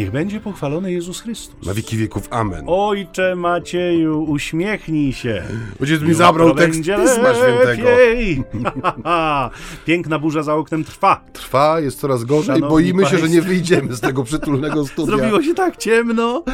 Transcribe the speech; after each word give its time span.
Niech 0.00 0.10
będzie 0.10 0.40
pochwalony 0.40 0.92
Jezus 0.92 1.20
Chrystus. 1.20 1.66
Na 1.66 1.74
wieki 1.74 1.96
wieków. 1.96 2.28
Amen. 2.30 2.64
Ojcze 2.66 3.36
Macieju, 3.36 4.24
uśmiechnij 4.24 5.12
się. 5.12 5.42
Ojciec 5.80 6.02
mi 6.02 6.14
zabrał 6.14 6.54
tekst 6.54 6.80
Pisma 6.80 7.34
Świętego. 7.34 7.88
Piękna 9.86 10.18
burza 10.18 10.42
za 10.42 10.54
oknem 10.54 10.84
trwa. 10.84 11.24
Trwa, 11.32 11.80
jest 11.80 12.00
coraz 12.00 12.24
gorzej. 12.24 12.54
Szanowni 12.54 12.68
Boimy 12.68 13.06
się, 13.06 13.18
że 13.18 13.28
nie 13.28 13.28
państwo. 13.28 13.48
wyjdziemy 13.48 13.94
z 13.94 14.00
tego 14.00 14.24
przytulnego 14.24 14.86
studia. 14.86 15.16
Zrobiło 15.16 15.42
się 15.42 15.54
tak 15.54 15.76
ciemno, 15.76 16.44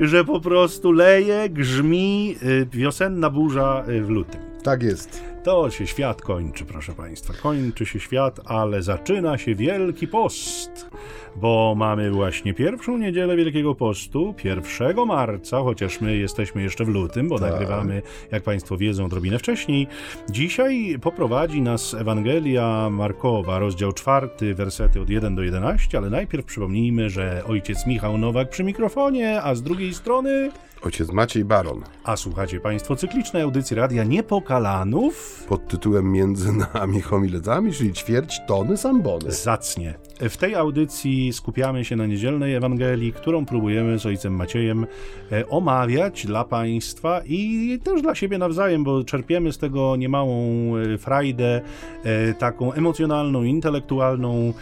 że 0.00 0.24
po 0.24 0.40
prostu 0.40 0.92
leje, 0.92 1.48
grzmi 1.48 2.36
y, 2.42 2.66
wiosenna 2.72 3.30
burza 3.30 3.84
y, 3.88 4.02
w 4.02 4.10
lutym. 4.10 4.40
Tak 4.68 4.82
jest. 4.82 5.24
To 5.44 5.70
się 5.70 5.86
świat 5.86 6.22
kończy, 6.22 6.64
proszę 6.64 6.92
Państwa. 6.92 7.34
Kończy 7.42 7.86
się 7.86 8.00
świat, 8.00 8.40
ale 8.44 8.82
zaczyna 8.82 9.38
się 9.38 9.54
Wielki 9.54 10.08
Post, 10.08 10.90
bo 11.36 11.74
mamy 11.76 12.10
właśnie 12.10 12.54
pierwszą 12.54 12.98
niedzielę 12.98 13.36
Wielkiego 13.36 13.74
Postu, 13.74 14.34
1 14.44 15.06
marca, 15.06 15.60
chociaż 15.62 16.00
my 16.00 16.16
jesteśmy 16.16 16.62
jeszcze 16.62 16.84
w 16.84 16.88
lutym, 16.88 17.28
bo 17.28 17.38
Tak. 17.38 17.50
nagrywamy, 17.50 18.02
jak 18.32 18.42
Państwo 18.42 18.76
wiedzą, 18.76 19.04
odrobinę 19.04 19.38
wcześniej. 19.38 19.86
Dzisiaj 20.30 20.98
poprowadzi 21.02 21.62
nas 21.62 21.94
Ewangelia 21.94 22.90
Markowa, 22.90 23.58
rozdział 23.58 23.92
4, 23.92 24.54
wersety 24.54 25.00
od 25.00 25.10
1 25.10 25.34
do 25.34 25.42
11, 25.42 25.98
ale 25.98 26.10
najpierw 26.10 26.46
przypomnijmy, 26.46 27.10
że 27.10 27.42
ojciec 27.46 27.86
Michał 27.86 28.18
Nowak 28.18 28.50
przy 28.50 28.64
mikrofonie, 28.64 29.42
a 29.42 29.54
z 29.54 29.62
drugiej 29.62 29.94
strony... 29.94 30.50
Ojciec 30.82 31.12
Maciej 31.12 31.44
Baron 31.44 31.82
A 32.04 32.16
słuchacie 32.16 32.60
Państwo 32.60 32.96
cyklicznej 32.96 33.42
audycji 33.42 33.76
Radia 33.76 34.04
Niepokalanów. 34.04 35.44
pod 35.48 35.68
tytułem 35.68 36.12
Między 36.12 36.52
nami 36.74 37.00
homiletami, 37.00 37.72
czyli 37.72 37.92
ćwierć 37.92 38.40
tony 38.46 38.76
sambony. 38.76 39.32
Zacnie. 39.32 39.98
W 40.20 40.36
tej 40.36 40.54
audycji 40.54 41.32
skupiamy 41.32 41.84
się 41.84 41.96
na 41.96 42.06
niedzielnej 42.06 42.54
Ewangelii, 42.54 43.12
którą 43.12 43.46
próbujemy 43.46 43.98
z 43.98 44.06
ojcem 44.06 44.36
Maciejem 44.36 44.86
e, 45.32 45.48
omawiać 45.48 46.26
dla 46.26 46.44
Państwa 46.44 47.20
i 47.26 47.78
też 47.84 48.02
dla 48.02 48.14
siebie 48.14 48.38
nawzajem, 48.38 48.84
bo 48.84 49.04
czerpiemy 49.04 49.52
z 49.52 49.58
tego 49.58 49.96
niemałą 49.96 50.36
e, 50.76 50.98
frajdę, 50.98 51.60
e, 52.04 52.34
taką 52.34 52.72
emocjonalną, 52.72 53.42
intelektualną, 53.42 54.52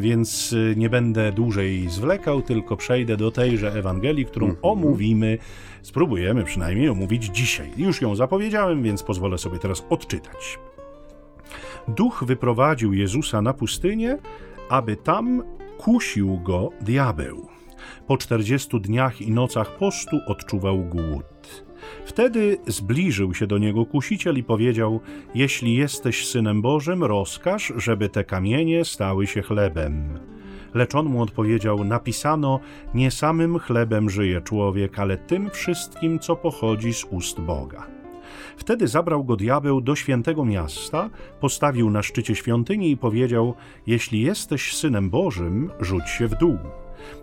więc 0.00 0.54
nie 0.76 0.90
będę 0.90 1.32
dłużej 1.32 1.88
zwlekał, 1.88 2.42
tylko 2.42 2.76
przejdę 2.76 3.16
do 3.16 3.30
tejże 3.30 3.72
Ewangelii, 3.72 4.26
którą 4.26 4.54
omówimy. 4.62 5.38
Spróbujemy 5.82 6.44
przynajmniej 6.44 6.88
omówić 6.88 7.24
dzisiaj. 7.24 7.70
Już 7.76 8.02
ją 8.02 8.16
zapowiedziałem, 8.16 8.82
więc 8.82 9.02
pozwolę 9.02 9.38
sobie 9.38 9.58
teraz 9.58 9.84
odczytać. 9.90 10.58
Duch 11.88 12.24
wyprowadził 12.26 12.92
Jezusa 12.92 13.42
na 13.42 13.52
pustynię, 13.52 14.18
aby 14.68 14.96
tam 14.96 15.42
kusił 15.78 16.40
go 16.40 16.70
diabeł. 16.80 17.48
Po 18.06 18.16
czterdziestu 18.16 18.78
dniach 18.78 19.22
i 19.22 19.30
nocach 19.30 19.76
postu 19.76 20.20
odczuwał 20.26 20.78
głód. 20.78 21.64
Wtedy 22.04 22.58
zbliżył 22.66 23.34
się 23.34 23.46
do 23.46 23.58
niego 23.58 23.86
kusiciel 23.86 24.38
i 24.38 24.42
powiedział: 24.42 25.00
Jeśli 25.34 25.74
jesteś 25.74 26.26
synem 26.26 26.62
Bożym, 26.62 27.04
rozkaż, 27.04 27.72
żeby 27.76 28.08
te 28.08 28.24
kamienie 28.24 28.84
stały 28.84 29.26
się 29.26 29.42
chlebem. 29.42 30.18
Lecz 30.74 30.94
on 30.94 31.06
mu 31.06 31.22
odpowiedział: 31.22 31.84
Napisano: 31.84 32.60
Nie 32.94 33.10
samym 33.10 33.58
chlebem 33.58 34.10
żyje 34.10 34.40
człowiek, 34.40 34.98
ale 34.98 35.18
tym 35.18 35.50
wszystkim, 35.50 36.18
co 36.18 36.36
pochodzi 36.36 36.94
z 36.94 37.04
ust 37.04 37.40
Boga. 37.40 37.93
Wtedy 38.56 38.88
zabrał 38.88 39.24
go 39.24 39.36
diabeł 39.36 39.80
do 39.80 39.96
świętego 39.96 40.44
miasta, 40.44 41.10
postawił 41.40 41.90
na 41.90 42.02
szczycie 42.02 42.34
świątyni 42.34 42.90
i 42.90 42.96
powiedział: 42.96 43.54
Jeśli 43.86 44.20
jesteś 44.20 44.76
synem 44.76 45.10
Bożym, 45.10 45.70
rzuć 45.80 46.08
się 46.08 46.28
w 46.28 46.34
dół. 46.34 46.58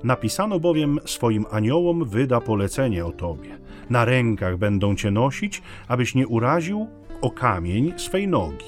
Napisano 0.03 0.59
bowiem 0.59 0.99
swoim 1.05 1.45
aniołom 1.51 2.05
wyda 2.05 2.41
polecenie 2.41 3.05
o 3.05 3.11
tobie. 3.11 3.57
Na 3.89 4.05
rękach 4.05 4.57
będą 4.57 4.95
cię 4.95 5.11
nosić, 5.11 5.61
abyś 5.87 6.15
nie 6.15 6.27
uraził 6.27 6.87
o 7.21 7.31
kamień 7.31 7.93
swej 7.97 8.27
nogi. 8.27 8.65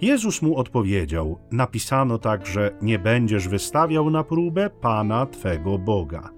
Jezus 0.00 0.42
mu 0.42 0.56
odpowiedział: 0.56 1.38
Napisano 1.50 2.18
także: 2.18 2.70
Nie 2.82 2.98
będziesz 2.98 3.48
wystawiał 3.48 4.10
na 4.10 4.24
próbę 4.24 4.70
Pana 4.70 5.26
Twego 5.26 5.78
Boga. 5.78 6.30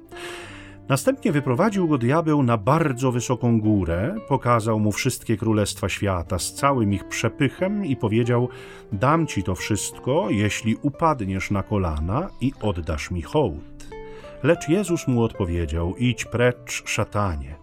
Następnie 0.90 1.32
wyprowadził 1.32 1.88
go 1.88 1.98
diabeł 1.98 2.42
na 2.42 2.56
bardzo 2.56 3.12
wysoką 3.12 3.60
górę, 3.60 4.16
pokazał 4.28 4.80
mu 4.80 4.92
wszystkie 4.92 5.36
królestwa 5.36 5.88
świata 5.88 6.38
z 6.38 6.54
całym 6.54 6.92
ich 6.92 7.08
przepychem 7.08 7.84
i 7.84 7.96
powiedział: 7.96 8.48
Dam 8.92 9.26
ci 9.26 9.42
to 9.42 9.54
wszystko, 9.54 10.26
jeśli 10.30 10.76
upadniesz 10.82 11.50
na 11.50 11.62
kolana 11.62 12.28
i 12.40 12.52
oddasz 12.62 13.10
mi 13.10 13.22
hołd. 13.22 13.88
Lecz 14.42 14.68
Jezus 14.68 15.08
mu 15.08 15.22
odpowiedział: 15.22 15.96
Idź 15.96 16.24
precz, 16.24 16.82
szatanie, 16.84 17.56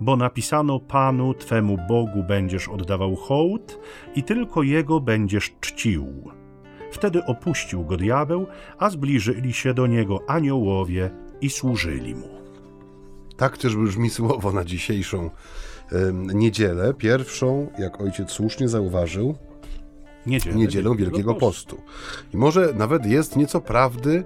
bo 0.00 0.16
napisano 0.16 0.80
Panu 0.80 1.34
Twemu 1.34 1.78
Bogu 1.88 2.22
będziesz 2.28 2.68
oddawał 2.68 3.16
hołd 3.16 3.78
i 4.14 4.22
tylko 4.22 4.62
Jego 4.62 5.00
będziesz 5.00 5.54
czcił. 5.60 6.30
Wtedy 6.92 7.24
opuścił 7.24 7.84
go 7.84 7.96
diabeł, 7.96 8.46
a 8.78 8.90
zbliżyli 8.90 9.52
się 9.52 9.74
do 9.74 9.86
niego 9.86 10.20
aniołowie 10.26 11.10
i 11.40 11.50
służyli 11.50 12.14
mu. 12.14 12.39
Tak 13.40 13.58
też 13.58 13.76
brzmi 13.76 14.10
słowo 14.20 14.52
na 14.52 14.64
dzisiejszą 14.64 15.30
niedzielę. 16.34 16.94
Pierwszą, 16.94 17.70
jak 17.78 18.00
ojciec 18.00 18.30
słusznie 18.30 18.68
zauważył, 18.68 19.34
Niedzielę, 20.26 20.56
niedzielą 20.56 20.94
Wielkiego 20.94 21.34
Postu. 21.34 21.82
I 22.34 22.36
może 22.36 22.72
nawet 22.74 23.06
jest 23.06 23.36
nieco 23.36 23.60
prawdy 23.60 24.24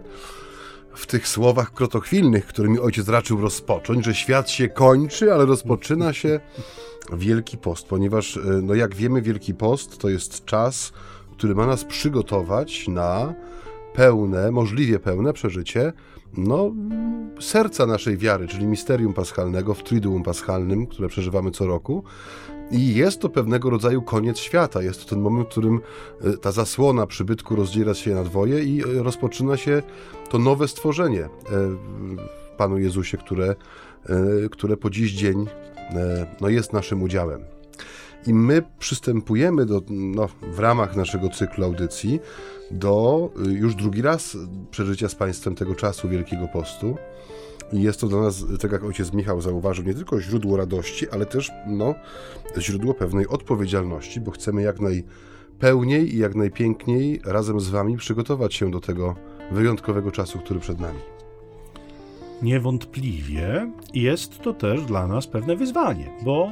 w 0.94 1.06
tych 1.06 1.28
słowach 1.28 1.72
krotochwilnych, 1.72 2.46
którymi 2.46 2.78
ojciec 2.78 3.08
raczył 3.08 3.40
rozpocząć, 3.40 4.04
że 4.04 4.14
świat 4.14 4.50
się 4.50 4.68
kończy, 4.68 5.32
ale 5.32 5.46
rozpoczyna 5.46 6.12
się 6.12 6.40
Wielki 7.12 7.58
Post, 7.58 7.86
ponieważ, 7.86 8.36
e, 8.36 8.40
no 8.62 8.74
jak 8.74 8.94
wiemy, 8.94 9.22
Wielki 9.22 9.54
Post 9.54 9.98
to 9.98 10.08
jest 10.08 10.44
czas, 10.44 10.92
który 11.32 11.54
ma 11.54 11.66
nas 11.66 11.84
przygotować 11.84 12.88
na 12.88 13.34
pełne, 13.94 14.50
możliwie 14.50 14.98
pełne 14.98 15.32
przeżycie 15.32 15.92
no, 16.36 16.72
serca 17.40 17.86
naszej 17.86 18.16
wiary, 18.16 18.48
czyli 18.48 18.66
misterium 18.66 19.14
paschalnego 19.14 19.74
w 19.74 19.82
Triduum 19.82 20.22
Paschalnym, 20.22 20.86
które 20.86 21.08
przeżywamy 21.08 21.50
co 21.50 21.66
roku. 21.66 22.04
I 22.70 22.94
jest 22.94 23.20
to 23.20 23.28
pewnego 23.28 23.70
rodzaju 23.70 24.02
koniec 24.02 24.38
świata. 24.38 24.82
Jest 24.82 25.04
to 25.04 25.10
ten 25.10 25.20
moment, 25.20 25.48
w 25.48 25.50
którym 25.50 25.80
e, 26.20 26.36
ta 26.36 26.52
zasłona 26.52 27.06
przybytku 27.06 27.56
rozdziela 27.56 27.94
się 27.94 28.14
na 28.14 28.24
dwoje 28.24 28.64
i 28.64 28.82
e, 28.82 29.02
rozpoczyna 29.02 29.56
się 29.56 29.82
to 30.30 30.38
nowe 30.38 30.68
stworzenie 30.68 31.24
e, 31.24 31.28
w 31.50 32.56
Panu 32.56 32.78
Jezusie, 32.78 33.18
które, 33.18 33.54
które 34.50 34.76
po 34.76 34.90
dziś 34.90 35.12
dzień 35.12 35.46
no, 36.40 36.48
jest 36.48 36.72
naszym 36.72 37.02
udziałem. 37.02 37.40
I 38.26 38.34
my 38.34 38.62
przystępujemy 38.78 39.66
do, 39.66 39.82
no, 39.90 40.28
w 40.42 40.58
ramach 40.58 40.96
naszego 40.96 41.28
cyklu 41.28 41.64
audycji 41.64 42.20
do 42.70 43.30
y, 43.46 43.52
już 43.52 43.74
drugi 43.74 44.02
raz 44.02 44.36
przeżycia 44.70 45.08
z 45.08 45.14
Państwem 45.14 45.54
tego 45.54 45.74
czasu 45.74 46.08
Wielkiego 46.08 46.48
Postu. 46.48 46.96
I 47.72 47.82
jest 47.82 48.00
to 48.00 48.06
dla 48.08 48.20
nas, 48.20 48.44
tak 48.60 48.72
jak 48.72 48.84
ojciec 48.84 49.12
Michał 49.12 49.40
zauważył, 49.40 49.84
nie 49.84 49.94
tylko 49.94 50.20
źródło 50.20 50.56
radości, 50.56 51.10
ale 51.10 51.26
też 51.26 51.50
no, 51.66 51.94
źródło 52.58 52.94
pewnej 52.94 53.28
odpowiedzialności, 53.28 54.20
bo 54.20 54.30
chcemy 54.30 54.62
jak 54.62 54.76
najpełniej 54.80 56.14
i 56.14 56.18
jak 56.18 56.34
najpiękniej 56.34 57.20
razem 57.24 57.60
z 57.60 57.68
Wami 57.68 57.96
przygotować 57.96 58.54
się 58.54 58.70
do 58.70 58.80
tego 58.80 59.14
wyjątkowego 59.52 60.10
czasu, 60.10 60.38
który 60.38 60.60
przed 60.60 60.80
nami. 60.80 60.98
Niewątpliwie 62.42 63.70
jest 63.94 64.38
to 64.38 64.54
też 64.54 64.84
dla 64.84 65.06
nas 65.06 65.26
pewne 65.26 65.56
wyzwanie, 65.56 66.10
bo 66.22 66.50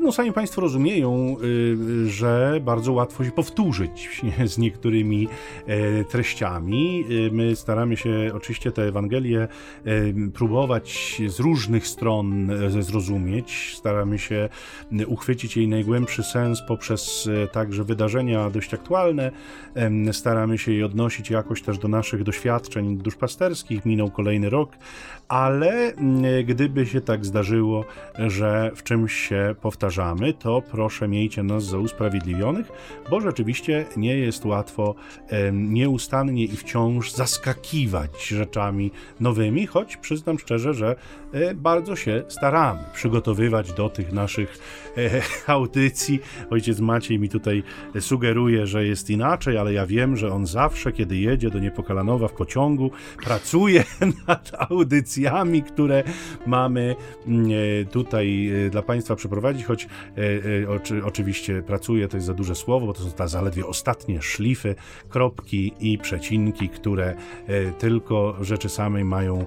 no, 0.00 0.12
sami 0.12 0.32
Państwo 0.32 0.60
rozumieją, 0.60 1.36
y, 1.42 2.10
że 2.10 2.60
bardzo 2.64 2.92
łatwo 2.92 3.24
się 3.24 3.30
powtórzyć 3.30 4.22
z 4.44 4.58
niektórymi 4.58 5.28
e, 5.66 6.04
treściami. 6.04 7.04
Y, 7.10 7.30
My 7.32 7.56
staramy 7.56 7.96
się 7.96 8.30
oczywiście 8.34 8.72
tę 8.72 8.82
Ewangelię 8.82 9.40
e, 9.40 9.48
próbować 10.34 11.20
z 11.26 11.40
różnych 11.40 11.86
stron 11.86 12.50
e, 12.50 12.82
zrozumieć, 12.82 13.74
staramy 13.76 14.18
się 14.18 14.48
uchwycić 15.06 15.56
jej 15.56 15.68
najgłębszy 15.68 16.22
sens 16.22 16.62
poprzez 16.68 17.28
także 17.52 17.84
wydarzenia 17.84 18.50
dość 18.50 18.74
aktualne, 18.74 19.30
staramy 20.12 20.58
się 20.58 20.72
jej 20.72 20.82
odnosić 20.82 21.30
jakoś 21.30 21.62
też 21.62 21.78
do 21.78 21.88
naszych 21.88 22.22
doświadczeń 22.22 22.96
duszpasterskich. 22.96 23.86
Minął 23.86 24.10
kolejny 24.10 24.50
rok, 24.50 24.70
ale 25.28 25.94
mm, 25.94 26.44
gdyby 26.46 26.86
się 26.86 27.00
tak 27.00 27.24
zdarzyło, 27.24 27.84
że 28.18 28.70
w 28.74 28.82
czymś 28.82 29.14
się 29.14 29.54
powtarzamy, 29.60 30.32
to 30.32 30.62
proszę 30.70 31.08
miejcie 31.08 31.42
nas 31.42 31.64
za 31.64 31.78
usprawiedliwionych, 31.78 32.72
bo 33.10 33.20
rzeczywiście 33.20 33.86
nie 33.96 34.16
jest 34.16 34.44
łatwo 34.44 34.94
nieustannie 35.52 36.44
i 36.44 36.56
wciąż 36.56 37.12
zaskakiwać 37.12 38.28
rzeczami 38.28 38.90
nowymi, 39.20 39.66
choć 39.66 39.96
przyznam 39.96 40.38
szczerze, 40.38 40.74
że 40.74 40.96
e, 41.32 41.54
bardzo 41.54 41.96
się 41.96 42.22
staramy 42.28 42.80
przygotowywać 42.92 43.72
do 43.72 43.88
tych 43.88 44.12
naszych 44.12 44.58
e, 44.96 45.22
audycji. 45.52 46.20
Ojciec 46.50 46.80
Maciej 46.80 47.18
mi 47.18 47.28
tutaj 47.28 47.62
sugeruje, 48.00 48.66
że 48.66 48.86
jest 48.86 49.10
inaczej, 49.10 49.58
ale 49.58 49.72
ja 49.72 49.86
wiem, 49.86 50.16
że 50.16 50.32
on 50.32 50.46
zawsze, 50.46 50.92
kiedy 50.92 51.16
jedzie 51.16 51.50
do 51.50 51.58
Niepokalanowa 51.58 52.28
w 52.28 52.32
pociągu, 52.32 52.90
pracuje 53.24 53.84
nad 54.28 54.52
audycjami, 55.16 55.62
które 55.62 56.02
mamy 56.46 56.96
mm, 57.26 57.46
tutaj 57.90 58.50
dla 58.70 58.82
Państwa 58.82 59.16
przeprowadzić, 59.16 59.64
choć 59.64 59.88
oczywiście 61.04 61.62
pracuje, 61.62 62.08
to 62.08 62.16
jest 62.16 62.26
za 62.26 62.34
duże 62.34 62.54
słowo, 62.54 62.86
bo 62.86 62.92
to 62.92 63.02
są 63.02 63.10
ta 63.10 63.28
zaledwie 63.28 63.66
ostatnie 63.66 64.22
szlify, 64.22 64.74
kropki 65.08 65.72
i 65.80 65.98
przecinki, 65.98 66.68
które 66.68 67.14
tylko 67.78 68.36
rzeczy 68.40 68.68
samej 68.68 69.04
mają 69.04 69.46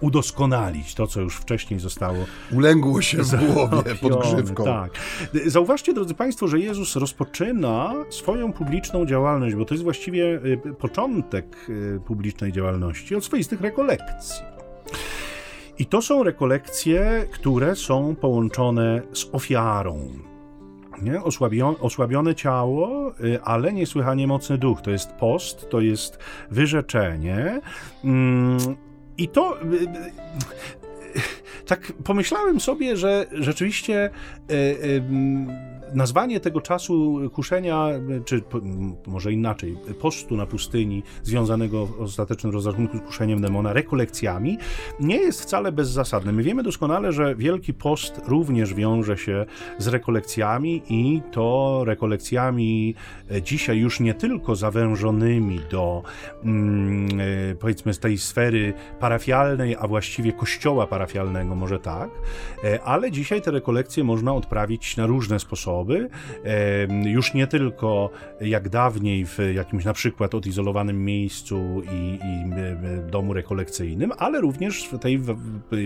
udoskonalić 0.00 0.94
to, 0.94 1.06
co 1.06 1.20
już 1.20 1.36
wcześniej 1.36 1.80
zostało. 1.80 2.24
Ulęgło 2.52 3.02
się 3.02 3.22
w 3.22 3.44
głowie 3.52 3.94
pod 3.94 4.20
grzywką. 4.22 4.64
Tak. 4.64 4.90
Zauważcie, 5.46 5.94
drodzy 5.94 6.14
Państwo, 6.14 6.48
że 6.48 6.60
Jezus 6.60 6.96
rozpoczyna 6.96 7.94
swoją 8.10 8.52
publiczną 8.52 9.06
działalność, 9.06 9.56
bo 9.56 9.64
to 9.64 9.74
jest 9.74 9.84
właściwie 9.84 10.40
początek 10.78 11.66
publicznej 12.06 12.52
działalności 12.52 13.14
od 13.14 13.24
swoistych 13.24 13.60
rekolekcji. 13.60 14.37
I 15.78 15.86
to 15.86 16.02
są 16.02 16.22
rekolekcje, 16.22 17.26
które 17.30 17.76
są 17.76 18.16
połączone 18.16 19.02
z 19.12 19.28
ofiarą. 19.32 20.08
Nie? 21.02 21.22
Osłabione, 21.22 21.78
osłabione 21.78 22.34
ciało, 22.34 23.12
y, 23.20 23.42
ale 23.42 23.72
niesłychanie 23.72 24.26
mocny 24.26 24.58
duch. 24.58 24.82
To 24.82 24.90
jest 24.90 25.12
post, 25.12 25.70
to 25.70 25.80
jest 25.80 26.18
wyrzeczenie. 26.50 27.60
Mm, 28.04 28.58
i 29.18 29.28
to 29.28 29.58
tak 31.66 31.92
pomyślałem 32.04 32.60
sobie, 32.60 32.96
że 32.96 33.26
rzeczywiście 33.32 34.04
e, 34.04 34.10
nazwanie 35.94 36.40
tego 36.40 36.60
czasu 36.60 37.20
kuszenia, 37.32 37.88
czy 38.24 38.42
może 39.06 39.32
inaczej, 39.32 39.76
postu 40.00 40.36
na 40.36 40.46
pustyni, 40.46 41.02
związanego 41.22 41.86
w 41.86 42.00
ostatecznym 42.00 42.52
rozrachunku 42.52 42.98
z 42.98 43.00
kuszeniem 43.00 43.40
demona, 43.40 43.72
rekolekcjami, 43.72 44.58
nie 45.00 45.16
jest 45.16 45.42
wcale 45.42 45.72
bezzasadne. 45.72 46.32
My 46.32 46.42
wiemy 46.42 46.62
doskonale, 46.62 47.12
że 47.12 47.34
Wielki 47.34 47.74
Post 47.74 48.20
również 48.26 48.74
wiąże 48.74 49.16
się 49.18 49.46
z 49.78 49.86
rekolekcjami 49.86 50.82
i 50.88 51.22
to 51.32 51.82
rekolekcjami 51.84 52.94
e, 53.30 53.42
dzisiaj 53.42 53.78
już 53.78 54.00
nie 54.00 54.14
tylko 54.14 54.56
zawężonymi 54.56 55.60
do 55.70 56.02
mm, 56.44 57.08
e, 57.20 57.54
powiedzmy 57.54 57.94
z 57.94 57.98
tej 57.98 58.18
sfery 58.18 58.74
parafialnej, 59.00 59.76
a 59.80 59.86
właściwie 59.88 60.32
kościoła 60.32 60.86
parafialnego, 60.86 61.54
może 61.54 61.78
tak, 61.78 62.10
e, 62.64 62.82
ale 62.82 63.10
dzisiaj 63.10 63.42
te 63.42 63.50
rekolekcje 63.50 64.04
można 64.04 64.34
odprawić 64.34 64.96
na 64.96 65.06
różne 65.06 65.40
sposoby 65.40 65.77
już 67.04 67.34
nie 67.34 67.46
tylko 67.46 68.10
jak 68.40 68.68
dawniej 68.68 69.26
w 69.26 69.38
jakimś 69.54 69.84
na 69.84 69.92
przykład 69.92 70.34
odizolowanym 70.34 71.04
miejscu 71.04 71.82
i, 71.92 72.18
i 72.24 73.10
domu 73.10 73.32
rekolekcyjnym, 73.32 74.12
ale 74.18 74.40
również 74.40 74.88
w 74.88 74.98
tej 74.98 75.20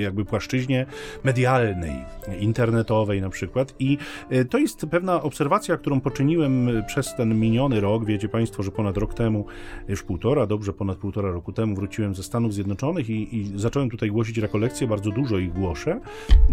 jakby 0.01 0.25
płaszczyźnie 0.25 0.87
medialnej, 1.25 2.05
internetowej 2.41 3.21
na 3.21 3.31
przykład. 3.31 3.75
I 3.79 3.99
e, 4.31 4.45
to 4.45 4.59
jest 4.59 4.87
pewna 4.91 5.23
obserwacja, 5.23 5.77
którą 5.77 6.01
poczyniłem 6.01 6.71
przez 6.87 7.15
ten 7.15 7.41
miniony 7.41 7.81
rok. 7.81 8.05
Wiecie 8.05 8.29
Państwo, 8.29 8.63
że 8.63 8.71
ponad 8.71 8.97
rok 8.97 9.15
temu, 9.15 9.47
już 9.89 10.03
półtora, 10.03 10.47
dobrze 10.47 10.73
ponad 10.73 10.99
półtora 10.99 11.31
roku 11.31 11.53
temu 11.53 11.75
wróciłem 11.75 12.15
ze 12.15 12.23
Stanów 12.23 12.55
Zjednoczonych 12.55 13.11
i, 13.11 13.37
i 13.37 13.59
zacząłem 13.59 13.91
tutaj 13.91 14.11
głosić 14.11 14.39
rekolekcje, 14.39 14.87
bardzo 14.87 15.11
dużo 15.11 15.39
ich 15.39 15.53
głoszę. 15.53 16.01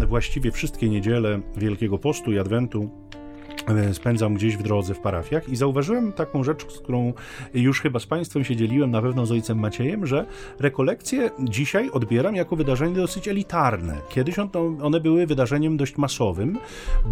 Właściwie 0.08 0.50
wszystkie 0.50 0.88
niedziele 0.88 1.40
Wielkiego 1.56 1.98
Postu 1.98 2.32
i 2.32 2.38
Adwentu 2.38 2.90
spędzam 3.92 4.34
gdzieś 4.34 4.56
w 4.56 4.62
drodze 4.62 4.94
w 4.94 5.00
parafiach 5.00 5.48
i 5.48 5.56
zauważyłem 5.56 6.12
taką 6.12 6.44
rzecz, 6.44 6.72
z 6.72 6.78
którą 6.78 7.12
już 7.54 7.80
chyba 7.80 7.98
z 7.98 8.06
Państwem 8.06 8.44
się 8.44 8.56
dzieliłem, 8.56 8.90
na 8.90 9.02
pewno 9.02 9.26
z 9.26 9.32
ojcem 9.32 9.58
Maciejem, 9.58 10.06
że 10.06 10.26
rekolekcje 10.58 11.30
dzisiaj 11.38 11.90
odbieram 11.90 12.36
jako 12.36 12.56
wydarzenie 12.56 12.94
dosyć 12.94 13.28
elitarne. 13.28 13.96
Kiedyś 14.08 14.36
one 14.82 15.00
były 15.00 15.26
wydarzeniem 15.26 15.76
dość 15.76 15.96
masowym, 15.96 16.58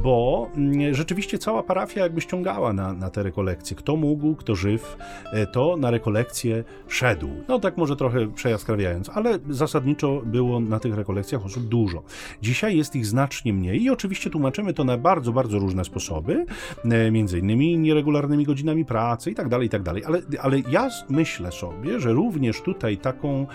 bo 0.02 0.48
mm, 0.56 0.94
rzeczywiście 0.94 1.38
cała 1.38 1.62
parafia 1.62 2.00
jakby 2.00 2.20
ściągała 2.20 2.72
na, 2.72 2.92
na 2.92 3.10
te 3.10 3.22
rekolekcje. 3.22 3.76
Kto 3.76 3.96
mógł, 3.96 4.34
kto 4.34 4.54
żyw, 4.54 4.96
e, 5.32 5.46
to 5.46 5.76
na 5.76 5.90
rekolekcje 5.90 6.64
szedł. 6.88 7.28
No 7.48 7.58
tak 7.58 7.76
może 7.76 7.96
trochę 7.96 8.26
przejaskrawiając, 8.26 9.08
ale 9.08 9.38
zasadniczo 9.50 10.22
było 10.24 10.60
na 10.60 10.80
tych 10.80 10.94
rekolekcjach 10.94 11.44
osób 11.44 11.64
dużo. 11.64 12.02
Dzisiaj 12.42 12.76
jest 12.76 12.96
ich 12.96 13.06
znacznie 13.06 13.52
mniej 13.52 13.82
i 13.82 13.90
oczywiście 13.90 14.30
tłumaczymy 14.30 14.74
to 14.74 14.84
na 14.84 14.98
bardzo, 14.98 15.32
bardzo 15.32 15.58
różne 15.58 15.84
sposoby. 15.84 16.37
E, 16.84 17.10
między 17.10 17.38
innymi 17.38 17.78
nieregularnymi 17.78 18.44
godzinami 18.44 18.84
pracy 18.84 19.30
i 19.30 19.34
tak 19.34 19.48
dalej, 19.48 19.66
i 19.66 19.70
tak 19.70 19.82
dalej. 19.82 20.04
Ale, 20.04 20.20
ale 20.40 20.58
ja 20.70 20.88
myślę 21.08 21.52
sobie, 21.52 22.00
że 22.00 22.12
również 22.12 22.60
tutaj 22.60 22.98
taką 22.98 23.46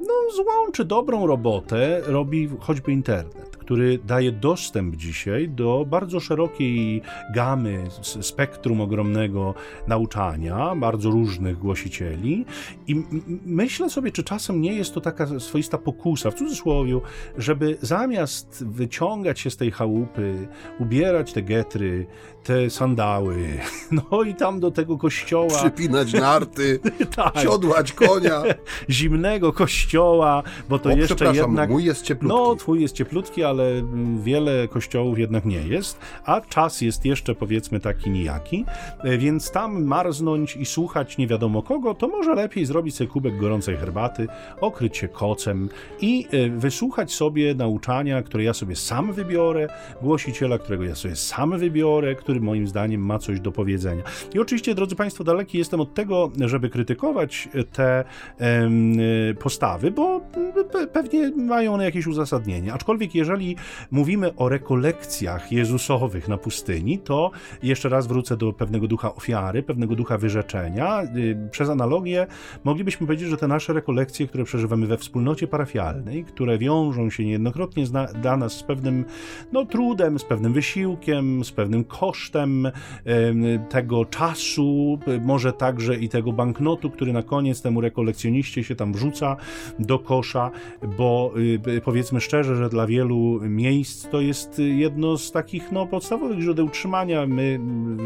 no, 0.00 0.14
złą 0.36 0.72
czy 0.72 0.84
dobrą 0.84 1.26
robotę 1.26 2.00
robi 2.06 2.48
choćby 2.60 2.92
internet 2.92 3.57
który 3.68 3.98
daje 3.98 4.32
dostęp 4.32 4.96
dzisiaj 4.96 5.48
do 5.48 5.84
bardzo 5.88 6.20
szerokiej 6.20 7.02
gamy, 7.34 7.84
spektrum 8.20 8.80
ogromnego 8.80 9.54
nauczania, 9.86 10.74
bardzo 10.76 11.10
różnych 11.10 11.58
głosicieli. 11.58 12.44
I 12.86 13.02
myślę 13.46 13.90
sobie, 13.90 14.12
czy 14.12 14.24
czasem 14.24 14.60
nie 14.60 14.72
jest 14.72 14.94
to 14.94 15.00
taka 15.00 15.40
swoista 15.40 15.78
pokusa, 15.78 16.30
w 16.30 16.34
cudzysłowie, 16.34 17.00
żeby 17.38 17.78
zamiast 17.82 18.64
wyciągać 18.66 19.40
się 19.40 19.50
z 19.50 19.56
tej 19.56 19.70
chałupy, 19.70 20.48
ubierać 20.78 21.32
te 21.32 21.42
getry, 21.42 22.06
te 22.44 22.70
sandały, 22.70 23.36
no 24.10 24.22
i 24.22 24.34
tam 24.34 24.60
do 24.60 24.70
tego 24.70 24.98
kościoła. 24.98 25.58
Przypinać 25.58 26.12
narty, 26.12 26.80
tak. 27.16 27.38
siodłać 27.38 27.92
konia. 27.92 28.42
Zimnego 28.90 29.52
kościoła, 29.52 30.42
bo 30.68 30.78
to 30.78 30.88
o, 30.88 30.92
jeszcze 30.92 31.34
jednak. 31.34 31.70
Mój 31.70 31.84
jest 31.84 32.02
cieplutki. 32.02 32.38
No, 32.38 32.56
twój 32.56 32.80
jest 32.80 32.94
cieplutki, 32.94 33.44
ale 33.44 33.57
wiele 34.22 34.68
kościołów 34.68 35.18
jednak 35.18 35.44
nie 35.44 35.62
jest, 35.62 35.98
a 36.24 36.40
czas 36.40 36.80
jest 36.80 37.04
jeszcze 37.04 37.34
powiedzmy 37.34 37.80
taki 37.80 38.10
nijaki, 38.10 38.64
e, 39.04 39.18
więc 39.18 39.50
tam 39.50 39.84
marznąć 39.84 40.56
i 40.56 40.66
słuchać 40.66 41.18
nie 41.18 41.26
wiadomo 41.26 41.62
kogo, 41.62 41.94
to 41.94 42.08
może 42.08 42.34
lepiej 42.34 42.66
zrobić 42.66 42.94
sobie 42.94 43.10
kubek 43.10 43.36
gorącej 43.36 43.76
herbaty, 43.76 44.26
okryć 44.60 44.96
się 44.96 45.08
kocem 45.08 45.68
i 46.00 46.26
e, 46.30 46.48
wysłuchać 46.48 47.12
sobie 47.12 47.54
nauczania, 47.54 48.22
które 48.22 48.44
ja 48.44 48.54
sobie 48.54 48.76
sam 48.76 49.12
wybiorę, 49.12 49.68
głosiciela, 50.02 50.58
którego 50.58 50.84
ja 50.84 50.94
sobie 50.94 51.16
sam 51.16 51.58
wybiorę, 51.58 52.14
który 52.14 52.40
moim 52.40 52.68
zdaniem 52.68 53.00
ma 53.00 53.18
coś 53.18 53.40
do 53.40 53.52
powiedzenia. 53.52 54.02
I 54.34 54.38
oczywiście, 54.38 54.74
drodzy 54.74 54.96
Państwo, 54.96 55.24
daleki 55.24 55.58
jestem 55.58 55.80
od 55.80 55.94
tego, 55.94 56.30
żeby 56.40 56.70
krytykować 56.70 57.48
te 57.72 58.04
e, 58.40 58.68
postawy, 59.34 59.90
bo 59.90 60.20
pewnie 60.92 61.30
mają 61.30 61.74
one 61.74 61.84
jakieś 61.84 62.06
uzasadnienie. 62.06 62.72
Aczkolwiek, 62.72 63.14
jeżeli 63.14 63.47
mówimy 63.90 64.36
o 64.36 64.48
rekolekcjach 64.48 65.52
Jezusowych 65.52 66.28
na 66.28 66.38
pustyni, 66.38 66.98
to 66.98 67.30
jeszcze 67.62 67.88
raz 67.88 68.06
wrócę 68.06 68.36
do 68.36 68.52
pewnego 68.52 68.88
ducha 68.88 69.14
ofiary, 69.14 69.62
pewnego 69.62 69.94
ducha 69.94 70.18
wyrzeczenia. 70.18 71.02
Y, 71.02 71.48
przez 71.50 71.68
analogię 71.68 72.26
moglibyśmy 72.64 73.06
powiedzieć, 73.06 73.28
że 73.28 73.36
te 73.36 73.48
nasze 73.48 73.72
rekolekcje, 73.72 74.26
które 74.26 74.44
przeżywamy 74.44 74.86
we 74.86 74.98
wspólnocie 74.98 75.46
parafialnej, 75.46 76.24
które 76.24 76.58
wiążą 76.58 77.10
się 77.10 77.24
niejednokrotnie 77.24 77.84
dla 78.22 78.36
nas 78.36 78.52
z 78.52 78.62
pewnym 78.62 79.04
no, 79.52 79.64
trudem, 79.64 80.18
z 80.18 80.24
pewnym 80.24 80.52
wysiłkiem, 80.52 81.44
z 81.44 81.52
pewnym 81.52 81.84
kosztem 81.84 82.68
tego 83.68 84.04
czasu, 84.04 84.98
może 85.24 85.52
także 85.52 85.96
i 85.96 86.08
tego 86.08 86.32
banknotu, 86.32 86.90
który 86.90 87.12
na 87.12 87.22
koniec 87.22 87.62
temu 87.62 87.80
rekolekcjoniście 87.80 88.64
się 88.64 88.74
tam 88.74 88.92
wrzuca 88.92 89.36
do 89.78 89.98
kosza, 89.98 90.50
bo 90.98 91.32
y, 91.66 91.80
powiedzmy 91.80 92.20
szczerze, 92.20 92.56
że 92.56 92.68
dla 92.68 92.86
wielu 92.86 93.37
miejsc 93.40 94.08
to 94.08 94.20
jest 94.20 94.58
jedno 94.58 95.18
z 95.18 95.32
takich 95.32 95.72
no, 95.72 95.86
podstawowych 95.86 96.40
źródeł 96.40 96.66
utrzymania. 96.66 97.26
My, 97.26 97.60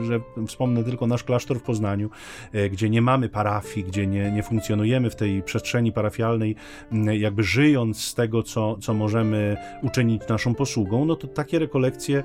że 0.04 0.20
wspomnę 0.46 0.84
tylko 0.84 1.06
nasz 1.06 1.24
klasztor 1.24 1.58
w 1.58 1.62
Poznaniu, 1.62 2.10
e, 2.52 2.70
gdzie 2.70 2.90
nie 2.90 3.02
mamy 3.02 3.28
parafii, 3.28 3.86
gdzie 3.86 4.06
nie, 4.06 4.32
nie 4.32 4.42
funkcjonujemy 4.42 5.10
w 5.10 5.16
tej 5.16 5.42
przestrzeni 5.42 5.92
parafialnej, 5.92 6.56
jakby 7.12 7.42
żyjąc 7.42 8.04
z 8.04 8.14
tego, 8.14 8.42
co, 8.42 8.76
co 8.76 8.94
możemy 8.94 9.56
uczynić 9.82 10.22
naszą 10.28 10.54
posługą, 10.54 11.04
no 11.04 11.16
to 11.16 11.28
takie 11.28 11.58
rekolekcje 11.58 12.22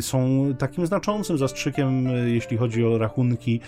są 0.00 0.44
takim 0.58 0.86
znaczącym 0.86 1.38
zastrzykiem, 1.38 2.06
e, 2.06 2.30
jeśli 2.30 2.56
chodzi 2.56 2.84
o 2.84 2.98
rachunki, 2.98 3.60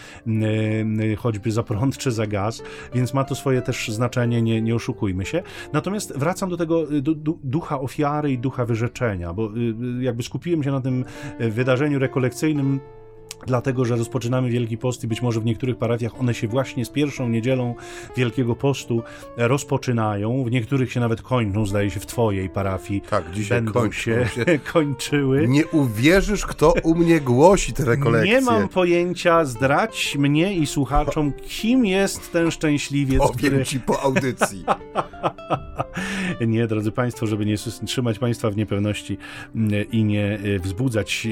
choćby 1.19 1.53
za 1.53 1.63
prąd 1.63 1.99
czy 1.99 2.11
za 2.11 2.27
gaz, 2.27 2.63
więc 2.95 3.15
ma 3.15 3.25
to 3.25 3.35
swoje 3.35 3.63
też 3.63 3.89
znaczenie, 3.89 4.43
nie, 4.43 4.63
nie 4.63 4.75
oszukujmy 4.75 5.27
się. 5.27 5.43
Natomiast 5.73 6.19
wracam 6.19 6.51
do 6.51 6.57
tego 6.57 6.87
do, 6.87 7.15
do, 7.15 7.35
ducha 7.43 7.81
ofiary 7.81 8.33
i 8.33 8.39
ducha 8.41 8.65
wyrzeczenia, 8.65 9.33
bo 9.33 9.47
y, 9.47 9.59
y, 10.01 10.03
jakby 10.03 10.23
skupiłem 10.23 10.63
się 10.63 10.71
na 10.71 10.81
tym 10.81 11.05
y, 11.41 11.51
wydarzeniu 11.51 11.99
rekolekcyjnym 11.99 12.81
dlatego 13.47 13.85
że 13.85 13.97
rozpoczynamy 13.97 14.51
Wielki 14.51 14.79
Post 14.79 15.05
i 15.05 15.07
być 15.07 15.23
może 15.23 15.41
w 15.41 15.45
niektórych 15.45 15.77
parafiach 15.77 16.21
one 16.21 16.35
się 16.35 16.49
właśnie 16.49 16.85
z 16.85 16.89
pierwszą 16.89 17.29
niedzielą 17.29 17.75
Wielkiego 18.17 18.57
Postu 18.57 19.03
rozpoczynają, 19.37 20.45
w 20.45 20.51
niektórych 20.51 20.93
się 20.93 21.01
nawet 21.01 21.23
kończą, 21.23 21.67
zdaje 21.67 21.91
się 21.91 22.01
w 22.01 22.07
twojej 22.07 22.49
parafii 22.49 23.01
tak, 23.01 23.31
dzisiaj 23.33 23.59
będą 23.59 23.73
kończą 23.73 24.01
się, 24.01 24.29
się 24.35 24.59
kończyły. 24.73 25.49
Nie 25.49 25.67
uwierzysz, 25.67 26.47
kto 26.47 26.75
u 26.83 26.95
mnie 26.95 27.21
głosi 27.21 27.73
te 27.73 27.85
rekolekcje. 27.85 28.35
Nie 28.35 28.41
mam 28.41 28.69
pojęcia, 28.69 29.45
zdrać 29.45 30.17
mnie 30.19 30.55
i 30.55 30.67
słuchaczom, 30.67 31.33
kim 31.33 31.87
jest 31.87 32.33
ten 32.33 32.51
szczęśliwiec, 32.51 33.19
Powiem 33.19 33.37
który... 33.37 33.65
ci 33.65 33.81
po 33.81 34.03
audycji. 34.03 34.65
nie, 36.47 36.67
drodzy 36.67 36.93
Państwo, 36.93 37.27
żeby 37.27 37.47
nie 37.47 37.57
trzymać 37.87 38.19
Państwa 38.19 38.51
w 38.51 38.57
niepewności 38.57 39.19
mm, 39.55 39.91
i 39.91 40.05
nie 40.05 40.39
e, 40.57 40.59
wzbudzać 40.59 41.27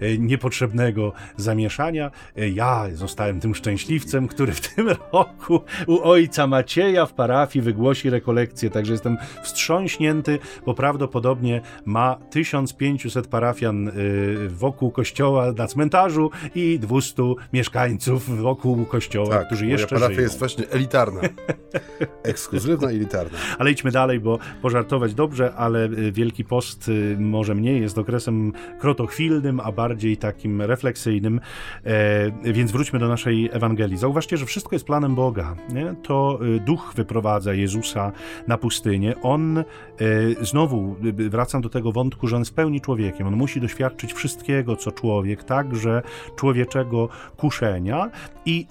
e, 0.00 0.06
e, 0.06 0.18
niepotrzebnego 0.18 1.12
zamieszania. 1.36 2.10
Ja 2.36 2.86
zostałem 2.94 3.40
tym 3.40 3.54
szczęśliwcem, 3.54 4.28
który 4.28 4.52
w 4.52 4.60
tym 4.60 4.88
roku 5.12 5.60
u 5.86 6.00
ojca 6.02 6.46
Macieja 6.46 7.06
w 7.06 7.12
parafii 7.12 7.62
wygłosi 7.62 8.10
rekolekcję, 8.10 8.70
także 8.70 8.92
jestem 8.92 9.16
wstrząśnięty, 9.42 10.38
bo 10.66 10.74
prawdopodobnie 10.74 11.60
ma 11.84 12.16
1500 12.30 13.26
parafian 13.26 13.90
wokół 14.48 14.90
kościoła 14.90 15.52
na 15.52 15.66
cmentarzu 15.66 16.30
i 16.54 16.78
200 16.78 17.22
mieszkańców 17.52 18.42
wokół 18.42 18.84
kościoła, 18.86 19.28
tak, 19.28 19.46
którzy 19.46 19.66
jeszcze 19.66 19.94
parafia 19.94 20.14
żyją. 20.14 20.22
jest 20.22 20.38
właśnie 20.38 20.68
elitarna. 20.70 21.20
Ekskluzywna 22.22 22.92
i 22.92 22.96
elitarna. 22.96 23.38
Ale 23.58 23.70
idźmy 23.70 23.90
dalej, 23.90 24.20
bo 24.20 24.38
pożartować 24.62 25.14
dobrze, 25.14 25.54
ale 25.54 25.88
Wielki 25.88 26.44
Post 26.44 26.90
może 27.18 27.54
mniej 27.54 27.80
jest 27.80 27.98
okresem 27.98 28.52
krotochwilnym, 28.78 29.60
a 29.60 29.72
bardziej 29.72 30.16
takim 30.16 30.62
refleksyjnym. 30.62 31.19
E, 31.24 32.52
więc 32.52 32.72
wróćmy 32.72 32.98
do 32.98 33.08
naszej 33.08 33.50
Ewangelii. 33.52 33.96
Zauważcie, 33.96 34.36
że 34.36 34.46
wszystko 34.46 34.74
jest 34.74 34.84
planem 34.84 35.14
Boga. 35.14 35.56
Nie? 35.72 35.94
To 36.02 36.38
Duch 36.66 36.92
wyprowadza 36.96 37.54
Jezusa 37.54 38.12
na 38.48 38.58
pustynię. 38.58 39.14
On 39.22 39.58
e, 39.58 39.64
znowu 40.40 40.96
wracam 41.30 41.62
do 41.62 41.68
tego 41.68 41.92
wątku, 41.92 42.26
że 42.28 42.36
on 42.36 42.42
jest 42.42 42.54
pełni 42.54 42.80
człowiekiem. 42.80 43.26
On 43.26 43.36
musi 43.36 43.60
doświadczyć 43.60 44.12
wszystkiego, 44.12 44.76
co 44.76 44.92
człowiek, 44.92 45.44
także 45.44 46.02
człowieczego 46.36 47.08
kuszenia. 47.36 48.10
I 48.46 48.66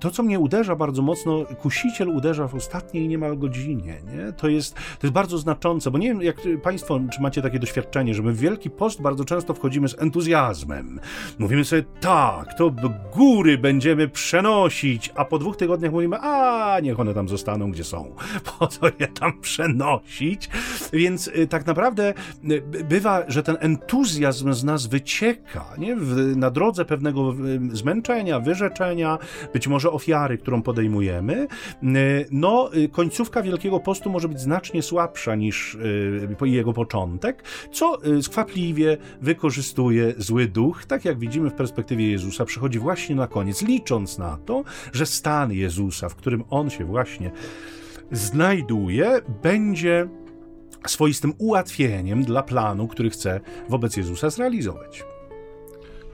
to, 0.00 0.10
co 0.10 0.22
mnie 0.22 0.38
uderza 0.38 0.76
bardzo 0.76 1.02
mocno, 1.02 1.44
kusiciel 1.44 2.08
uderza 2.08 2.48
w 2.48 2.54
ostatniej 2.54 3.08
niemal 3.08 3.38
godzinie. 3.38 3.94
Nie? 4.16 4.32
To, 4.32 4.48
jest, 4.48 4.74
to 4.74 4.80
jest 5.02 5.14
bardzo 5.14 5.38
znaczące, 5.38 5.90
bo 5.90 5.98
nie 5.98 6.08
wiem, 6.08 6.22
jak 6.22 6.36
Państwo, 6.62 7.00
czy 7.12 7.22
macie 7.22 7.42
takie 7.42 7.58
doświadczenie, 7.58 8.14
że 8.14 8.22
my 8.22 8.32
w 8.32 8.38
Wielki 8.38 8.70
Post 8.70 9.02
bardzo 9.02 9.24
często 9.24 9.54
wchodzimy 9.54 9.88
z 9.88 10.02
entuzjazmem. 10.02 11.00
Mówimy 11.38 11.64
sobie, 11.64 11.75
tak, 11.82 12.54
to 12.58 12.72
góry 13.14 13.58
będziemy 13.58 14.08
przenosić, 14.08 15.12
a 15.14 15.24
po 15.24 15.38
dwóch 15.38 15.56
tygodniach 15.56 15.92
mówimy, 15.92 16.16
a 16.20 16.80
niech 16.80 17.00
one 17.00 17.14
tam 17.14 17.28
zostaną, 17.28 17.70
gdzie 17.70 17.84
są. 17.84 18.14
Po 18.58 18.66
co 18.66 18.86
je 18.86 19.08
tam 19.08 19.40
przenosić? 19.40 20.48
Więc 20.92 21.30
tak 21.48 21.66
naprawdę 21.66 22.14
bywa, 22.88 23.22
że 23.28 23.42
ten 23.42 23.56
entuzjazm 23.60 24.52
z 24.52 24.64
nas 24.64 24.86
wycieka 24.86 25.64
nie? 25.78 25.96
W, 25.96 26.36
na 26.36 26.50
drodze 26.50 26.84
pewnego 26.84 27.34
zmęczenia, 27.72 28.40
wyrzeczenia, 28.40 29.18
być 29.52 29.68
może 29.68 29.90
ofiary, 29.90 30.38
którą 30.38 30.62
podejmujemy. 30.62 31.46
No, 32.30 32.70
końcówka 32.92 33.42
Wielkiego 33.42 33.80
Postu 33.80 34.10
może 34.10 34.28
być 34.28 34.40
znacznie 34.40 34.82
słabsza 34.82 35.34
niż 35.34 35.78
jego 36.42 36.72
początek, 36.72 37.44
co 37.72 37.98
skwapliwie 38.22 38.96
wykorzystuje 39.20 40.14
zły 40.18 40.46
duch, 40.46 40.84
tak 40.84 41.04
jak 41.04 41.18
widzimy 41.18 41.50
w 41.50 41.54
perspektywie 41.66 42.10
Jezusa, 42.10 42.44
przychodzi 42.44 42.78
właśnie 42.78 43.14
na 43.14 43.26
koniec, 43.26 43.62
licząc 43.62 44.18
na 44.18 44.38
to, 44.46 44.64
że 44.92 45.06
stan 45.06 45.52
Jezusa, 45.52 46.08
w 46.08 46.14
którym 46.14 46.44
on 46.50 46.70
się 46.70 46.84
właśnie 46.84 47.30
znajduje, 48.12 49.20
będzie 49.42 50.08
swoistym 50.86 51.32
ułatwieniem 51.38 52.24
dla 52.24 52.42
planu, 52.42 52.88
który 52.88 53.10
chce 53.10 53.40
wobec 53.68 53.96
Jezusa 53.96 54.30
zrealizować. 54.30 55.04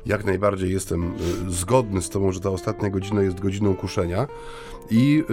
Jak 0.07 0.25
najbardziej 0.25 0.73
jestem 0.73 1.13
zgodny 1.49 2.03
z 2.03 2.09
Tobą, 2.09 2.33
że 2.33 2.41
ta 2.41 2.51
ostatnia 2.51 2.91
godzina 2.91 3.23
jest 3.23 3.41
godziną 3.41 3.75
kuszenia. 3.75 4.27
I, 4.91 5.25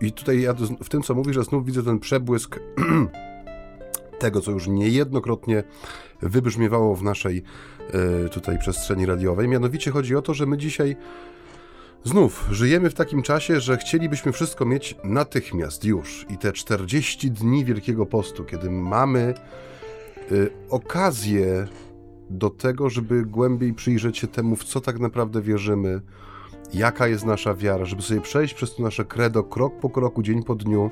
i 0.00 0.12
tutaj 0.12 0.40
ja 0.40 0.54
w 0.82 0.88
tym, 0.88 1.02
co 1.02 1.14
mówisz, 1.14 1.34
że 1.34 1.44
znów 1.44 1.66
widzę 1.66 1.82
ten 1.82 1.98
przebłysk 1.98 2.60
tego, 4.18 4.40
co 4.40 4.50
już 4.50 4.66
niejednokrotnie 4.66 5.64
wybrzmiewało 6.22 6.96
w 6.96 7.02
naszej 7.02 7.42
tutaj 8.32 8.58
przestrzeni 8.58 9.06
radiowej. 9.06 9.48
Mianowicie 9.48 9.90
chodzi 9.90 10.16
o 10.16 10.22
to, 10.22 10.34
że 10.34 10.46
my 10.46 10.56
dzisiaj 10.56 10.96
Znów 12.04 12.48
żyjemy 12.50 12.90
w 12.90 12.94
takim 12.94 13.22
czasie, 13.22 13.60
że 13.60 13.76
chcielibyśmy 13.76 14.32
wszystko 14.32 14.64
mieć 14.64 14.96
natychmiast, 15.04 15.84
już. 15.84 16.26
I 16.30 16.38
te 16.38 16.52
40 16.52 17.30
dni 17.30 17.64
Wielkiego 17.64 18.06
Postu, 18.06 18.44
kiedy 18.44 18.70
mamy 18.70 19.34
y, 20.32 20.50
okazję 20.70 21.66
do 22.30 22.50
tego, 22.50 22.90
żeby 22.90 23.24
głębiej 23.24 23.74
przyjrzeć 23.74 24.18
się 24.18 24.26
temu, 24.26 24.56
w 24.56 24.64
co 24.64 24.80
tak 24.80 24.98
naprawdę 24.98 25.42
wierzymy, 25.42 26.00
jaka 26.74 27.08
jest 27.08 27.26
nasza 27.26 27.54
wiara, 27.54 27.84
żeby 27.84 28.02
sobie 28.02 28.20
przejść 28.20 28.54
przez 28.54 28.74
to 28.74 28.82
nasze 28.82 29.04
credo 29.04 29.44
krok 29.44 29.74
po 29.80 29.90
kroku, 29.90 30.22
dzień 30.22 30.42
po 30.42 30.54
dniu, 30.54 30.90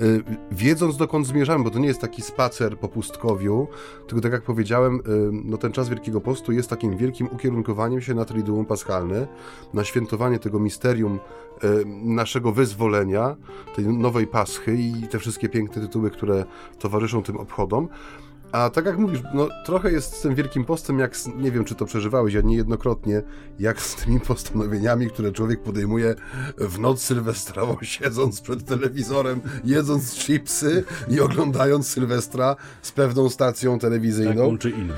yy, 0.00 0.24
wiedząc 0.50 0.96
dokąd 0.96 1.26
zmierzamy, 1.26 1.64
bo 1.64 1.70
to 1.70 1.78
nie 1.78 1.88
jest 1.88 2.00
taki 2.00 2.22
spacer 2.22 2.78
po 2.78 2.88
pustkowiu, 2.88 3.68
tylko 4.06 4.20
tak 4.20 4.32
jak 4.32 4.42
powiedziałem, 4.42 4.94
yy, 4.94 5.30
no 5.32 5.56
ten 5.56 5.72
czas 5.72 5.88
Wielkiego 5.88 6.20
Postu 6.20 6.52
jest 6.52 6.70
takim 6.70 6.96
wielkim 6.96 7.28
ukierunkowaniem 7.32 8.00
się 8.00 8.14
na 8.14 8.24
Triduum 8.24 8.66
Paschalne, 8.66 9.26
na 9.74 9.84
świętowanie 9.84 10.38
tego 10.38 10.58
misterium 10.58 11.18
yy, 11.62 11.84
naszego 11.86 12.52
wyzwolenia, 12.52 13.36
tej 13.76 13.86
nowej 13.86 14.26
Paschy 14.26 14.74
i 14.74 15.08
te 15.10 15.18
wszystkie 15.18 15.48
piękne 15.48 15.82
tytuły, 15.82 16.10
które 16.10 16.44
towarzyszą 16.78 17.22
tym 17.22 17.36
obchodom. 17.36 17.88
A 18.52 18.70
tak 18.70 18.86
jak 18.86 18.98
mówisz, 18.98 19.20
no 19.34 19.48
trochę 19.64 19.92
jest 19.92 20.16
z 20.16 20.20
tym 20.20 20.34
Wielkim 20.34 20.64
Postem, 20.64 20.98
jak, 20.98 21.16
z, 21.16 21.26
nie 21.36 21.50
wiem 21.50 21.64
czy 21.64 21.74
to 21.74 21.84
przeżywałeś, 21.84 22.36
a 22.36 22.40
niejednokrotnie, 22.40 23.22
jak 23.58 23.80
z 23.80 23.94
tymi 23.94 24.20
postanowieniami, 24.20 25.10
które 25.10 25.32
człowiek 25.32 25.62
podejmuje 25.62 26.14
w 26.58 26.78
noc 26.78 27.02
sylwestrową, 27.02 27.76
siedząc 27.82 28.40
przed 28.40 28.64
telewizorem, 28.64 29.40
jedząc 29.64 30.14
chipsy 30.14 30.84
i 31.08 31.20
oglądając 31.20 31.88
Sylwestra 31.88 32.56
z 32.82 32.92
pewną 32.92 33.28
stacją 33.28 33.78
telewizyjną. 33.78 34.34
Taką 34.34 34.58
czy 34.58 34.70
inną. 34.70 34.94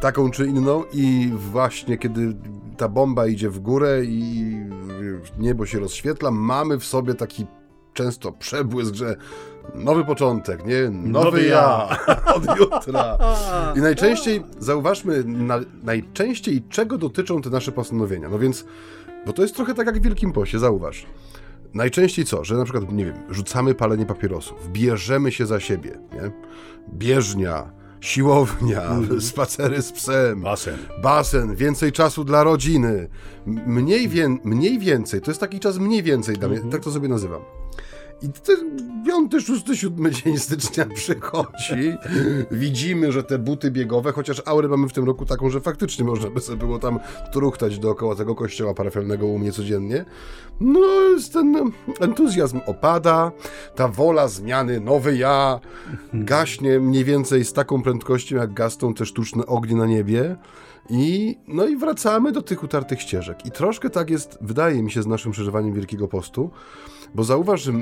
Taką 0.00 0.30
czy 0.30 0.46
inną 0.46 0.84
i 0.92 1.32
właśnie 1.34 1.98
kiedy 1.98 2.36
ta 2.76 2.88
bomba 2.88 3.26
idzie 3.26 3.50
w 3.50 3.58
górę 3.58 4.04
i 4.04 4.56
niebo 5.38 5.66
się 5.66 5.78
rozświetla, 5.78 6.30
mamy 6.30 6.78
w 6.78 6.84
sobie 6.84 7.14
taki 7.14 7.46
często 7.92 8.32
przebłysk, 8.32 8.94
że 8.94 9.16
nowy 9.74 10.04
początek, 10.04 10.66
nie? 10.66 10.90
Nowy, 10.90 11.08
nowy 11.08 11.44
ja. 11.44 11.88
ja 12.08 12.24
od 12.34 12.58
jutra. 12.58 13.18
I 13.76 13.80
najczęściej, 13.80 14.42
zauważmy, 14.58 15.24
na, 15.24 15.60
najczęściej 15.82 16.62
czego 16.68 16.98
dotyczą 16.98 17.42
te 17.42 17.50
nasze 17.50 17.72
postanowienia. 17.72 18.28
No 18.28 18.38
więc, 18.38 18.64
bo 19.26 19.32
to 19.32 19.42
jest 19.42 19.56
trochę 19.56 19.74
tak 19.74 19.86
jak 19.86 19.98
w 19.98 20.02
Wielkim 20.02 20.32
Poście, 20.32 20.58
zauważ. 20.58 21.06
Najczęściej 21.74 22.24
co? 22.24 22.44
Że 22.44 22.56
na 22.56 22.64
przykład, 22.64 22.92
nie 22.92 23.04
wiem, 23.04 23.16
rzucamy 23.28 23.74
palenie 23.74 24.06
papierosów, 24.06 24.72
bierzemy 24.72 25.32
się 25.32 25.46
za 25.46 25.60
siebie, 25.60 25.98
nie? 26.12 26.30
Bieżnia, 26.94 27.72
siłownia, 28.00 28.82
mm. 28.82 29.20
spacery 29.20 29.82
z 29.82 29.92
psem, 29.92 30.40
basen. 30.40 30.78
basen, 31.02 31.54
więcej 31.54 31.92
czasu 31.92 32.24
dla 32.24 32.44
rodziny, 32.44 33.08
mniej, 33.46 34.08
wie, 34.08 34.28
mniej 34.44 34.78
więcej, 34.78 35.20
to 35.20 35.30
jest 35.30 35.40
taki 35.40 35.60
czas 35.60 35.78
mniej 35.78 36.02
więcej 36.02 36.36
dla 36.36 36.48
mnie, 36.48 36.56
mm 36.56 36.68
-hmm. 36.68 36.72
tak 36.72 36.82
to 36.82 36.90
sobie 36.90 37.08
nazywam. 37.08 37.59
I 38.22 38.28
ten 38.28 38.76
piąty, 39.06 39.40
szósty, 39.40 39.76
siódmy 39.76 40.10
dzień 40.24 40.38
stycznia 40.38 40.86
przychodzi. 40.94 41.96
Widzimy, 42.50 43.12
że 43.12 43.22
te 43.22 43.38
buty 43.38 43.70
biegowe, 43.70 44.12
chociaż 44.12 44.42
aurę 44.46 44.68
mamy 44.68 44.88
w 44.88 44.92
tym 44.92 45.04
roku 45.04 45.26
taką, 45.26 45.50
że 45.50 45.60
faktycznie 45.60 46.04
można 46.04 46.30
by 46.30 46.40
sobie 46.40 46.58
było 46.58 46.78
tam 46.78 47.00
truchtać 47.32 47.78
dookoła 47.78 48.16
tego 48.16 48.34
kościoła 48.34 48.74
parafialnego 48.74 49.26
u 49.26 49.38
mnie 49.38 49.52
codziennie. 49.52 50.04
No, 50.60 50.80
ten 51.32 51.72
entuzjazm 52.00 52.60
opada, 52.66 53.32
ta 53.74 53.88
wola 53.88 54.28
zmiany, 54.28 54.80
nowy 54.80 55.16
ja, 55.16 55.60
gaśnie 56.14 56.80
mniej 56.80 57.04
więcej 57.04 57.44
z 57.44 57.52
taką 57.52 57.82
prędkością, 57.82 58.36
jak 58.36 58.52
gasną 58.52 58.94
te 58.94 59.06
sztuczne 59.06 59.46
ognie 59.46 59.76
na 59.76 59.86
niebie. 59.86 60.36
I, 60.90 61.38
no 61.48 61.66
i 61.66 61.76
wracamy 61.76 62.32
do 62.32 62.42
tych 62.42 62.62
utartych 62.62 63.00
ścieżek. 63.00 63.46
I 63.46 63.50
troszkę 63.50 63.90
tak 63.90 64.10
jest, 64.10 64.38
wydaje 64.40 64.82
mi 64.82 64.90
się, 64.90 65.02
z 65.02 65.06
naszym 65.06 65.32
przeżywaniem 65.32 65.74
Wielkiego 65.74 66.08
Postu, 66.08 66.50
bo 67.14 67.24
zauważ, 67.24 67.62
że 67.62 67.72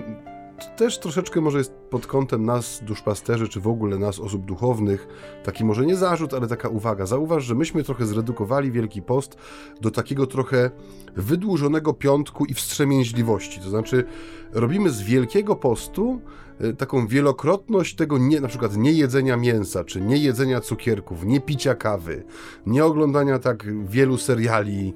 też 0.77 0.99
troszeczkę 0.99 1.41
może 1.41 1.59
jest 1.59 1.73
pod 1.73 2.07
kątem 2.07 2.47
nas, 2.47 2.81
duszpasterzy, 2.85 3.49
czy 3.49 3.61
w 3.61 3.69
ogóle 3.69 3.99
nas, 3.99 4.21
osób 4.21 4.45
duchownych, 4.45 5.09
taki 5.45 5.65
może 5.65 5.87
nie 5.87 5.97
zarzut, 5.97 6.35
ale 6.35 6.47
taka 6.47 6.69
uwaga. 6.69 7.07
Zauważ, 7.07 7.45
że 7.45 7.55
myśmy 7.55 7.85
trochę 7.85 8.07
zredukowali 8.07 8.73
Wielki 8.73 9.03
Post 9.03 9.37
do 9.81 9.91
takiego 9.91 10.27
trochę 10.27 10.71
wydłużonego 11.17 11.95
piątku 11.95 12.45
i 12.45 12.55
wstrzemięźliwości. 12.55 13.61
To 13.61 13.71
znaczy, 13.71 14.05
robimy 14.53 14.91
z 14.91 15.03
Wielkiego 15.03 15.57
Postu 15.57 16.21
e, 16.61 16.73
taką 16.73 17.07
wielokrotność 17.07 17.95
tego 17.95 18.19
nie, 18.19 18.41
na 18.41 18.49
przykład 18.49 18.77
nie 18.77 18.93
jedzenia 18.93 19.37
mięsa, 19.37 19.85
czy 19.85 20.00
nie 20.00 20.17
jedzenia 20.17 20.61
cukierków, 20.61 21.25
nie 21.25 21.41
picia 21.41 21.75
kawy, 21.75 22.25
nie 22.67 22.85
oglądania 22.85 23.38
tak 23.38 23.87
wielu 23.87 24.19
seriali, 24.19 24.95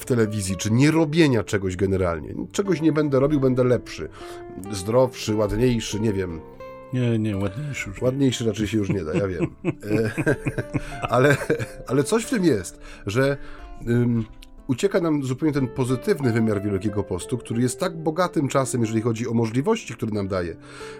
w 0.00 0.04
telewizji, 0.04 0.56
czy 0.56 0.70
nie 0.70 0.90
robienia 0.90 1.44
czegoś 1.44 1.76
generalnie. 1.76 2.34
Czegoś 2.52 2.80
nie 2.80 2.92
będę 2.92 3.20
robił, 3.20 3.40
będę 3.40 3.64
lepszy, 3.64 4.08
zdrowszy, 4.72 5.34
ładniejszy, 5.34 6.00
nie 6.00 6.12
wiem. 6.12 6.40
Nie, 6.92 7.18
nie, 7.18 7.36
ładniejszy 7.36 7.88
już. 7.88 8.02
Ładniejszy 8.02 8.46
raczej 8.46 8.68
się 8.68 8.78
już 8.78 8.88
nie 8.88 9.04
da, 9.04 9.14
ja 9.14 9.28
wiem. 9.28 9.46
E, 9.64 10.10
ale, 11.14 11.36
ale 11.86 12.04
coś 12.04 12.24
w 12.24 12.30
tym 12.30 12.44
jest, 12.44 12.80
że 13.06 13.36
ucieka 14.70 15.00
nam 15.00 15.24
zupełnie 15.24 15.52
ten 15.52 15.68
pozytywny 15.68 16.32
wymiar 16.32 16.62
Wielkiego 16.62 17.04
Postu, 17.04 17.38
który 17.38 17.62
jest 17.62 17.80
tak 17.80 18.02
bogatym 18.02 18.48
czasem, 18.48 18.80
jeżeli 18.80 19.00
chodzi 19.02 19.28
o 19.28 19.34
możliwości, 19.34 19.94
które 19.94 20.12
nam 20.12 20.28
daje. 20.28 20.56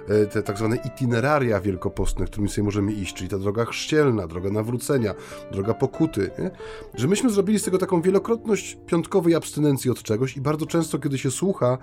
E, 0.09 0.27
te 0.27 0.43
tak 0.43 0.59
zwane 0.59 0.77
itineraria 0.77 1.61
wielkopostne, 1.61 2.27
którymi 2.27 2.49
sobie 2.49 2.65
możemy 2.65 2.93
iść, 2.93 3.15
czyli 3.15 3.31
ta 3.31 3.39
droga 3.39 3.65
chrzcielna, 3.65 4.27
droga 4.27 4.51
nawrócenia, 4.51 5.15
droga 5.53 5.75
pokuty, 5.75 6.31
nie? 6.39 6.51
że 6.95 7.09
myśmy 7.09 7.31
zrobili 7.31 7.59
z 7.59 7.63
tego 7.63 7.79
taką 7.79 8.03
wielokrotność 8.03 8.79
piątkowej 8.87 9.35
abstynencji 9.35 9.91
od 9.91 10.03
czegoś 10.03 10.37
i 10.37 10.41
bardzo 10.41 10.67
często, 10.67 10.99
kiedy 10.99 11.19
się 11.19 11.31
słucha 11.31 11.79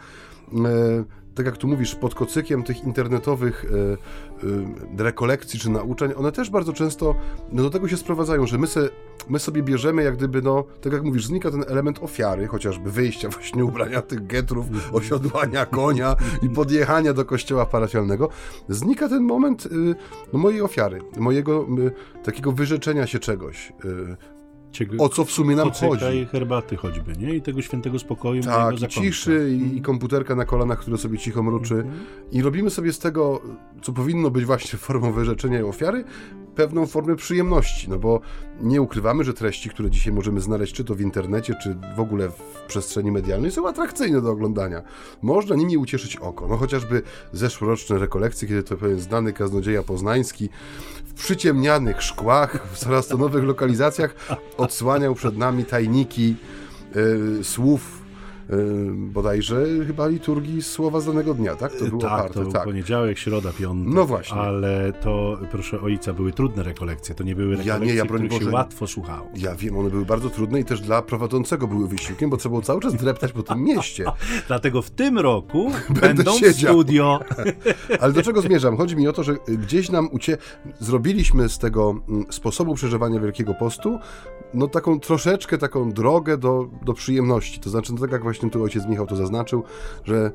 tak 1.37 1.45
jak 1.45 1.57
tu 1.57 1.67
mówisz, 1.67 1.95
pod 1.95 2.15
kocykiem 2.15 2.63
tych 2.63 2.83
internetowych 2.83 3.65
e, 3.65 4.97
e, 4.97 5.03
rekolekcji 5.03 5.59
czy 5.59 5.69
nauczeń, 5.69 6.11
one 6.15 6.31
też 6.31 6.49
bardzo 6.49 6.73
często 6.73 7.15
no, 7.51 7.63
do 7.63 7.69
tego 7.69 7.87
się 7.87 7.97
sprowadzają, 7.97 8.47
że 8.47 8.57
my, 8.57 8.67
se, 8.67 8.89
my 9.29 9.39
sobie 9.39 9.63
bierzemy 9.63 10.03
jak 10.03 10.17
gdyby, 10.17 10.41
no, 10.41 10.63
tak 10.81 10.93
jak 10.93 11.03
mówisz, 11.03 11.25
znika 11.25 11.51
ten 11.51 11.63
element 11.67 11.99
ofiary, 12.03 12.47
chociażby 12.47 12.91
wyjścia 12.91 13.29
właśnie 13.29 13.65
ubrania 13.65 14.01
tych 14.01 14.27
getrów, 14.27 14.65
osiodłania 14.93 15.65
konia 15.65 16.15
i 16.41 16.49
podjechania 16.49 17.13
do 17.13 17.25
kościoła 17.25 17.65
parafialnego, 17.65 18.29
znika 18.69 19.09
ten 19.09 19.23
moment 19.23 19.65
y, 19.65 19.69
no, 20.33 20.39
mojej 20.39 20.61
ofiary, 20.61 21.01
mojego 21.17 21.67
y, 21.79 22.23
takiego 22.23 22.51
wyrzeczenia 22.51 23.07
się 23.07 23.19
czegoś, 23.19 23.73
y, 24.81 24.97
o 24.97 25.09
co 25.09 25.25
w 25.25 25.31
sumie 25.31 25.55
nam 25.55 25.71
chodzi. 25.71 26.05
i 26.21 26.25
herbaty 26.25 26.75
choćby, 26.75 27.13
nie? 27.17 27.35
I 27.35 27.41
tego 27.41 27.61
świętego 27.61 27.99
spokoju. 27.99 28.43
Tak, 28.43 28.81
i 28.81 28.87
ciszy, 28.87 29.49
i, 29.51 29.77
i, 29.77 29.81
komputerka 29.81 30.35
na 30.35 30.45
kolanach, 30.45 30.79
które 30.79 30.97
sobie 30.97 31.17
cicho 31.17 31.43
mruczy. 31.43 31.73
Mm 31.73 31.87
-hmm. 31.87 31.97
I 32.31 32.41
robimy 32.41 32.69
sobie 32.69 32.93
z 32.93 32.99
tego, 32.99 33.41
co 33.81 33.93
powinno 33.93 34.29
być 34.29 34.45
właśnie 34.45 34.79
formą 34.79 35.11
wyrzeczenia 35.11 35.59
i 35.59 35.63
ofiary, 35.63 36.03
pewną 36.57 36.87
formę 36.87 37.15
przyjemności, 37.15 37.89
no 37.89 37.99
bo 37.99 38.21
nie 38.61 38.81
ukrywamy, 38.81 39.23
że 39.23 39.33
treści, 39.33 39.69
które 39.69 39.89
dzisiaj 39.89 40.13
możemy 40.13 40.41
znaleźć, 40.41 40.73
czy 40.73 40.83
to 40.83 40.95
w 40.95 41.01
internecie, 41.01 41.55
czy 41.63 41.75
w 41.95 41.99
ogóle 41.99 42.29
w 42.29 42.41
przestrzeni 42.67 43.11
medialnej, 43.11 43.51
są 43.51 43.67
atrakcyjne 43.67 44.21
do 44.21 44.31
oglądania. 44.31 44.81
Można 45.21 45.55
nimi 45.55 45.77
ucieszyć 45.77 46.15
oko. 46.15 46.47
No 46.47 46.57
chociażby 46.57 47.01
zeszłoroczne 47.33 47.97
rekolekcje, 47.97 48.47
kiedy 48.47 48.63
to 48.63 48.77
pewien 48.77 48.99
znany 48.99 49.33
kaznodzieja 49.33 49.83
poznański 49.83 50.49
w 51.05 51.13
przyciemnianych 51.13 52.01
szkłach, 52.01 52.67
w 52.71 52.77
coraz 52.77 53.07
to 53.07 53.17
nowych 53.17 53.43
lokalizacjach 53.43 54.15
odsłaniał 54.57 55.15
przed 55.15 55.37
nami 55.37 55.65
tajniki 55.65 56.35
y, 57.39 57.43
słów 57.43 57.96
bodajże 58.95 59.65
chyba 59.87 60.07
liturgii 60.07 60.61
słowa 60.61 60.99
z 60.99 61.05
danego 61.05 61.33
dnia, 61.33 61.55
tak? 61.55 61.73
To 61.73 61.85
było 61.85 62.01
tak, 62.01 62.11
oparte, 62.11 62.33
to 62.33 62.41
był 62.41 62.51
tak. 62.51 62.63
poniedziałek, 62.63 63.17
środa, 63.17 63.53
piątek. 63.59 63.93
No 63.93 64.05
właśnie. 64.05 64.37
Ale 64.37 64.93
to, 64.93 65.37
proszę 65.51 65.81
ojca, 65.81 66.13
były 66.13 66.33
trudne 66.33 66.63
rekolekcje. 66.63 67.15
To 67.15 67.23
nie 67.23 67.35
były 67.35 67.55
rekolekcje, 67.55 67.73
ja 67.73 67.93
nie, 67.93 67.93
ja 67.93 68.05
których 68.05 68.29
Boże, 68.29 68.45
się 68.45 68.51
łatwo 68.51 68.87
słuchało. 68.87 69.29
Ja 69.35 69.55
wiem, 69.55 69.77
one 69.77 69.89
były 69.89 70.05
bardzo 70.05 70.29
trudne 70.29 70.59
i 70.59 70.65
też 70.65 70.81
dla 70.81 71.01
prowadzącego 71.01 71.67
były 71.67 71.87
wysiłkiem, 71.87 72.29
bo 72.29 72.37
trzeba 72.37 72.51
było 72.51 72.61
cały 72.61 72.81
czas 72.81 72.95
dreptać 72.95 73.31
po 73.31 73.43
tym 73.43 73.63
mieście. 73.63 74.05
Dlatego 74.47 74.81
w 74.81 74.89
tym 74.89 75.17
roku 75.17 75.71
będą 76.01 76.37
siedział. 76.37 76.73
studio. 76.73 77.19
Ale 78.01 78.13
do 78.13 78.23
czego 78.23 78.41
zmierzam? 78.41 78.77
Chodzi 78.77 78.95
mi 78.95 79.07
o 79.07 79.13
to, 79.13 79.23
że 79.23 79.35
gdzieś 79.47 79.89
nam 79.89 80.09
ucie... 80.11 80.37
zrobiliśmy 80.79 81.49
z 81.49 81.59
tego 81.59 81.95
mm, 82.09 82.25
sposobu 82.29 82.75
przeżywania 82.75 83.19
Wielkiego 83.19 83.53
Postu 83.53 83.99
no 84.53 84.67
taką 84.67 84.99
troszeczkę 84.99 85.57
taką 85.57 85.91
drogę 85.91 86.37
do, 86.37 86.69
do 86.85 86.93
przyjemności. 86.93 87.59
To 87.59 87.69
znaczy, 87.69 87.93
no 87.93 87.99
tak 87.99 88.11
jak 88.11 88.23
właśnie 88.23 88.36
tu 88.39 88.63
ojciec 88.63 88.85
Michał 88.85 89.07
to 89.07 89.15
zaznaczył, 89.15 89.63
że 90.03 90.31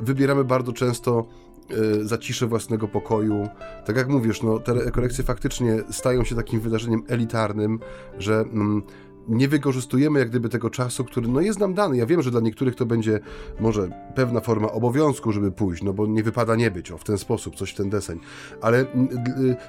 wybieramy 0.00 0.44
bardzo 0.44 0.72
często 0.72 1.26
y, 1.70 2.08
zaciszę 2.08 2.46
własnego 2.46 2.88
pokoju. 2.88 3.48
Tak 3.86 3.96
jak 3.96 4.08
mówisz, 4.08 4.42
no, 4.42 4.58
te 4.58 4.74
rekolekcje 4.74 5.24
faktycznie 5.24 5.78
stają 5.90 6.24
się 6.24 6.34
takim 6.34 6.60
wydarzeniem 6.60 7.02
elitarnym, 7.08 7.80
że 8.18 8.40
mm, 8.40 8.82
nie 9.28 9.48
wykorzystujemy 9.48 10.18
jak 10.18 10.30
gdyby 10.30 10.48
tego 10.48 10.70
czasu, 10.70 11.04
który 11.04 11.28
no 11.28 11.40
jest 11.40 11.58
nam 11.58 11.74
dany. 11.74 11.96
Ja 11.96 12.06
wiem, 12.06 12.22
że 12.22 12.30
dla 12.30 12.40
niektórych 12.40 12.74
to 12.74 12.86
będzie 12.86 13.20
może 13.60 13.88
pewna 14.14 14.40
forma 14.40 14.72
obowiązku, 14.72 15.32
żeby 15.32 15.52
pójść, 15.52 15.82
no 15.82 15.92
bo 15.92 16.06
nie 16.06 16.22
wypada 16.22 16.56
nie 16.56 16.70
być, 16.70 16.90
o 16.90 16.98
w 16.98 17.04
ten 17.04 17.18
sposób, 17.18 17.56
coś 17.56 17.72
w 17.72 17.74
ten 17.74 17.90
deseń. 17.90 18.20
Ale 18.60 18.84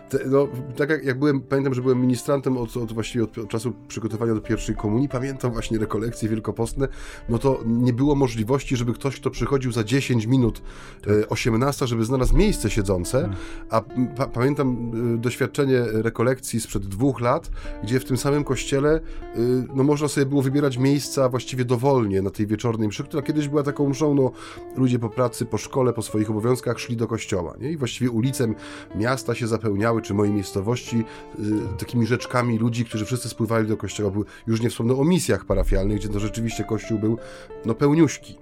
te, 0.10 0.19
no, 0.26 0.47
tak 0.78 0.89
jak, 0.89 1.04
jak, 1.04 1.19
byłem, 1.19 1.41
pamiętam, 1.41 1.73
że 1.73 1.82
byłem 1.82 2.02
ministrantem 2.02 2.58
od, 2.58 2.78
od 2.78 2.93
właściwie 2.93 3.23
od, 3.23 3.38
od, 3.38 3.49
czasu 3.49 3.73
przygotowania 3.88 4.34
do 4.34 4.41
pierwszej 4.41 4.76
komunii, 4.76 5.10
pamiętam 5.10 5.52
właśnie 5.52 5.80
rekolekcje 5.80 6.30
wielkopostne, 6.30 6.88
no 7.30 7.38
to 7.38 7.60
nie 7.65 7.93
było 7.93 8.15
możliwości, 8.15 8.78
żeby 8.78 8.93
ktoś, 8.93 9.19
kto 9.19 9.30
przychodził 9.30 9.71
za 9.71 9.84
10 9.84 10.26
minut, 10.26 10.62
tak. 11.02 11.13
18, 11.30 11.88
żeby 11.88 12.06
znalazł 12.06 12.38
miejsce 12.38 12.69
siedzące, 12.69 13.21
tak. 13.21 13.32
a 13.69 13.82
pa, 14.15 14.28
pamiętam 14.28 14.91
e, 15.15 15.17
doświadczenie 15.17 15.82
rekolekcji 15.91 16.62
sprzed 16.62 16.86
dwóch 16.86 17.21
lat, 17.21 17.52
gdzie 17.84 17.99
w 17.99 18.06
tym 18.06 18.17
samym 18.17 18.43
kościele 18.43 18.99
e, 19.36 19.40
no 19.73 19.84
można 19.84 20.08
sobie 20.08 20.25
było 20.25 20.41
wybierać 20.41 20.77
miejsca 20.77 21.30
właściwie 21.30 21.65
dowolnie 21.65 22.21
na 22.21 22.30
tej 22.30 22.47
wieczornej 22.47 22.88
mszy, 22.88 23.04
która 23.04 23.23
kiedyś 23.23 23.47
była 23.47 23.63
taką 23.63 23.89
mszą, 23.89 24.13
no 24.13 24.32
ludzie 24.75 24.99
po 24.99 25.10
pracy, 25.10 25.45
po 25.45 25.58
szkole, 25.58 25.93
po 25.93 26.01
swoich 26.01 26.30
obowiązkach 26.30 26.80
szli 26.80 26.97
do 26.97 27.08
kościoła, 27.08 27.56
nie? 27.60 27.71
I 27.71 27.77
właściwie 27.77 28.12
ulice 28.12 28.54
miasta 28.95 29.36
się 29.36 29.47
zapełniały, 29.47 30.01
czy 30.01 30.13
mojej 30.13 30.34
miejscowości, 30.34 31.04
y, 31.39 31.43
takimi 31.80 32.08
rzeczkami 32.08 32.58
ludzi, 32.58 32.86
którzy 32.86 33.06
wszyscy 33.06 33.30
spływali 33.30 33.67
do 33.67 33.77
kościoła. 33.77 34.12
Już 34.47 34.62
nie 34.62 34.69
wspomnę 34.69 34.93
o 34.93 35.04
misjach 35.04 35.45
parafialnych, 35.45 35.97
gdzie 35.97 36.10
to 36.10 36.19
rzeczywiście 36.19 36.63
kościół 36.63 36.99
był, 36.99 37.17
no 37.65 37.75
pełniuśki. 37.75 38.38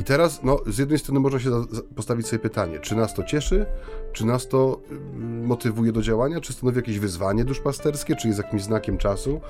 I 0.00 0.04
teraz, 0.04 0.40
no, 0.42 0.58
z 0.66 0.78
jednej 0.78 0.98
strony 0.98 1.20
można 1.20 1.40
się 1.40 1.50
postawić 1.96 2.26
sobie 2.26 2.38
pytanie, 2.38 2.78
czy 2.80 2.96
nas 2.96 3.14
to 3.14 3.24
cieszy, 3.24 3.66
czy 4.12 4.26
nas 4.26 4.48
to 4.48 4.80
y, 4.92 5.18
motywuje 5.46 5.92
do 5.92 6.02
działania, 6.02 6.40
czy 6.40 6.52
stanowi 6.52 6.76
jakieś 6.76 6.98
wyzwanie 6.98 7.44
duszpasterskie, 7.44 8.16
czy 8.16 8.28
jest 8.28 8.38
jakimś 8.38 8.62
znakiem 8.62 8.98
czasu, 8.98 9.40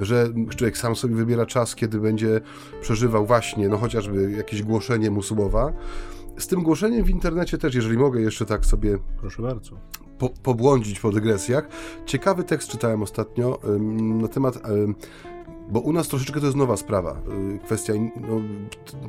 że 0.00 0.28
człowiek 0.56 0.78
sam 0.78 0.96
sobie 0.96 1.14
wybiera 1.14 1.46
czas, 1.46 1.74
kiedy 1.74 2.00
będzie 2.00 2.40
przeżywał 2.80 3.26
właśnie, 3.26 3.68
no 3.68 3.78
chociażby 3.78 4.32
jakieś 4.32 4.62
głoszenie 4.62 5.10
mu 5.10 5.22
słowa. 5.22 5.72
Z 6.38 6.46
tym 6.46 6.62
głoszeniem 6.62 7.04
w 7.04 7.10
internecie 7.10 7.58
też, 7.58 7.74
jeżeli 7.74 7.98
mogę 7.98 8.20
jeszcze 8.20 8.46
tak 8.46 8.66
sobie... 8.66 8.98
Proszę 9.20 9.42
bardzo. 9.42 9.76
Po, 10.18 10.28
pobłądzić 10.28 11.00
po 11.00 11.12
dygresjach. 11.12 11.68
Ciekawy 12.06 12.44
tekst 12.44 12.68
czytałem 12.68 13.02
ostatnio 13.02 13.58
na 13.98 14.28
temat 14.28 14.58
bo 15.68 15.80
u 15.80 15.92
nas 15.92 16.08
troszeczkę 16.08 16.40
to 16.40 16.46
jest 16.46 16.58
nowa 16.58 16.76
sprawa. 16.76 17.22
Y, 17.54 17.58
kwestia 17.58 17.92
no, 18.28 18.40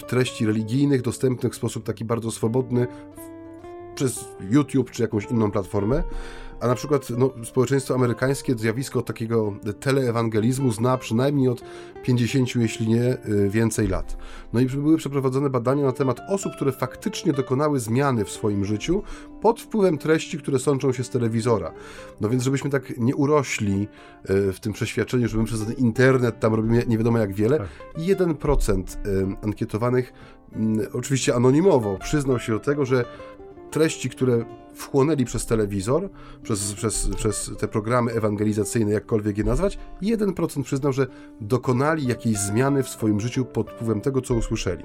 treści 0.07 0.45
religijnych 0.45 1.01
dostępnych 1.01 1.53
w 1.53 1.55
sposób 1.55 1.83
taki 1.83 2.05
bardzo 2.05 2.31
swobodny 2.31 2.87
przez 3.95 4.25
YouTube 4.49 4.91
czy 4.91 5.01
jakąś 5.01 5.25
inną 5.25 5.51
platformę. 5.51 6.03
A 6.59 6.67
na 6.67 6.75
przykład 6.75 7.09
no, 7.09 7.29
społeczeństwo 7.43 7.95
amerykańskie 7.95 8.55
zjawisko 8.55 9.01
takiego 9.01 9.53
teleewangelizmu 9.79 10.71
zna 10.71 10.97
przynajmniej 10.97 11.47
od 11.47 11.63
50, 12.03 12.55
jeśli 12.55 12.87
nie 12.87 13.17
y, 13.25 13.49
więcej 13.49 13.87
lat. 13.87 14.17
No 14.53 14.59
i 14.59 14.65
były 14.65 14.97
przeprowadzone 14.97 15.49
badania 15.49 15.85
na 15.85 15.91
temat 15.91 16.21
osób, 16.29 16.53
które 16.55 16.71
faktycznie 16.71 17.33
dokonały 17.33 17.79
zmiany 17.79 18.25
w 18.25 18.29
swoim 18.29 18.65
życiu 18.65 19.03
pod 19.41 19.61
wpływem 19.61 19.97
treści, 19.97 20.37
które 20.37 20.59
sączą 20.59 20.93
się 20.93 21.03
z 21.03 21.09
telewizora. 21.09 21.73
No 22.21 22.29
więc, 22.29 22.43
żebyśmy 22.43 22.69
tak 22.69 22.97
nie 22.97 23.15
urośli 23.15 23.87
y, 24.29 24.53
w 24.53 24.59
tym 24.59 24.73
przeświadczeniu, 24.73 25.27
że 25.27 25.37
my 25.37 25.43
przez 25.43 25.65
ten 25.65 25.73
internet 25.73 26.39
tam 26.39 26.53
robimy 26.53 26.83
nie 26.87 26.97
wiadomo 26.97 27.17
jak 27.17 27.33
wiele, 27.33 27.57
tak. 27.57 27.67
1% 27.97 28.97
y, 29.07 29.25
ankietowanych, 29.43 30.13
mm, 30.53 30.87
oczywiście 30.93 31.35
anonimowo, 31.35 31.97
przyznał 31.97 32.39
się 32.39 32.53
do 32.53 32.59
tego, 32.59 32.85
że 32.85 33.05
treści, 33.71 34.09
które 34.09 34.45
wchłonęli 34.77 35.25
przez 35.25 35.45
telewizor, 35.45 36.09
przez, 36.43 36.73
przez, 36.73 37.09
przez 37.15 37.51
te 37.59 37.67
programy 37.67 38.11
ewangelizacyjne, 38.11 38.91
jakkolwiek 38.91 39.37
je 39.37 39.43
nazwać, 39.43 39.79
1% 40.01 40.63
przyznał, 40.63 40.93
że 40.93 41.07
dokonali 41.41 42.07
jakiejś 42.07 42.37
zmiany 42.37 42.83
w 42.83 42.89
swoim 42.89 43.19
życiu 43.19 43.45
pod 43.45 43.71
wpływem 43.71 44.01
tego, 44.01 44.21
co 44.21 44.33
usłyszeli. 44.33 44.83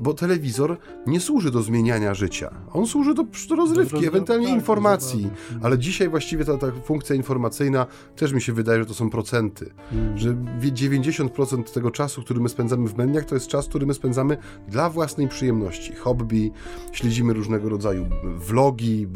Bo 0.00 0.14
telewizor 0.14 0.78
nie 1.06 1.20
służy 1.20 1.50
do 1.50 1.62
zmieniania 1.62 2.14
życia. 2.14 2.54
On 2.72 2.86
służy 2.86 3.14
do, 3.14 3.24
do 3.48 3.56
rozrywki, 3.56 4.06
ewentualnie 4.06 4.46
tak, 4.46 4.54
informacji. 4.54 5.30
Ale 5.62 5.78
dzisiaj 5.78 6.08
właściwie 6.08 6.44
ta, 6.44 6.58
ta 6.58 6.72
funkcja 6.84 7.16
informacyjna 7.16 7.86
też 8.16 8.32
mi 8.32 8.42
się 8.42 8.52
wydaje, 8.52 8.78
że 8.78 8.86
to 8.86 8.94
są 8.94 9.10
procenty. 9.10 9.70
Mm. 9.92 10.18
Że 10.18 10.34
90% 10.34 11.62
tego 11.62 11.90
czasu, 11.90 12.22
który 12.22 12.40
my 12.40 12.48
spędzamy 12.48 12.88
w 12.88 12.96
mediach, 12.96 13.24
to 13.24 13.34
jest 13.34 13.46
czas, 13.46 13.68
który 13.68 13.86
my 13.86 13.94
spędzamy 13.94 14.36
dla 14.68 14.90
własnej 14.90 15.28
przyjemności. 15.28 15.94
Hobby, 15.94 16.50
śledzimy 16.92 17.32
różnego 17.32 17.68
rodzaju 17.68 18.06
vlogi, 18.24 18.82
blogi, 18.82 19.06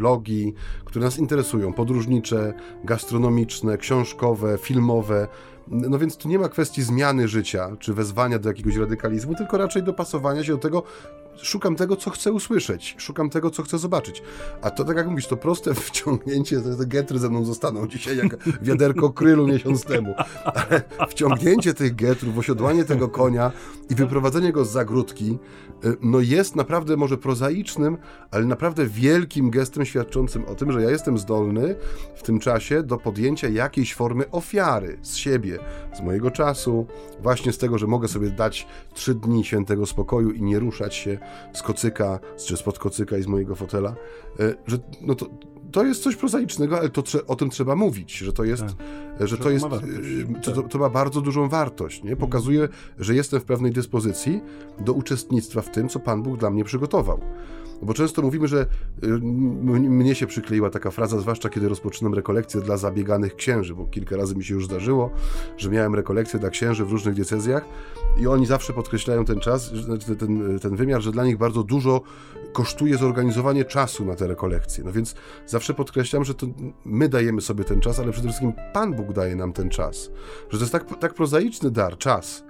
które 0.85 1.05
nas 1.05 1.19
interesują, 1.19 1.73
podróżnicze, 1.73 2.55
gastronomiczne, 2.85 3.79
książkowe, 3.79 4.59
filmowe. 4.59 5.29
No 5.69 5.99
więc 5.99 6.17
tu 6.17 6.29
nie 6.29 6.39
ma 6.39 6.49
kwestii 6.49 6.83
zmiany 6.83 7.29
życia, 7.29 7.77
czy 7.79 7.95
wezwania 7.95 8.39
do 8.39 8.49
jakiegoś 8.49 8.77
radykalizmu, 8.77 9.35
tylko 9.35 9.59
raczej 9.59 9.83
dopasowania 9.83 10.45
się 10.45 10.53
do 10.53 10.59
tego, 10.59 10.83
szukam 11.43 11.77
tego, 11.77 11.97
co 11.97 12.11
chcę 12.11 12.33
usłyszeć, 12.33 12.95
szukam 12.99 13.31
tego, 13.31 13.51
co 13.51 13.63
chcę 13.63 13.79
zobaczyć. 13.79 14.23
A 14.63 14.71
to, 14.71 14.85
tak 14.85 14.97
jak 14.97 15.09
mówisz, 15.09 15.27
to 15.27 15.37
proste 15.37 15.75
wciągnięcie, 15.89 16.61
te, 16.61 16.77
te 16.77 16.87
getry 16.87 17.19
ze 17.19 17.29
mną 17.29 17.45
zostaną 17.45 17.87
dzisiaj 17.87 18.17
jak 18.17 18.37
wiaderko 18.63 19.11
krylu 19.11 19.47
miesiąc 19.47 19.85
temu, 19.85 20.15
ale 20.45 20.83
wciągnięcie 21.09 21.75
tych 21.75 21.95
getrów, 21.95 22.39
osiodłanie 22.39 22.85
tego 22.85 23.09
konia 23.09 23.53
i 23.91 23.95
wyprowadzenie 23.95 24.53
go 24.53 24.65
z 24.65 24.71
zagródki, 24.71 25.39
no 26.01 26.21
jest 26.21 26.57
naprawdę 26.57 26.97
może 26.97 27.19
prozaicznym, 27.19 27.99
ale 28.31 28.45
naprawdę 28.45 28.87
wielkim 28.87 29.51
gestem 29.51 29.85
świadczącym 29.85 30.45
o 30.45 30.55
tym, 30.55 30.73
że 30.73 30.83
ja 30.83 30.91
jestem 30.91 31.19
zdolny 31.19 31.77
w 32.15 32.23
tym 32.23 32.39
czasie 32.41 32.83
do 32.83 32.97
podjęcia 32.97 33.49
jakiejś 33.49 33.95
formy 33.95 34.31
ofiary 34.31 34.99
z 35.03 35.17
siebie, 35.17 35.59
z 35.95 36.01
mojego 36.01 36.31
czasu, 36.31 36.87
właśnie 37.23 37.53
z 37.53 37.59
tego, 37.59 37.79
że 37.79 37.87
mogę 37.87 38.09
sobie 38.09 38.31
dać 38.31 38.67
trzy 38.95 39.15
dni 39.15 39.45
świętego 39.45 39.87
spokoju 39.87 40.31
i 40.31 40.43
nie 40.43 40.59
ruszać 40.59 40.95
się 40.95 41.19
z 41.53 41.63
kocyka, 41.63 42.21
czy 42.47 42.57
spod 42.57 42.79
kocyka 42.79 43.19
i 43.19 43.23
z 43.23 43.27
mojego 43.27 43.55
fotela, 43.55 43.95
e, 44.41 44.55
że 44.67 44.79
no 45.01 45.15
to, 45.15 45.27
to 45.73 45.85
jest 45.85 46.03
coś 46.03 46.17
prozaicznego, 46.17 46.79
ale 46.79 46.89
to, 46.89 47.03
o 47.27 47.37
tym 47.37 47.51
trzeba 47.51 47.77
mówić, 47.77 48.19
że 48.19 48.33
to 48.33 48.45
jest, 48.45 48.63
tak. 49.19 49.29
że 49.29 49.39
to, 49.39 49.51
jest, 49.51 49.69
ma 49.69 49.77
e, 49.77 50.41
to, 50.43 50.63
to, 50.63 50.79
ma 50.79 50.91
bardzo 50.91 51.21
dużą 51.21 51.49
wartość, 51.49 52.03
nie? 52.03 52.17
Pokazuje, 52.17 52.69
że 52.99 53.15
jestem 53.15 53.41
w 53.41 53.45
pewnej 53.45 53.73
dyspozycji 53.73 54.41
do 54.81 54.93
uczestnictwa 54.93 55.63
w 55.63 55.71
tym, 55.71 55.89
co 55.89 56.01
Pan 56.01 56.23
Bóg 56.23 56.39
dla 56.39 56.51
mnie 56.51 56.65
przygotował. 56.65 57.21
Bo 57.83 57.95
często 57.95 58.23
mówimy, 58.23 58.49
że 58.49 58.67
y, 59.05 59.09
mnie 59.91 60.15
się 60.15 60.27
przykleiła 60.27 60.71
taka 60.71 60.91
fraza, 60.91 61.21
zwłaszcza 61.21 61.49
kiedy 61.49 61.69
rozpoczynam 61.69 62.15
rekolekcje 62.15 62.61
dla 62.61 62.77
zabieganych 62.77 63.37
księży, 63.37 63.75
bo 63.75 63.87
kilka 63.87 64.17
razy 64.17 64.37
mi 64.37 64.45
się 64.45 64.55
już 64.55 64.67
zdarzyło, 64.67 65.11
że 65.57 65.71
miałem 65.71 65.95
rekolekcje 65.95 66.41
dla 66.41 66.51
księży 66.51 66.85
w 66.85 66.93
różnych 66.93 67.15
diecezjach 67.15 67.65
i 68.21 68.27
oni 68.27 68.47
zawsze 68.47 68.73
podkreślają 68.73 69.25
ten 69.25 69.41
czas, 69.41 69.75
znaczy 69.75 70.17
ten, 70.17 70.59
ten 70.59 70.77
wymiar, 70.77 71.03
że 71.03 71.13
dla 71.13 71.25
nich 71.25 71.39
bardzo 71.39 71.63
dużo 71.63 72.01
kosztuje 72.57 72.97
zorganizowanie 72.97 73.65
czasu 73.65 74.05
na 74.05 74.15
te 74.15 74.27
rekolekcje. 74.27 74.85
No 74.85 74.93
więc 74.93 75.15
zawsze 75.47 75.75
podkreślam, 75.75 76.25
że 76.25 76.35
to 76.35 76.47
my 76.85 77.09
dajemy 77.09 77.41
sobie 77.41 77.65
ten 77.65 77.81
czas, 77.81 77.99
ale 77.99 78.13
przede 78.13 78.29
wszystkim 78.29 78.53
Pan 78.73 78.95
Bóg 78.95 79.13
daje 79.13 79.37
nam 79.37 79.53
ten 79.53 79.71
czas. 79.71 80.11
Że 80.51 80.59
to 80.59 80.65
jest 80.65 80.73
tak, 80.73 80.99
tak 81.01 81.15
prozaiczny 81.15 81.71
dar, 81.71 81.99
czas 81.99 82.45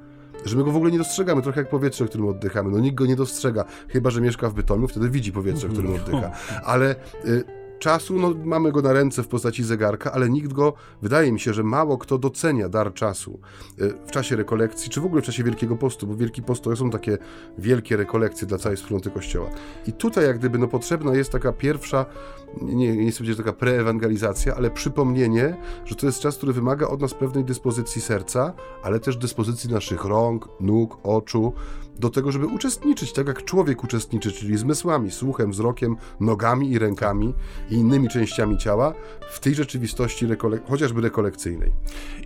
że 0.44 0.56
my 0.56 0.64
go 0.64 0.70
w 0.70 0.76
ogóle 0.76 0.92
nie 0.92 0.98
dostrzegamy, 0.98 1.42
trochę 1.42 1.60
jak 1.60 1.70
powietrze, 1.70 2.06
którym 2.06 2.28
oddychamy. 2.28 2.70
No 2.70 2.78
nikt 2.78 2.94
go 2.94 3.06
nie 3.06 3.16
dostrzega, 3.16 3.64
chyba 3.88 4.10
że 4.10 4.20
mieszka 4.20 4.48
w 4.50 4.54
Bytomiu, 4.54 4.88
wtedy 4.88 5.10
widzi 5.10 5.32
powietrze, 5.32 5.68
którym 5.68 5.92
mhm. 5.92 6.04
oddycha. 6.04 6.30
Ale 6.64 6.96
y, 7.24 7.44
czasu, 7.78 8.18
no 8.18 8.34
mamy 8.44 8.72
go 8.72 8.82
na 8.82 8.92
ręce 8.92 9.22
w 9.22 9.28
postaci 9.28 9.64
zegarka, 9.64 10.12
ale 10.12 10.30
nikt 10.30 10.52
go, 10.52 10.72
wydaje 11.02 11.32
mi 11.32 11.40
się, 11.40 11.54
że 11.54 11.62
mało 11.62 11.98
kto 11.98 12.18
docenia 12.18 12.68
dar 12.68 12.94
czasu 12.94 13.40
y, 13.80 13.94
w 14.06 14.10
czasie 14.10 14.36
rekolekcji, 14.36 14.90
czy 14.90 15.00
w 15.00 15.04
ogóle 15.04 15.22
w 15.22 15.24
czasie 15.24 15.44
Wielkiego 15.44 15.76
Postu, 15.76 16.06
bo 16.06 16.16
Wielki 16.16 16.42
Post 16.42 16.64
to 16.64 16.76
są 16.76 16.90
takie 16.90 17.18
wielkie 17.58 17.96
rekolekcje 17.96 18.46
dla 18.46 18.58
całej 18.58 18.76
wspólnoty 18.76 19.10
Kościoła. 19.10 19.50
I 19.86 19.92
tutaj 19.92 20.26
jak 20.26 20.38
gdyby 20.38 20.58
no 20.58 20.68
potrzebna 20.68 21.14
jest 21.14 21.32
taka 21.32 21.52
pierwsza, 21.52 22.06
nie, 22.62 22.96
nie 22.96 23.10
chcę 23.10 23.18
powiedzieć, 23.18 23.36
taka 23.36 23.52
preewangelizacja, 23.52 24.54
ale 24.54 24.70
przypomnienie, 24.70 25.56
że 25.84 25.94
to 25.94 26.06
jest 26.06 26.20
czas, 26.20 26.36
który 26.36 26.52
wymaga 26.52 26.88
od 26.88 27.00
nas 27.00 27.14
pewnej 27.14 27.44
dyspozycji 27.44 28.02
serca, 28.02 28.52
ale 28.82 29.00
też 29.00 29.16
dyspozycji 29.16 29.70
naszych 29.70 30.04
rąk, 30.04 30.48
nóg, 30.60 30.98
oczu, 31.02 31.52
do 31.98 32.10
tego, 32.10 32.32
żeby 32.32 32.46
uczestniczyć 32.46 33.12
tak 33.12 33.26
jak 33.26 33.44
człowiek 33.44 33.84
uczestniczy, 33.84 34.32
czyli 34.32 34.56
zmysłami, 34.56 35.10
słuchem, 35.10 35.50
wzrokiem, 35.50 35.96
nogami 36.20 36.70
i 36.70 36.78
rękami 36.78 37.34
i 37.70 37.74
innymi 37.74 38.08
częściami 38.08 38.58
ciała 38.58 38.94
w 39.30 39.40
tej 39.40 39.54
rzeczywistości 39.54 40.26
rekole 40.26 40.58
chociażby 40.68 41.00
rekolekcyjnej. 41.00 41.72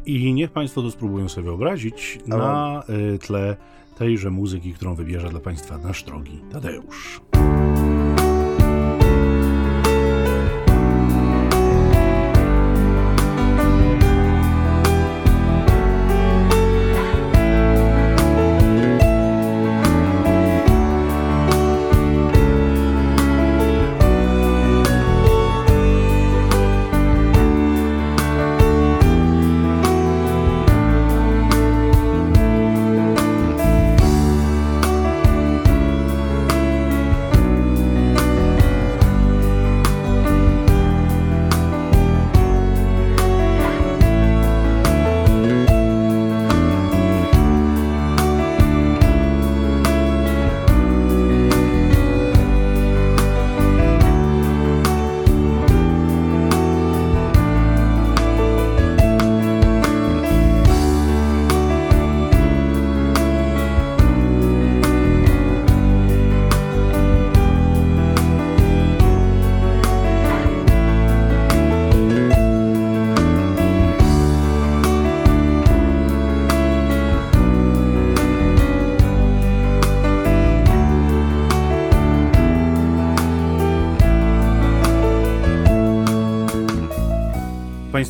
I 0.07 0.35
niech 0.35 0.51
Państwo 0.51 0.83
to 0.83 0.91
spróbują 0.91 1.29
sobie 1.29 1.45
wyobrazić 1.45 2.19
na 2.27 2.83
y, 3.15 3.19
tle 3.19 3.57
tejże 3.99 4.31
muzyki, 4.31 4.75
którą 4.75 4.95
wybierze 4.95 5.29
dla 5.29 5.41
Państwa 5.41 5.79
nasz 5.79 6.05
drogi 6.05 6.41
Tadeusz. 6.53 7.21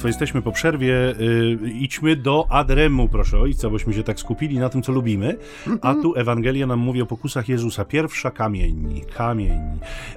Państwo, 0.01 0.09
jesteśmy 0.09 0.43
po 0.43 0.53
przerwie. 0.53 1.15
Yy, 1.63 1.71
idźmy 1.71 2.17
do 2.17 2.47
Adremu, 2.51 3.09
proszę 3.09 3.39
ojca, 3.39 3.71
bośmy 3.71 3.95
się 3.95 4.03
tak 4.03 4.21
skupili 4.21 4.59
na 4.59 4.69
tym, 4.69 4.83
co 4.83 4.93
lubimy. 4.93 5.37
A 5.83 5.95
tu 5.95 6.15
Ewangelia 6.17 6.67
nam 6.67 6.79
mówi 6.79 7.03
o 7.03 7.07
pokusach 7.07 7.49
Jezusa. 7.49 7.85
Pierwsza 7.85 8.31
kamień, 8.31 9.01
kamień. 9.17 9.61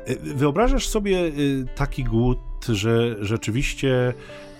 Yy, 0.07 0.15
wyobrażasz 0.15 0.87
sobie 0.87 1.11
yy, 1.11 1.65
taki 1.75 2.03
głód, 2.03 2.39
że 2.69 3.15
rzeczywiście 3.19 4.13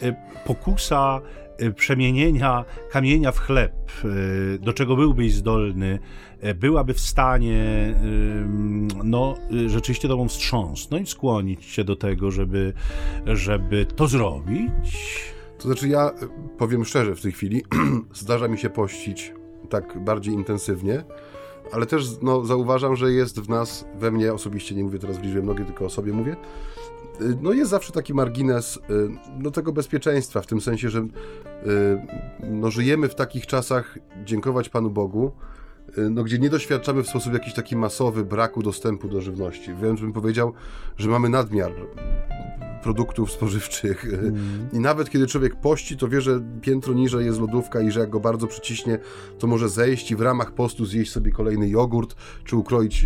y, 0.04 0.16
pokusa 0.46 1.22
y, 1.22 1.43
przemienienia 1.76 2.66
kamienia 2.92 3.32
w 3.32 3.40
chleb, 3.40 3.74
y, 4.06 4.60
do 4.60 4.74
czego 4.74 4.96
byłbyś 4.96 5.34
zdolny, 5.34 6.00
byłaby 6.56 6.94
w 6.94 7.00
stanie 7.00 7.94
no, 9.04 9.36
rzeczywiście 9.68 10.08
tobą 10.08 10.28
wstrząsnąć, 10.28 11.10
skłonić 11.10 11.66
się 11.66 11.84
do 11.84 11.96
tego, 11.96 12.32
żeby, 12.32 12.74
żeby 13.26 13.86
to 13.86 14.08
zrobić? 14.08 14.72
To 15.58 15.64
znaczy 15.68 15.88
ja 15.88 16.12
powiem 16.58 16.86
szczerze 16.86 17.16
w 17.16 17.22
tej 17.22 17.32
chwili, 17.32 17.64
zdarza 18.14 18.48
mi 18.48 18.58
się 18.58 18.70
pościć 18.70 19.34
tak 19.70 20.04
bardziej 20.04 20.34
intensywnie, 20.34 21.04
ale 21.72 21.86
też 21.86 22.06
no, 22.22 22.46
zauważam, 22.46 22.96
że 22.96 23.12
jest 23.12 23.40
w 23.40 23.50
nas, 23.50 23.86
we 24.00 24.12
mnie 24.12 24.34
osobiście, 24.34 24.76
nie 24.76 24.84
mówię 24.84 25.00
teraz 25.00 25.18
w 25.18 25.24
liczbie 25.24 25.42
mnogiej, 25.42 25.66
tylko 25.66 25.86
o 25.86 25.90
sobie 25.90 26.14
mówię, 26.14 26.36
no 27.42 27.54
jest 27.54 27.72
zawsze 27.72 27.92
taki 27.92 28.14
margines 28.14 28.80
no, 29.40 29.52
tego 29.52 29.74
bezpieczeństwa, 29.74 30.42
w 30.42 30.48
tym 30.48 30.62
sensie, 30.62 30.90
że 30.90 31.08
no, 32.40 32.72
żyjemy 32.72 33.10
w 33.10 33.16
takich 33.16 33.48
czasach, 33.48 33.98
dziękować 34.26 34.70
Panu 34.70 34.90
Bogu, 34.90 35.28
y, 35.28 35.53
no, 35.98 36.24
gdzie 36.24 36.40
nie 36.40 36.50
doświadczamy 36.50 37.04
w 37.04 37.08
sposób 37.08 37.34
jakiś 37.34 37.54
taki 37.54 37.76
masowy 37.76 38.26
braku 38.26 38.64
dostępu 38.64 39.08
do 39.08 39.22
żywności. 39.22 39.74
Wręcz 39.74 40.02
bym 40.02 40.14
powiedział, 40.14 40.54
że 40.98 41.10
mamy 41.10 41.30
nadmiar 41.30 41.72
produktów 42.84 43.32
spożywczych. 43.32 44.06
Mm. 44.24 44.68
I 44.74 44.80
nawet 44.80 45.10
kiedy 45.10 45.28
człowiek 45.28 45.56
pości, 45.56 45.98
to 45.98 46.08
wie, 46.08 46.22
że 46.22 46.42
piętro 46.62 46.94
niżej 46.94 47.26
jest 47.26 47.40
lodówka 47.40 47.82
i 47.82 47.92
że 47.92 48.00
jak 48.00 48.10
go 48.10 48.20
bardzo 48.20 48.48
przyciśnie, 48.48 49.00
to 49.40 49.48
może 49.48 49.70
zejść 49.70 50.12
i 50.12 50.16
w 50.16 50.22
ramach 50.22 50.52
postu 50.52 50.86
zjeść 50.86 51.12
sobie 51.12 51.32
kolejny 51.32 51.70
jogurt, 51.70 52.16
czy 52.44 52.56
ukroić 52.56 53.06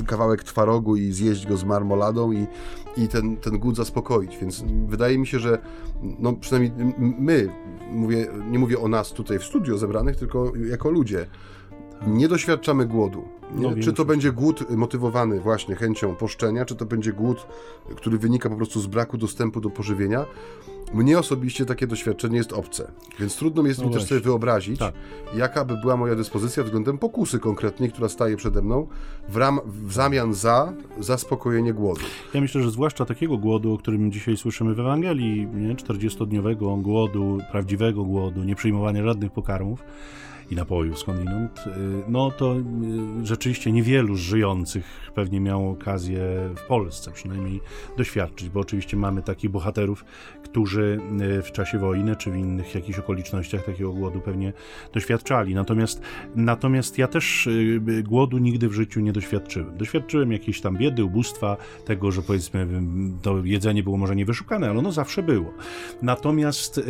y, 0.00 0.04
kawałek 0.06 0.44
twarogu 0.44 0.96
i 0.96 1.12
zjeść 1.12 1.46
go 1.46 1.56
z 1.56 1.64
marmoladą 1.64 2.32
i, 2.32 2.46
i 2.96 3.08
ten, 3.08 3.36
ten 3.36 3.58
głód 3.58 3.76
zaspokoić. 3.76 4.38
Więc 4.38 4.64
wydaje 4.86 5.18
mi 5.18 5.26
się, 5.26 5.38
że 5.38 5.58
no 6.02 6.32
przynajmniej 6.32 6.94
my, 7.18 7.48
mówię, 7.92 8.26
nie 8.50 8.58
mówię 8.58 8.78
o 8.78 8.88
nas 8.88 9.12
tutaj 9.12 9.38
w 9.38 9.44
studio 9.44 9.78
zebranych, 9.78 10.16
tylko 10.16 10.52
jako 10.70 10.90
ludzie, 10.90 11.26
nie 12.06 12.28
doświadczamy 12.28 12.86
głodu. 12.86 13.28
No, 13.54 13.70
czy 13.82 13.92
to 13.92 14.04
będzie 14.04 14.32
głód 14.32 14.70
motywowany 14.70 15.40
właśnie 15.40 15.74
chęcią 15.74 16.16
poszczenia, 16.16 16.64
czy 16.64 16.76
to 16.76 16.86
będzie 16.86 17.12
głód, 17.12 17.46
który 17.96 18.18
wynika 18.18 18.50
po 18.50 18.56
prostu 18.56 18.80
z 18.80 18.86
braku 18.86 19.18
dostępu 19.18 19.60
do 19.60 19.70
pożywienia. 19.70 20.26
Mnie 20.94 21.18
osobiście 21.18 21.66
takie 21.66 21.86
doświadczenie 21.86 22.36
jest 22.36 22.52
obce, 22.52 22.92
więc 23.20 23.36
trudno 23.36 23.66
jest 23.66 23.80
no 23.80 23.86
mi 23.86 23.92
też 23.92 24.04
sobie 24.04 24.20
wyobrazić, 24.20 24.78
tak. 24.78 24.94
jaka 25.34 25.64
by 25.64 25.76
była 25.76 25.96
moja 25.96 26.16
dyspozycja 26.16 26.64
względem 26.64 26.98
pokusy 26.98 27.38
konkretnej, 27.38 27.90
która 27.90 28.08
staje 28.08 28.36
przede 28.36 28.62
mną, 28.62 28.86
w, 29.28 29.36
ram, 29.36 29.60
w 29.66 29.92
zamian 29.92 30.34
za 30.34 30.72
zaspokojenie 31.00 31.72
głodu. 31.72 32.00
Ja 32.34 32.40
myślę, 32.40 32.62
że 32.62 32.70
zwłaszcza 32.70 33.04
takiego 33.04 33.38
głodu, 33.38 33.72
o 33.74 33.78
którym 33.78 34.12
dzisiaj 34.12 34.36
słyszymy 34.36 34.74
w 34.74 34.80
Ewangelii, 34.80 35.48
40-dniowego 35.76 36.82
głodu, 36.82 37.38
prawdziwego 37.50 38.04
głodu, 38.04 38.44
nie 38.44 38.54
przyjmowania 38.54 39.04
żadnych 39.04 39.32
pokarmów, 39.32 39.82
i 40.50 40.56
napojów 40.56 40.98
skądinąd, 40.98 41.64
y, 41.66 41.70
no 42.08 42.30
to 42.30 42.56
y, 42.56 42.62
rzeczywiście 43.26 43.72
niewielu 43.72 44.16
żyjących 44.16 45.10
pewnie 45.14 45.40
miało 45.40 45.70
okazję 45.70 46.20
w 46.56 46.66
Polsce 46.68 47.10
przynajmniej 47.10 47.60
doświadczyć, 47.96 48.48
bo 48.48 48.60
oczywiście 48.60 48.96
mamy 48.96 49.22
takich 49.22 49.50
bohaterów, 49.50 50.04
którzy 50.44 51.00
y, 51.38 51.42
w 51.42 51.52
czasie 51.52 51.78
wojny 51.78 52.16
czy 52.16 52.30
w 52.30 52.36
innych 52.36 52.74
jakichś 52.74 52.98
okolicznościach 52.98 53.64
takiego 53.64 53.92
głodu 53.92 54.20
pewnie 54.20 54.52
doświadczali. 54.92 55.54
Natomiast, 55.54 56.02
natomiast 56.34 56.98
ja 56.98 57.08
też 57.08 57.48
głodu 58.04 58.38
nigdy 58.38 58.68
w 58.68 58.72
życiu 58.72 59.00
nie 59.00 59.12
doświadczyłem. 59.12 59.76
Doświadczyłem 59.76 60.32
jakiejś 60.32 60.60
tam 60.60 60.76
biedy, 60.76 61.04
ubóstwa, 61.04 61.56
tego, 61.84 62.10
że 62.10 62.22
powiedzmy 62.22 62.66
to 63.22 63.44
jedzenie 63.44 63.82
było 63.82 63.96
może 63.96 64.16
niewyszukane, 64.16 64.70
ale 64.70 64.78
ono 64.78 64.92
zawsze 64.92 65.22
było. 65.22 65.52
Natomiast 66.02 66.80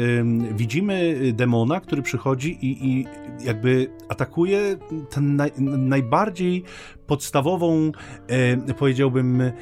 widzimy 0.56 1.18
demona, 1.32 1.80
który 1.80 2.02
przychodzi 2.02 2.58
i, 2.62 2.88
i 2.90 3.06
jakby 3.50 3.90
atakuje 4.08 4.78
ten 5.10 5.36
naj, 5.36 5.50
najbardziej 5.58 6.62
podstawową, 7.10 7.92
e, 8.28 8.74
powiedziałbym, 8.74 9.40
e, 9.40 9.52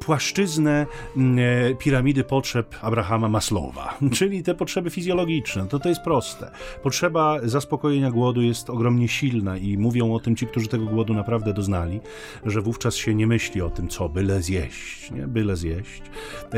płaszczyznę 0.00 0.86
e, 1.16 1.74
piramidy 1.74 2.24
potrzeb 2.24 2.74
Abrahama 2.82 3.28
Maslowa, 3.28 3.98
czyli 4.16 4.42
te 4.42 4.54
potrzeby 4.54 4.90
fizjologiczne. 4.90 5.66
To 5.66 5.78
to 5.78 5.88
jest 5.88 6.00
proste. 6.00 6.50
Potrzeba 6.82 7.38
zaspokojenia 7.44 8.10
głodu 8.10 8.42
jest 8.42 8.70
ogromnie 8.70 9.08
silna 9.08 9.56
i 9.56 9.78
mówią 9.78 10.14
o 10.14 10.20
tym 10.20 10.36
ci, 10.36 10.46
którzy 10.46 10.68
tego 10.68 10.84
głodu 10.84 11.14
naprawdę 11.14 11.52
doznali, 11.52 12.00
że 12.46 12.60
wówczas 12.60 12.96
się 12.96 13.14
nie 13.14 13.26
myśli 13.26 13.62
o 13.62 13.70
tym, 13.70 13.88
co 13.88 14.08
byle 14.08 14.42
zjeść, 14.42 15.10
nie? 15.10 15.26
byle 15.26 15.56
zjeść. 15.56 16.02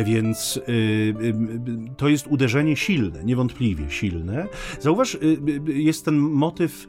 Więc 0.04 0.56
y, 0.56 0.62
y, 0.68 1.34
to 1.96 2.08
jest 2.08 2.26
uderzenie 2.26 2.76
silne, 2.76 3.24
niewątpliwie 3.24 3.90
silne. 3.90 4.46
Zauważ, 4.80 5.14
y, 5.14 5.38
jest 5.66 6.04
ten 6.04 6.18
motyw, 6.18 6.86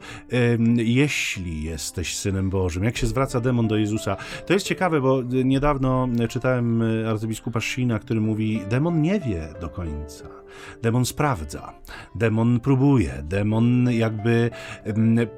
jeśli 0.76 1.62
jesteś 1.62 2.16
synem 2.16 2.50
Bożym, 2.50 2.84
jak 2.84 2.96
się 2.96 3.03
się 3.04 3.08
zwraca 3.08 3.40
demon 3.40 3.68
do 3.68 3.76
Jezusa. 3.76 4.16
To 4.46 4.52
jest 4.52 4.66
ciekawe, 4.66 5.00
bo 5.00 5.22
niedawno 5.44 6.08
czytałem 6.28 6.82
arcybiskupa 7.08 7.60
Shina, 7.60 7.98
który 7.98 8.20
mówi, 8.20 8.60
demon 8.70 9.02
nie 9.02 9.20
wie 9.20 9.48
do 9.60 9.68
końca. 9.68 10.44
Demon 10.82 11.04
sprawdza, 11.04 11.72
demon 12.14 12.60
próbuje, 12.60 13.22
demon 13.22 13.92
jakby 13.92 14.50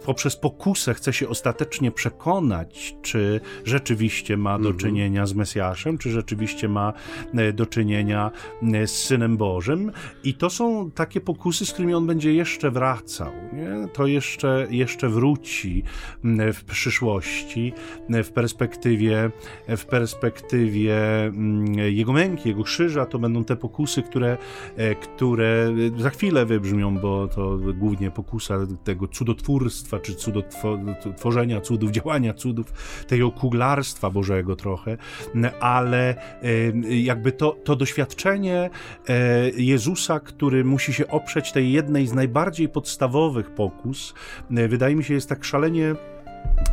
poprzez 0.05 0.37
pokusę 0.37 0.95
chce 0.95 1.13
się 1.13 1.29
ostatecznie 1.29 1.91
przekonać, 1.91 2.97
czy 3.03 3.41
rzeczywiście 3.65 4.37
ma 4.37 4.59
do 4.59 4.69
mhm. 4.69 4.77
czynienia 4.77 5.27
z 5.27 5.35
Mesjaszem, 5.35 5.99
czy 5.99 6.11
rzeczywiście 6.11 6.69
ma 6.69 6.93
e, 7.35 7.53
do 7.53 7.67
czynienia 7.67 8.31
e, 8.63 8.87
z 8.87 9.03
Synem 9.03 9.37
Bożym. 9.37 9.93
I 10.25 10.35
to 10.35 10.51
są 10.51 10.91
takie 10.91 11.21
pokusy, 11.21 11.67
z 11.67 11.73
którymi 11.73 11.95
on 11.95 12.07
będzie 12.07 12.35
jeszcze 12.35 12.71
wracał. 12.71 13.33
Nie? 13.53 13.89
To 13.93 14.07
jeszcze, 14.07 14.67
jeszcze 14.71 15.09
wróci 15.09 15.83
w 16.53 16.65
przyszłości, 16.65 17.56
w 18.25 18.31
perspektywie, 18.33 19.31
w 19.69 19.85
perspektywie 19.85 20.97
jego 21.77 22.12
męki, 22.12 22.49
jego 22.49 22.62
krzyża. 22.62 23.07
To 23.07 23.19
będą 23.19 23.45
te 23.45 23.57
pokusy, 23.57 24.03
które, 24.03 24.38
e, 24.77 24.95
które 24.95 25.75
za 25.99 26.11
chwilę 26.11 26.47
wybrzmią, 26.47 26.99
bo 26.99 27.29
to 27.29 27.59
głównie 27.75 28.11
pokusa 28.11 28.59
tego 28.85 29.09
cudotwórstwa, 29.09 29.99
czy 29.99 30.14
cudotworzenia 30.14 31.61
cudów, 31.61 31.90
działania 31.90 32.35
cudów, 32.35 32.73
tego 33.07 33.31
kuglarstwa 33.31 34.11
Bożego 34.11 34.57
trochę, 34.57 34.97
ale 35.61 36.14
jakby 36.88 37.33
to, 37.33 37.57
to 37.64 37.77
doświadczenie 37.77 38.71
e, 39.09 39.51
Jezusa, 39.51 40.21
który 40.21 40.64
musi 40.64 40.92
się 40.92 41.09
oprzeć 41.09 41.53
tej 41.53 41.73
jednej 41.73 42.07
z 42.07 42.12
najbardziej 42.12 42.69
podstawowych 42.69 43.51
pokus, 43.51 44.14
e, 44.51 44.69
wydaje 44.69 44.97
mi 44.97 45.05
się 45.05 45.14
jest 45.14 45.29
tak 45.29 45.45
szalenie 45.45 45.95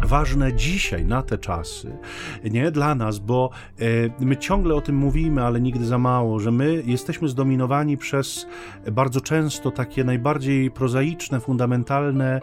ważne 0.04 0.54
dzisiaj, 0.54 1.06
na 1.06 1.22
te 1.22 1.38
czasy, 1.38 1.98
nie 2.44 2.72
dla 2.72 2.96
nas, 2.96 3.20
bo 3.20 3.50
e, 3.80 3.86
my 4.20 4.38
ciągle 4.38 4.76
o 4.76 4.82
tym 4.82 4.96
mówimy, 4.96 5.44
ale 5.44 5.62
nigdy 5.62 5.86
za 5.86 5.98
mało, 5.98 6.40
że 6.40 6.52
my 6.52 6.84
jesteśmy 6.86 7.28
zdominowani 7.28 7.98
przez 7.98 8.48
bardzo 8.92 9.22
często 9.22 9.72
takie 9.72 10.04
najbardziej 10.04 10.72
prozaiczne, 10.72 11.40
fundamentalne 11.40 12.42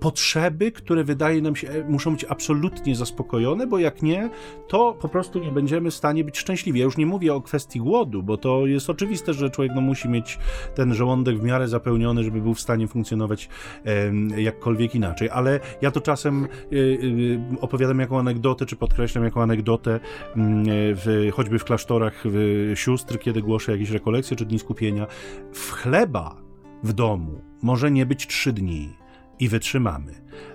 potrzeby, 0.00 0.72
które 0.72 1.04
wydaje 1.04 1.42
nam 1.42 1.56
się 1.56 1.68
e, 1.68 1.84
muszą 1.84 2.12
być 2.12 2.24
absolutnie 2.24 2.96
zaspokojone, 2.96 3.66
bo 3.66 3.78
jak 3.78 4.02
nie, 4.02 4.30
to 4.68 4.96
po 5.00 5.08
prostu 5.08 5.38
nie 5.38 5.52
będziemy 5.52 5.90
w 5.90 5.94
stanie 5.94 6.24
być 6.24 6.38
szczęśliwi. 6.38 6.78
Ja 6.78 6.84
już 6.84 6.96
nie 6.96 7.06
mówię 7.06 7.34
o 7.34 7.40
kwestii 7.40 7.80
głodu, 7.80 8.22
bo 8.22 8.36
to 8.36 8.66
jest 8.66 8.90
oczywiste, 8.90 9.34
że 9.34 9.50
człowiek 9.50 9.72
no, 9.74 9.80
musi 9.80 10.08
mieć 10.08 10.38
ten 10.74 10.94
żołądek 10.94 11.38
w 11.38 11.42
miarę 11.42 11.68
zapełniony, 11.68 12.24
żeby 12.24 12.40
był 12.40 12.54
w 12.54 12.60
stanie 12.60 12.88
funkcjonować 12.88 13.48
jakkolwiek 14.36 14.94
inaczej, 14.94 15.30
ale 15.30 15.60
ja 15.82 15.90
to 15.90 16.00
czasem 16.00 16.48
opowiadam 17.60 18.00
jaką 18.00 18.18
anegdotę, 18.18 18.66
czy 18.66 18.76
podkreślam 18.76 19.24
jaką 19.24 19.42
anegdotę 19.42 20.00
mm, 20.36 20.64
w, 20.68 21.30
choćby 21.34 21.58
w 21.58 21.64
klasztorach 21.64 22.22
w 22.24 22.72
sióstr, 22.74 23.18
kiedy 23.18 23.42
głoszę 23.42 23.72
jakieś 23.72 23.90
rekolekcje 23.90 24.36
czy 24.36 24.44
dni 24.44 24.58
skupienia. 24.58 25.06
W 25.52 25.70
chleba 25.70 26.36
w 26.82 26.92
domu 26.92 27.40
może 27.62 27.90
nie 27.90 28.06
być 28.06 28.26
trzy 28.26 28.52
dni 28.52 28.96
i 29.38 29.48
wytrzymamy. 29.48 30.12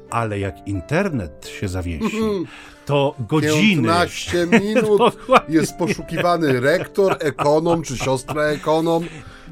Ale 0.10 0.40
jak 0.40 0.68
internet 0.68 1.48
się 1.60 1.68
zawiesi, 1.68 2.18
to 2.88 3.16
godziny. 3.20 3.84
15 3.88 4.48
minut 4.62 5.18
jest 5.50 5.78
poszukiwany 5.78 6.60
rektor, 6.60 7.18
ekonom 7.20 7.82
czy 7.82 7.98
siostra 7.98 8.44
ekonom. 8.44 9.04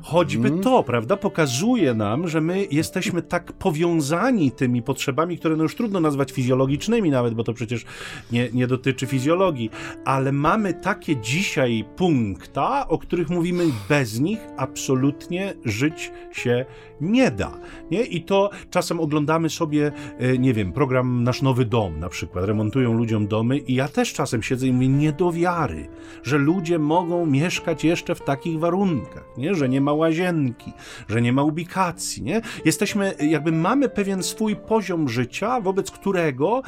Choćby 0.05 0.47
mm. 0.47 0.61
to, 0.61 0.83
prawda, 0.83 1.17
pokazuje 1.17 1.93
nam, 1.93 2.27
że 2.27 2.41
my 2.41 2.67
jesteśmy 2.71 3.21
tak 3.21 3.53
powiązani 3.53 4.51
tymi 4.51 4.81
potrzebami, 4.81 5.37
które 5.37 5.55
no 5.55 5.63
już 5.63 5.75
trudno 5.75 5.99
nazwać 5.99 6.31
fizjologicznymi 6.31 7.09
nawet, 7.09 7.33
bo 7.33 7.43
to 7.43 7.53
przecież 7.53 7.85
nie, 8.31 8.49
nie 8.53 8.67
dotyczy 8.67 9.05
fizjologii, 9.05 9.69
ale 10.05 10.31
mamy 10.31 10.73
takie 10.73 11.17
dzisiaj 11.17 11.85
punkta, 11.95 12.87
o 12.87 12.97
których 12.97 13.29
mówimy, 13.29 13.65
bez 13.89 14.19
nich 14.19 14.39
absolutnie 14.57 15.53
żyć 15.65 16.11
się 16.31 16.65
nie 17.01 17.31
da. 17.31 17.59
Nie? 17.91 18.03
I 18.03 18.21
to 18.21 18.49
czasem 18.69 18.99
oglądamy 18.99 19.49
sobie, 19.49 19.91
e, 20.19 20.37
nie 20.37 20.53
wiem, 20.53 20.73
program 20.73 21.23
Nasz 21.23 21.41
Nowy 21.41 21.65
Dom 21.65 21.99
na 21.99 22.09
przykład, 22.09 22.45
remontują 22.45 22.93
ludziom 22.93 23.24
domy 23.27 23.57
i 23.57 23.75
ja 23.75 23.87
też 23.87 24.13
czasem 24.13 24.43
siedzę 24.43 24.67
i 24.67 24.73
mówię, 24.73 24.87
nie 24.87 25.11
do 25.11 25.31
wiary, 25.31 25.87
że 26.23 26.37
ludzie 26.37 26.79
mogą 26.79 27.25
mieszkać 27.25 27.83
jeszcze 27.83 28.15
w 28.15 28.21
takich 28.21 28.59
warunkach, 28.59 29.25
nie? 29.37 29.55
że 29.55 29.69
nie 29.69 29.81
ma 29.81 29.93
łazienki, 29.93 30.73
że 31.07 31.21
nie 31.21 31.33
ma 31.33 31.43
ubikacji. 31.43 32.23
Nie? 32.23 32.41
Jesteśmy, 32.65 33.15
jakby 33.19 33.51
mamy 33.51 33.89
pewien 33.89 34.23
swój 34.23 34.55
poziom 34.55 35.09
życia, 35.09 35.61
wobec 35.61 35.91
którego 35.91 36.61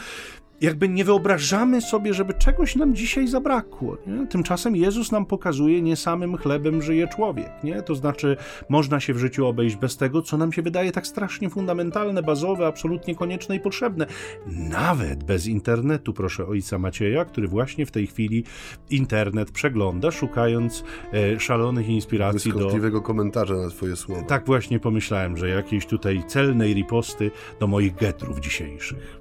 jakby 0.61 0.89
nie 0.89 1.05
wyobrażamy 1.05 1.81
sobie, 1.81 2.13
żeby 2.13 2.33
czegoś 2.33 2.75
nam 2.75 2.95
dzisiaj 2.95 3.27
zabrakło. 3.27 3.97
Nie? 4.07 4.27
Tymczasem 4.27 4.75
Jezus 4.75 5.11
nam 5.11 5.25
pokazuje, 5.25 5.81
nie 5.81 5.95
samym 5.95 6.37
chlebem 6.37 6.81
żyje 6.81 7.07
człowiek. 7.07 7.51
Nie? 7.63 7.81
To 7.81 7.95
znaczy, 7.95 8.37
można 8.69 8.99
się 8.99 9.13
w 9.13 9.17
życiu 9.17 9.45
obejść 9.45 9.75
bez 9.75 9.97
tego, 9.97 10.21
co 10.21 10.37
nam 10.37 10.53
się 10.53 10.61
wydaje 10.61 10.91
tak 10.91 11.07
strasznie 11.07 11.49
fundamentalne, 11.49 12.23
bazowe, 12.23 12.67
absolutnie 12.67 13.15
konieczne 13.15 13.55
i 13.55 13.59
potrzebne. 13.59 14.07
Nawet 14.47 15.23
bez 15.23 15.47
internetu, 15.47 16.13
proszę 16.13 16.45
ojca 16.47 16.77
Macieja, 16.77 17.25
który 17.25 17.47
właśnie 17.47 17.85
w 17.85 17.91
tej 17.91 18.07
chwili 18.07 18.43
internet 18.89 19.51
przegląda, 19.51 20.11
szukając 20.11 20.83
e, 21.13 21.39
szalonych 21.39 21.89
inspiracji 21.89 22.53
do... 22.53 23.01
komentarza 23.01 23.55
na 23.55 23.69
twoje 23.69 23.95
słowa. 23.95 24.21
Tak 24.21 24.45
właśnie 24.45 24.79
pomyślałem, 24.79 25.37
że 25.37 25.49
jakiejś 25.49 25.85
tutaj 25.85 26.23
celnej 26.27 26.73
riposty 26.73 27.31
do 27.59 27.67
moich 27.67 27.95
getrów 27.95 28.39
dzisiejszych. 28.39 29.19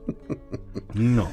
No. 0.95 1.26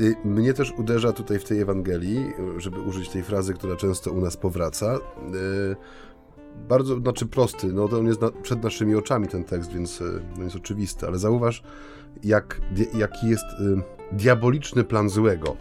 Y, 0.00 0.16
mnie 0.24 0.54
też 0.54 0.72
uderza 0.78 1.12
tutaj 1.12 1.38
w 1.38 1.44
tej 1.44 1.60
Ewangelii, 1.60 2.32
żeby 2.56 2.80
użyć 2.80 3.08
tej 3.08 3.22
frazy, 3.22 3.54
która 3.54 3.76
często 3.76 4.12
u 4.12 4.20
nas 4.20 4.36
powraca. 4.36 4.96
Y, 4.96 5.76
bardzo, 6.68 7.00
znaczy 7.00 7.26
prosty, 7.26 7.66
no 7.66 7.88
to 7.88 7.98
on 7.98 8.06
jest 8.06 8.20
przed 8.42 8.62
naszymi 8.62 8.94
oczami 8.94 9.28
ten 9.28 9.44
tekst, 9.44 9.72
więc 9.72 10.00
y, 10.00 10.22
no 10.38 10.44
jest 10.44 10.56
oczywisty, 10.56 11.06
ale 11.06 11.18
zauważ, 11.18 11.62
jak, 12.24 12.60
jaki 12.94 13.28
jest 13.28 13.44
diaboliczny 14.12 14.84
plan 14.84 15.08
złego, 15.08 15.56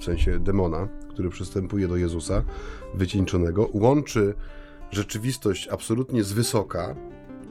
w 0.00 0.04
sensie 0.04 0.38
demona, 0.38 0.88
który 1.08 1.30
przystępuje 1.30 1.88
do 1.88 1.96
Jezusa, 1.96 2.42
wycieńczonego, 2.94 3.68
łączy 3.72 4.34
rzeczywistość 4.90 5.68
absolutnie 5.68 6.24
z 6.24 6.32
wysoka, 6.32 6.96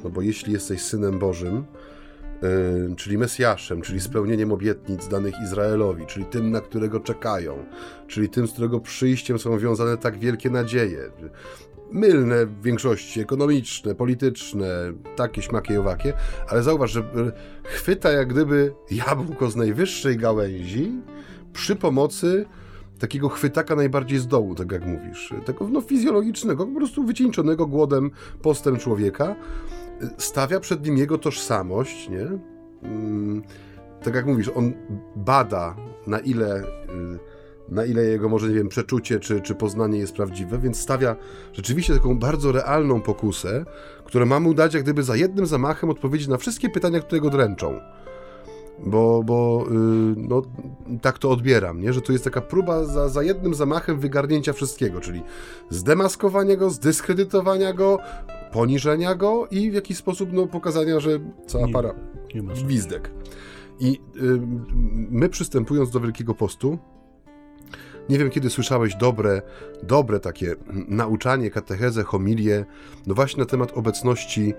no 0.03 0.09
bo 0.09 0.21
jeśli 0.21 0.53
jesteś 0.53 0.81
synem 0.81 1.19
Bożym, 1.19 1.65
czyli 2.97 3.17
Mesjaszem, 3.17 3.81
czyli 3.81 3.99
spełnieniem 3.99 4.51
obietnic 4.51 5.07
danych 5.07 5.33
Izraelowi, 5.43 6.05
czyli 6.05 6.25
tym, 6.25 6.51
na 6.51 6.61
którego 6.61 6.99
czekają, 6.99 7.65
czyli 8.07 8.29
tym, 8.29 8.47
z 8.47 8.51
którego 8.51 8.79
przyjściem 8.79 9.39
są 9.39 9.59
wiązane 9.59 9.97
tak 9.97 10.17
wielkie 10.17 10.49
nadzieje. 10.49 11.11
Mylne 11.91 12.45
w 12.45 12.61
większości, 12.61 13.21
ekonomiczne, 13.21 13.95
polityczne, 13.95 14.93
takie, 15.15 15.41
śmakie, 15.41 15.79
owakie, 15.79 16.13
ale 16.47 16.63
zauważ, 16.63 16.91
że 16.91 16.99
y, 16.99 17.03
chwyta 17.63 18.11
jak 18.11 18.27
gdyby 18.27 18.73
jabłko 18.91 19.49
z 19.49 19.55
najwyższej 19.55 20.17
gałęzi 20.17 20.91
przy 21.53 21.75
pomocy 21.75 22.45
takiego 22.99 23.29
chwytaka 23.29 23.75
najbardziej 23.75 24.19
z 24.19 24.27
dołu, 24.27 24.55
tak 24.55 24.71
jak 24.71 24.85
mówisz, 24.85 25.33
tego 25.45 25.67
no, 25.67 25.81
fizjologicznego, 25.81 26.65
po 26.65 26.75
prostu 26.75 27.03
wycieńczonego 27.03 27.67
głodem, 27.67 28.11
postem 28.41 28.77
człowieka, 28.77 29.35
stawia 30.17 30.59
przed 30.59 30.85
nim 30.85 30.97
jego 30.97 31.17
tożsamość, 31.17 32.09
nie? 32.09 32.27
Mm, 32.83 33.43
tak 34.03 34.15
jak 34.15 34.25
mówisz, 34.25 34.49
on 34.55 34.73
bada, 35.15 35.75
na 36.07 36.19
ile, 36.19 36.63
y, 36.63 36.65
na 37.69 37.85
ile 37.85 38.03
jego, 38.03 38.29
może 38.29 38.47
nie 38.47 38.55
wiem, 38.55 38.69
przeczucie 38.69 39.19
czy, 39.19 39.41
czy 39.41 39.55
poznanie 39.55 39.99
jest 39.99 40.13
prawdziwe, 40.13 40.57
więc 40.57 40.79
stawia 40.79 41.15
rzeczywiście 41.53 41.93
taką 41.93 42.19
bardzo 42.19 42.51
realną 42.51 43.01
pokusę, 43.01 43.65
która 44.05 44.25
ma 44.25 44.39
mu 44.39 44.53
dać 44.53 44.73
jak 44.73 44.83
gdyby 44.83 45.03
za 45.03 45.15
jednym 45.15 45.45
zamachem 45.45 45.89
odpowiedzi 45.89 46.29
na 46.29 46.37
wszystkie 46.37 46.69
pytania, 46.69 46.99
które 46.99 47.21
go 47.21 47.29
dręczą 47.29 47.79
bo, 48.79 49.23
bo 49.23 49.65
yy, 49.69 50.15
no, 50.17 50.41
tak 51.01 51.19
to 51.19 51.29
odbieram, 51.29 51.81
nie? 51.81 51.93
że 51.93 52.01
to 52.01 52.11
jest 52.11 52.23
taka 52.23 52.41
próba 52.41 52.83
za, 52.83 53.09
za 53.09 53.23
jednym 53.23 53.53
zamachem 53.53 53.99
wygarnięcia 53.99 54.53
wszystkiego, 54.53 55.01
czyli 55.01 55.23
zdemaskowania 55.69 56.55
go, 56.55 56.69
zdyskredytowania 56.69 57.73
go, 57.73 57.99
poniżenia 58.55 59.15
go 59.15 59.47
i 59.51 59.71
w 59.71 59.73
jakiś 59.73 59.97
sposób 59.97 60.29
no, 60.33 60.47
pokazania, 60.47 60.99
że 60.99 61.19
cała 61.47 61.67
para 61.67 61.93
nie 62.35 62.41
gwizdek. 62.41 63.11
I 63.79 63.91
yy, 63.91 64.41
my 65.09 65.29
przystępując 65.29 65.91
do 65.91 65.99
Wielkiego 65.99 66.33
Postu, 66.33 66.77
nie 68.09 68.17
wiem, 68.17 68.29
kiedy 68.29 68.49
słyszałeś 68.49 68.95
dobre, 68.95 69.41
dobre 69.83 70.19
takie 70.19 70.55
nauczanie, 70.87 71.51
katechezę, 71.51 72.03
homilię, 72.03 72.65
no 73.07 73.15
właśnie 73.15 73.39
na 73.39 73.45
temat 73.45 73.77
obecności 73.77 74.53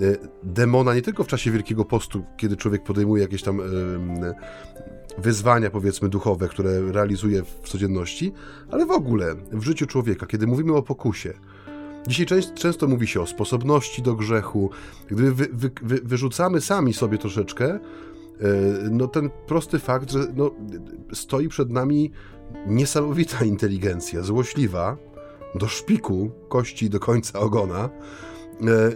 E, 0.00 0.16
demona 0.42 0.94
nie 0.94 1.02
tylko 1.02 1.24
w 1.24 1.26
czasie 1.26 1.50
Wielkiego 1.50 1.84
Postu, 1.84 2.24
kiedy 2.36 2.56
człowiek 2.56 2.82
podejmuje 2.82 3.22
jakieś 3.22 3.42
tam 3.42 3.60
wyzwania, 5.18 5.70
powiedzmy, 5.70 6.08
duchowe, 6.08 6.48
które 6.48 6.92
realizuje 6.92 7.42
w 7.42 7.68
codzienności, 7.68 8.32
ale 8.70 8.86
w 8.86 8.90
ogóle 8.90 9.34
w 9.52 9.62
życiu 9.62 9.86
człowieka, 9.86 10.26
kiedy 10.26 10.46
mówimy 10.46 10.76
o 10.76 10.82
pokusie. 10.82 11.32
Dzisiaj 12.06 12.42
często, 12.54 12.88
mówi 12.88 13.06
się 13.06 13.20
o 13.20 13.26
sposobności 13.26 14.02
do 14.02 14.14
grzechu. 14.14 14.70
Gdy 15.08 15.32
wy, 15.32 15.48
wy, 15.52 15.70
wy, 15.82 16.00
wyrzucamy 16.04 16.60
sami 16.60 16.94
sobie 16.94 17.18
troszeczkę, 17.18 17.66
e, 17.74 17.80
no 18.90 19.08
ten 19.08 19.30
prosty 19.46 19.78
fakt, 19.78 20.10
że 20.10 20.18
no, 20.36 20.50
stoi 21.12 21.48
przed 21.48 21.70
nami 21.70 22.10
niesamowita 22.66 23.44
inteligencja, 23.44 24.22
złośliwa, 24.22 24.96
do 25.54 25.68
szpiku 25.68 26.30
kości 26.48 26.90
do 26.90 27.00
końca 27.00 27.38
ogona, 27.38 27.90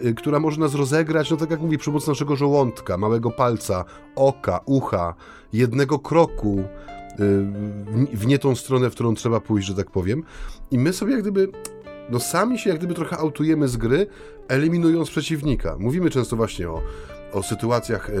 E, 0.03 0.13
która 0.13 0.39
może 0.39 0.59
nas 0.59 0.75
rozegrać, 0.75 1.31
no 1.31 1.37
tak 1.37 1.51
jak 1.51 1.61
mówię, 1.61 1.77
przy 1.77 1.89
pomocy 1.89 2.09
naszego 2.09 2.35
żołądka, 2.35 2.97
małego 2.97 3.31
palca, 3.31 3.85
oka, 4.15 4.59
ucha, 4.65 5.13
jednego 5.53 5.99
kroku 5.99 6.59
e, 6.59 7.17
w 8.13 8.25
nie 8.27 8.39
tą 8.39 8.55
stronę, 8.55 8.89
w 8.89 8.93
którą 8.93 9.15
trzeba 9.15 9.39
pójść, 9.39 9.67
że 9.67 9.75
tak 9.75 9.91
powiem. 9.91 10.23
I 10.71 10.79
my 10.79 10.93
sobie 10.93 11.11
jak 11.11 11.21
gdyby, 11.21 11.51
no 12.09 12.19
sami 12.19 12.59
się 12.59 12.69
jak 12.69 12.79
gdyby 12.79 12.93
trochę 12.93 13.17
autujemy 13.17 13.67
z 13.67 13.77
gry, 13.77 14.07
eliminując 14.47 15.09
przeciwnika. 15.09 15.75
Mówimy 15.79 16.09
często 16.09 16.35
właśnie 16.35 16.69
o 16.69 16.81
o 17.35 17.43
sytuacjach 17.43 18.09
e, 18.09 18.13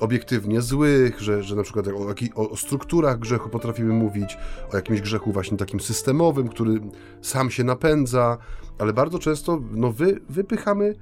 obiektywnie 0.00 0.60
złych, 0.60 1.20
że, 1.20 1.42
że 1.42 1.56
na 1.56 1.62
przykład 1.62 1.86
o, 2.34 2.50
o, 2.50 2.56
strukturach 2.56 3.18
grzechu 3.18 3.48
potrafimy 3.48 3.92
mówić, 3.92 4.38
o 4.72 4.76
jakimś 4.76 5.00
grzechu 5.00 5.32
właśnie 5.32 5.56
takim 5.56 5.80
systemowym, 5.80 6.48
który 6.48 6.80
sam 7.22 7.50
się 7.50 7.64
napędza, 7.64 8.38
ale 8.78 8.92
bardzo 8.92 9.18
często 9.18 9.60
no, 9.72 9.92
wy, 9.92 10.20
wypychamy 10.28 10.94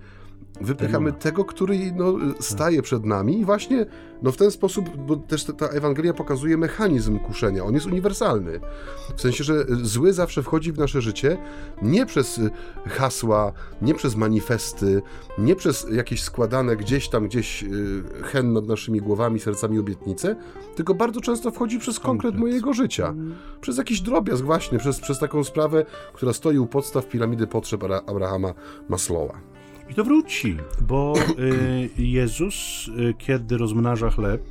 wypychamy 0.60 1.12
tego, 1.12 1.44
który 1.44 1.92
no, 1.96 2.14
staje 2.40 2.82
przed 2.82 3.04
nami 3.04 3.40
i 3.40 3.44
właśnie 3.44 3.86
no, 4.22 4.32
w 4.32 4.36
ten 4.36 4.50
sposób, 4.50 4.96
bo 4.96 5.16
też 5.16 5.44
ta 5.44 5.66
Ewangelia 5.66 6.14
pokazuje 6.14 6.56
mechanizm 6.56 7.18
kuszenia, 7.18 7.64
on 7.64 7.74
jest 7.74 7.86
uniwersalny. 7.86 8.60
W 9.16 9.20
sensie, 9.20 9.44
że 9.44 9.64
zły 9.82 10.12
zawsze 10.12 10.42
wchodzi 10.42 10.72
w 10.72 10.78
nasze 10.78 11.00
życie 11.00 11.38
nie 11.82 12.06
przez 12.06 12.40
hasła, 12.86 13.52
nie 13.82 13.94
przez 13.94 14.16
manifesty, 14.16 15.02
nie 15.38 15.56
przez 15.56 15.86
jakieś 15.92 16.22
składane 16.22 16.76
gdzieś 16.76 17.08
tam, 17.08 17.28
gdzieś 17.28 17.62
y, 17.62 18.02
hen 18.22 18.52
nad 18.52 18.66
naszymi 18.66 19.00
głowami, 19.00 19.40
sercami 19.40 19.78
obietnice, 19.78 20.36
tylko 20.74 20.94
bardzo 20.94 21.20
często 21.20 21.50
wchodzi 21.50 21.78
przez 21.78 22.00
konkret, 22.00 22.34
mojego 22.34 22.72
życia. 22.72 23.08
Mm. 23.08 23.34
Przez 23.60 23.78
jakiś 23.78 24.00
drobiazg 24.00 24.44
właśnie, 24.44 24.78
przez, 24.78 25.00
przez 25.00 25.18
taką 25.18 25.44
sprawę, 25.44 25.86
która 26.12 26.32
stoi 26.32 26.58
u 26.58 26.66
podstaw 26.66 27.08
piramidy 27.08 27.46
potrzeb 27.46 27.84
Abrahama 28.06 28.54
Maslowa. 28.88 29.53
I 29.94 29.96
to 29.96 30.04
wróci, 30.04 30.56
bo 30.80 31.14
y, 31.38 31.90
Jezus, 31.96 32.88
y, 32.88 33.14
kiedy 33.18 33.58
rozmnaża 33.58 34.10
chleb, 34.10 34.42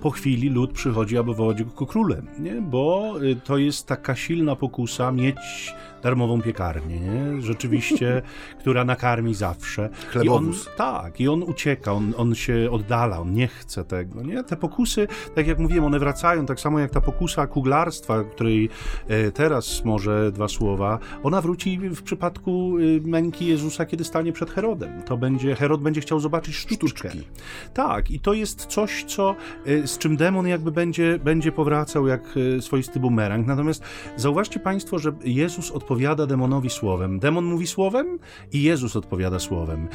po 0.00 0.10
chwili 0.10 0.48
lud 0.48 0.72
przychodzi, 0.72 1.18
aby 1.18 1.34
wołać 1.34 1.64
go 1.64 1.86
królem, 1.86 2.26
nie? 2.38 2.54
bo 2.54 3.14
y, 3.22 3.36
to 3.36 3.58
jest 3.58 3.86
taka 3.86 4.16
silna 4.16 4.56
pokusa 4.56 5.12
mieć 5.12 5.74
darmową 6.02 6.42
piekarnię, 6.42 7.00
nie? 7.00 7.42
rzeczywiście, 7.42 8.22
która 8.60 8.84
nakarmi 8.84 9.34
zawsze. 9.34 9.90
Chlebowóz. 10.10 10.66
I 10.66 10.68
on, 10.68 10.76
tak, 10.76 11.20
i 11.20 11.28
on 11.28 11.42
ucieka, 11.42 11.92
on, 11.92 12.14
on 12.16 12.34
się 12.34 12.68
oddala, 12.70 13.20
on 13.20 13.32
nie 13.32 13.48
chce 13.48 13.84
tego. 13.84 14.22
Nie? 14.22 14.44
Te 14.44 14.56
pokusy, 14.56 15.08
tak 15.34 15.46
jak 15.46 15.58
mówiłem, 15.58 15.84
one 15.84 15.98
wracają, 15.98 16.46
tak 16.46 16.60
samo 16.60 16.78
jak 16.78 16.90
ta 16.90 17.00
pokusa 17.00 17.46
kuglarstwa, 17.46 18.24
której 18.24 18.68
e, 19.08 19.30
teraz 19.30 19.84
może 19.84 20.32
dwa 20.32 20.48
słowa, 20.48 20.98
ona 21.22 21.40
wróci 21.40 21.78
w 21.78 22.02
przypadku 22.02 22.76
e, 22.78 23.08
męki 23.08 23.46
Jezusa, 23.46 23.86
kiedy 23.86 24.04
stanie 24.04 24.32
przed 24.32 24.50
Herodem. 24.50 25.02
To 25.02 25.16
będzie, 25.16 25.54
Herod 25.54 25.80
będzie 25.80 26.00
chciał 26.00 26.20
zobaczyć 26.20 26.54
sztuczkę. 26.54 27.08
Sztuczki. 27.10 27.28
Tak, 27.74 28.10
i 28.10 28.20
to 28.20 28.32
jest 28.32 28.66
coś, 28.66 29.04
co, 29.04 29.36
e, 29.66 29.86
z 29.90 29.98
czym 29.98 30.16
demon 30.16 30.46
jakby 30.46 30.72
będzie, 30.72 31.18
będzie 31.18 31.52
powracał 31.52 32.06
jak 32.06 32.34
swoisty 32.60 33.00
bumerang. 33.00 33.46
Natomiast 33.46 33.82
zauważcie 34.16 34.60
Państwo, 34.60 34.98
że 34.98 35.12
Jezus 35.24 35.70
odpowiada 35.70 36.26
demonowi 36.26 36.70
słowem. 36.70 37.18
Demon 37.18 37.44
mówi 37.44 37.66
słowem 37.66 38.18
i 38.52 38.62
Jezus 38.62 38.96
odpowiada 38.96 39.38
słowem. 39.38 39.88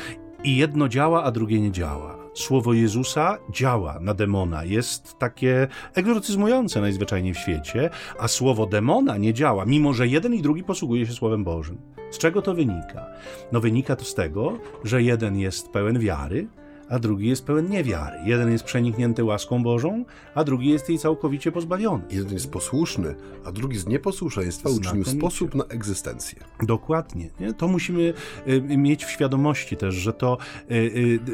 I 0.44 0.58
jedno 0.58 0.88
działa, 0.88 1.24
a 1.24 1.32
drugie 1.32 1.62
nie 1.62 1.72
działa. 1.72 2.18
Słowo 2.34 2.74
Jezusa 2.74 3.38
działa 3.52 4.00
na 4.02 4.14
demona, 4.14 4.64
jest 4.64 5.18
takie 5.20 5.68
egzorcyzmujące 5.94 6.82
najzwyczajniej 6.82 7.34
w 7.34 7.38
świecie, 7.38 7.90
a 8.20 8.28
słowo 8.28 8.66
demona 8.66 9.18
nie 9.18 9.34
działa, 9.34 9.66
mimo 9.66 9.94
że 9.94 10.08
jeden 10.08 10.34
i 10.34 10.42
drugi 10.42 10.64
posługuje 10.64 11.06
się 11.06 11.14
Słowem 11.14 11.44
Bożym. 11.44 11.78
Z 12.12 12.18
czego 12.18 12.42
to 12.42 12.54
wynika? 12.54 13.06
No 13.52 13.60
wynika 13.60 13.96
to 13.96 14.06
z 14.06 14.16
tego, 14.16 14.58
że 14.84 15.04
jeden 15.04 15.38
jest 15.38 15.70
pełen 15.70 16.00
wiary, 16.00 16.48
a 16.90 17.00
drugi 17.00 17.28
jest 17.28 17.46
pełen 17.46 17.70
niewiary. 17.70 18.18
Jeden 18.26 18.52
jest 18.52 18.64
przeniknięty 18.64 19.24
łaską 19.24 19.64
Bożą, 19.64 20.06
a 20.36 20.44
drugi 20.44 20.70
jest 20.70 20.90
jej 20.90 21.00
całkowicie 21.00 21.52
pozbawiony. 21.52 22.04
Jeden 22.12 22.34
jest 22.34 22.52
posłuszny, 22.52 23.16
a 23.46 23.52
drugi 23.52 23.78
z 23.78 23.88
nieposłuszeństwa 23.88 24.70
uczynił 24.70 25.06
sposób 25.06 25.56
na 25.56 25.64
egzystencję. 25.64 26.40
Dokładnie. 26.64 27.30
Nie? 27.40 27.54
To 27.54 27.68
musimy 27.68 28.14
y, 28.48 28.62
mieć 28.62 29.06
w 29.06 29.10
świadomości 29.10 29.78
też, 29.78 29.96
że 29.96 30.14
to 30.14 30.38
y, 30.72 30.76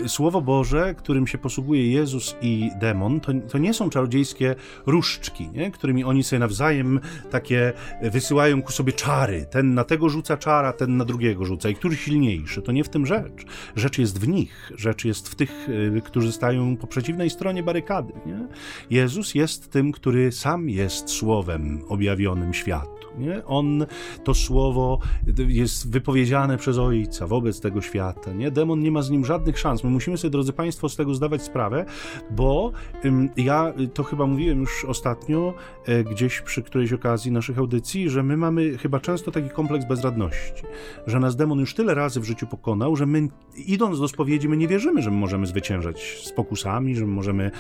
y, 0.06 0.10
Słowo 0.10 0.42
Boże, 0.42 0.96
którym 0.96 1.28
się 1.28 1.38
posługuje 1.38 1.92
Jezus 1.92 2.36
i 2.42 2.72
demon, 2.80 3.20
to, 3.20 3.32
to 3.52 3.58
nie 3.58 3.74
są 3.74 3.90
czarodziejskie 3.90 4.56
różdżki, 4.86 5.50
nie? 5.50 5.72
którymi 5.72 6.04
oni 6.04 6.24
sobie 6.24 6.40
nawzajem 6.40 7.00
takie 7.32 7.74
wysyłają 8.02 8.62
ku 8.62 8.72
sobie 8.72 8.94
czary. 8.94 9.46
Ten 9.52 9.74
na 9.74 9.84
tego 9.84 10.10
rzuca 10.10 10.38
czara, 10.38 10.74
ten 10.74 10.98
na 10.98 11.06
drugiego 11.06 11.46
rzuca. 11.46 11.70
I 11.70 11.76
który 11.76 11.96
silniejszy? 11.96 12.62
To 12.62 12.72
nie 12.72 12.84
w 12.84 12.90
tym 12.90 13.06
rzecz. 13.06 13.46
Rzecz 13.76 13.98
jest 13.98 14.20
w 14.20 14.28
nich. 14.28 14.72
Rzecz 14.76 15.06
jest 15.06 15.30
w 15.30 15.36
tych, 15.46 15.70
y, 15.70 16.02
którzy 16.02 16.32
stają 16.32 16.78
po 16.78 16.88
przeciwnej 16.88 17.30
stronie 17.30 17.64
barykady. 17.64 18.14
Nie? 18.26 18.48
Jezus 18.90 19.36
jest 19.36 19.72
tym, 19.72 19.92
który 19.92 20.32
sam 20.32 20.70
jest 20.70 21.10
słowem 21.10 21.82
objawionym 21.90 22.54
światu. 22.54 23.01
Nie? 23.18 23.46
On, 23.46 23.86
to 24.24 24.34
słowo 24.34 25.00
jest 25.48 25.92
wypowiedziane 25.92 26.58
przez 26.58 26.78
Ojca 26.78 27.28
wobec 27.28 27.62
tego 27.62 27.82
świata. 27.82 28.34
Nie? 28.34 28.52
Demon 28.52 28.80
nie 28.80 28.92
ma 28.92 29.02
z 29.02 29.10
nim 29.10 29.26
żadnych 29.26 29.60
szans. 29.60 29.84
My 29.84 29.90
musimy 29.90 30.18
sobie, 30.18 30.32
drodzy 30.32 30.54
Państwo, 30.54 30.90
z 30.90 30.96
tego 30.96 31.14
zdawać 31.14 31.44
sprawę, 31.44 31.86
bo 32.32 32.72
ym, 33.06 33.30
ja 33.38 33.74
to 33.94 34.04
chyba 34.04 34.26
mówiłem 34.26 34.60
już 34.60 34.86
ostatnio, 34.86 35.54
e, 35.86 36.04
gdzieś 36.04 36.42
przy 36.42 36.64
którejś 36.64 36.94
okazji 36.94 37.32
naszych 37.32 37.60
audycji, 37.60 38.10
że 38.10 38.24
my 38.24 38.38
mamy 38.38 38.78
chyba 38.78 39.00
często 39.00 39.32
taki 39.32 39.50
kompleks 39.50 39.86
bezradności, 39.86 40.64
że 41.08 41.20
nas 41.20 41.36
demon 41.36 41.60
już 41.60 41.74
tyle 41.74 41.94
razy 41.96 42.20
w 42.20 42.24
życiu 42.24 42.48
pokonał, 42.48 42.96
że 42.96 43.06
my 43.06 43.28
idąc 43.66 44.00
do 44.00 44.08
spowiedzi, 44.08 44.50
my 44.50 44.58
nie 44.58 44.68
wierzymy, 44.68 45.02
że 45.02 45.12
my 45.12 45.18
możemy 45.18 45.48
zwyciężać 45.48 46.22
z 46.24 46.32
pokusami, 46.32 46.96
że 46.96 47.06
my 47.06 47.12
możemy. 47.12 47.52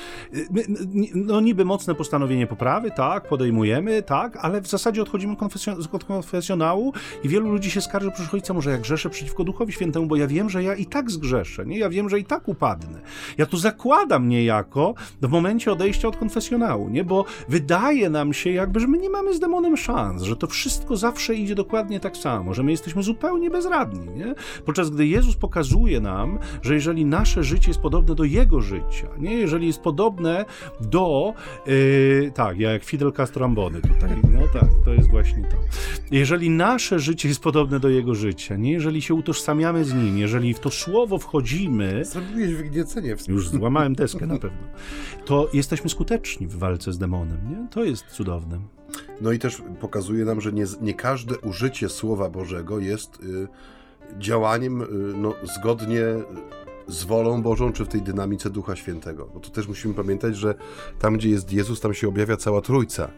My, 0.52 0.64
no 1.16 1.42
niby 1.42 1.66
mocne 1.66 1.96
postanowienie 1.96 2.48
poprawy, 2.48 2.92
tak, 2.92 3.28
podejmujemy, 3.28 4.02
tak, 4.04 4.38
ale 4.42 4.62
w 4.62 4.68
zasadzie 4.68 5.02
odchodzimy 5.02 5.36
konfesjon- 5.42 6.06
konfesjonału 6.08 6.94
i 7.24 7.30
wielu 7.30 7.52
ludzi 7.52 7.72
się 7.72 7.82
skarży, 7.82 8.12
proszę 8.16 8.32
ojca, 8.34 8.54
może 8.54 8.72
ja 8.72 8.78
grzeszę 8.78 9.10
przeciwko 9.10 9.44
Duchowi 9.44 9.74
Świętemu, 9.74 10.06
bo 10.06 10.16
ja 10.16 10.28
wiem, 10.28 10.50
że 10.50 10.64
ja 10.64 10.76
i 10.76 10.86
tak 10.86 11.12
zgrzeszę, 11.12 11.66
nie? 11.66 11.78
Ja 11.78 11.90
wiem, 11.90 12.10
że 12.10 12.20
i 12.20 12.26
tak 12.26 12.48
upadnę. 12.48 13.02
Ja 13.38 13.46
tu 13.46 13.58
zakładam 13.58 14.30
niejako 14.30 14.94
w 15.22 15.30
momencie 15.30 15.72
odejścia 15.72 16.08
od 16.08 16.18
konfesjonału, 16.18 16.90
nie? 16.90 17.04
Bo 17.04 17.26
wydaje 17.50 18.10
nam 18.10 18.34
się 18.34 18.52
jakby, 18.52 18.80
że 18.80 18.88
my 18.88 18.98
nie 18.98 19.10
mamy 19.10 19.34
z 19.34 19.40
demonem 19.40 19.78
szans, 19.78 20.24
że 20.24 20.36
to 20.36 20.48
wszystko 20.48 20.98
zawsze 20.98 21.36
idzie 21.36 21.56
dokładnie 21.56 22.00
tak 22.00 22.18
samo, 22.18 22.54
że 22.54 22.64
my 22.64 22.72
jesteśmy 22.72 23.04
zupełnie 23.04 23.50
bezradni, 23.50 24.10
nie? 24.10 24.36
Podczas 24.66 24.90
gdy 24.90 25.08
Jezus 25.08 25.36
pokazuje 25.36 26.00
nam, 26.00 26.40
że 26.62 26.74
jeżeli 26.74 27.06
nasze 27.06 27.44
życie 27.44 27.68
jest 27.68 27.80
podobne 27.80 28.16
do 28.16 28.24
Jego 28.24 28.62
życia, 28.62 29.08
nie? 29.20 29.34
Jeżeli 29.34 29.68
jest 29.68 29.80
podobne 29.80 30.46
do... 30.82 31.34
Yy, 31.66 32.32
tak, 32.36 32.60
ja 32.60 32.72
jak 32.72 32.84
Fidel 32.84 33.12
Castro 33.12 33.46
Ambony 33.46 33.82
tutaj, 33.82 34.10
no 34.32 34.40
tak, 34.54 34.70
to 34.86 34.94
jest 34.94 35.10
właśnie 35.10 35.31
właśnie 35.32 35.50
to. 35.50 35.58
Jeżeli 36.12 36.50
nasze 36.50 37.00
życie 37.00 37.30
jest 37.30 37.42
podobne 37.42 37.80
do 37.80 37.90
jego 37.90 38.16
życia, 38.16 38.56
nie? 38.56 38.72
jeżeli 38.72 39.02
się 39.02 39.14
utożsamiamy 39.14 39.86
z 39.86 39.94
nim, 39.94 40.18
jeżeli 40.18 40.54
w 40.54 40.60
to 40.60 40.70
słowo 40.70 41.18
wchodzimy. 41.18 42.06
Zrobiłeś 42.06 42.54
wygniecenie. 42.54 43.18
W... 43.18 43.28
Już 43.28 43.50
złamałem 43.50 43.96
deskę 43.96 44.26
na 44.26 44.40
pewno. 44.40 44.68
To 45.26 45.50
jesteśmy 45.54 45.90
skuteczni 45.90 46.48
w 46.48 46.56
walce 46.58 46.94
z 46.94 46.98
demonem. 46.98 47.38
Nie? 47.50 47.68
To 47.72 47.84
jest 47.84 48.06
cudowne. 48.06 48.60
No 49.22 49.32
i 49.32 49.40
też 49.40 49.62
pokazuje 49.80 50.26
nam, 50.26 50.42
że 50.42 50.54
nie, 50.54 50.66
nie 50.82 50.94
każde 50.94 51.40
użycie 51.40 51.90
Słowa 51.90 52.30
Bożego 52.30 52.80
jest 52.80 53.20
y, 53.24 53.48
działaniem 54.20 54.82
y, 54.82 54.88
no, 55.16 55.34
zgodnie 55.44 56.04
z 56.88 57.04
wolą 57.04 57.42
Bożą, 57.42 57.74
czy 57.74 57.86
w 57.86 57.88
tej 57.88 58.02
dynamice 58.02 58.50
Ducha 58.50 58.76
Świętego. 58.76 59.30
Bo 59.34 59.40
to 59.40 59.50
też 59.50 59.68
musimy 59.68 59.94
pamiętać, 59.94 60.36
że 60.36 60.56
tam, 61.00 61.18
gdzie 61.18 61.30
jest 61.30 61.54
Jezus, 61.54 61.82
tam 61.82 61.94
się 61.94 62.08
objawia 62.08 62.38
cała 62.38 62.62
Trójca. 62.62 63.12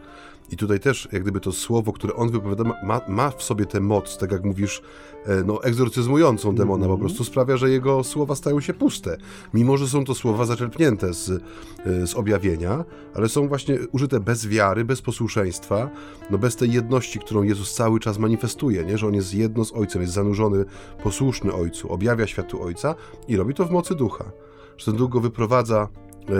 I 0.53 0.57
tutaj 0.57 0.79
też, 0.79 1.07
jak 1.11 1.21
gdyby 1.21 1.39
to 1.39 1.51
słowo, 1.51 1.93
które 1.93 2.13
on 2.15 2.31
wypowiada, 2.31 2.63
ma, 2.83 3.01
ma 3.07 3.31
w 3.31 3.43
sobie 3.43 3.65
tę 3.65 3.79
moc, 3.79 4.17
tak 4.17 4.31
jak 4.31 4.43
mówisz, 4.43 4.81
e, 5.25 5.43
no, 5.45 5.63
egzorcyzmującą 5.63 6.55
demona, 6.55 6.85
-hmm. 6.85 6.89
po 6.89 6.97
prostu 6.97 7.23
sprawia, 7.23 7.57
że 7.57 7.69
jego 7.69 8.03
słowa 8.03 8.35
stają 8.35 8.61
się 8.61 8.73
puste. 8.73 9.17
Mimo, 9.53 9.77
że 9.77 9.87
są 9.87 10.05
to 10.05 10.15
słowa 10.15 10.45
zaczerpnięte 10.45 11.13
z, 11.13 11.29
e, 11.29 12.07
z 12.07 12.15
objawienia, 12.15 12.85
ale 13.13 13.29
są 13.29 13.47
właśnie 13.47 13.77
użyte 13.91 14.19
bez 14.19 14.47
wiary, 14.47 14.85
bez 14.85 15.01
posłuszeństwa, 15.01 15.89
no 16.29 16.37
bez 16.37 16.55
tej 16.55 16.71
jedności, 16.71 17.19
którą 17.19 17.43
Jezus 17.43 17.73
cały 17.73 17.99
czas 17.99 18.17
manifestuje, 18.17 18.85
nie? 18.85 18.97
że 18.97 19.07
on 19.07 19.13
jest 19.13 19.33
jedno 19.33 19.65
z 19.65 19.73
Ojcem, 19.73 20.01
jest 20.01 20.13
zanurzony, 20.13 20.65
posłuszny 21.03 21.53
Ojcu, 21.53 21.91
objawia 21.91 22.27
światu 22.27 22.63
Ojca 22.63 22.95
i 23.27 23.37
robi 23.37 23.53
to 23.53 23.65
w 23.65 23.71
mocy 23.71 23.95
ducha. 23.95 24.31
Że 24.77 24.85
ten 24.85 24.95
duch 24.95 25.09
go 25.09 25.19
wyprowadza 25.19 25.87
e, 26.29 26.33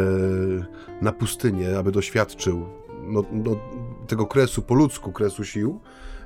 na 1.01 1.11
pustynię, 1.11 1.77
aby 1.79 1.91
doświadczył 1.91 2.83
no, 3.07 3.23
no, 3.31 3.55
tego 4.07 4.25
kresu 4.25 4.61
po 4.61 4.73
ludzku, 4.73 5.11
kresu 5.11 5.45
sił, 5.45 5.79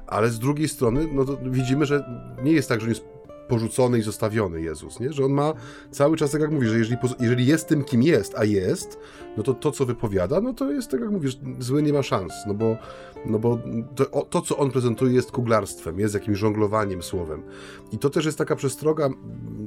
ale 0.07 0.29
z 0.29 0.39
drugiej 0.39 0.67
strony 0.67 1.07
no, 1.13 1.25
widzimy, 1.43 1.85
że 1.85 2.09
nie 2.43 2.51
jest 2.51 2.69
tak, 2.69 2.79
że 2.79 2.85
on 2.85 2.89
jest 2.89 3.16
porzucony 3.47 3.99
i 3.99 4.01
zostawiony 4.01 4.61
Jezus, 4.61 4.99
nie? 4.99 5.13
że 5.13 5.25
on 5.25 5.31
ma 5.31 5.53
cały 5.91 6.17
czas, 6.17 6.31
tak 6.31 6.41
jak 6.41 6.51
mówisz, 6.51 6.69
że 6.69 6.77
jeżeli, 6.77 6.97
jeżeli 7.19 7.45
jest 7.45 7.67
tym, 7.67 7.83
kim 7.83 8.03
jest, 8.03 8.35
a 8.37 8.43
jest, 8.43 8.99
no 9.37 9.43
to 9.43 9.53
to, 9.53 9.71
co 9.71 9.85
wypowiada, 9.85 10.41
no 10.41 10.53
to 10.53 10.71
jest, 10.71 10.91
tak 10.91 11.01
jak 11.01 11.11
mówisz, 11.11 11.37
zły 11.59 11.83
nie 11.83 11.93
ma 11.93 12.03
szans, 12.03 12.33
no 12.47 12.53
bo, 12.53 12.77
no 13.25 13.39
bo 13.39 13.59
to, 13.95 14.05
to, 14.05 14.41
co 14.41 14.57
on 14.57 14.71
prezentuje 14.71 15.13
jest 15.13 15.31
kuglarstwem, 15.31 15.99
jest 15.99 16.13
jakimś 16.13 16.37
żonglowaniem 16.37 17.03
słowem. 17.03 17.43
I 17.91 17.97
to 17.97 18.09
też 18.09 18.25
jest 18.25 18.37
taka 18.37 18.55
przestroga, 18.55 19.09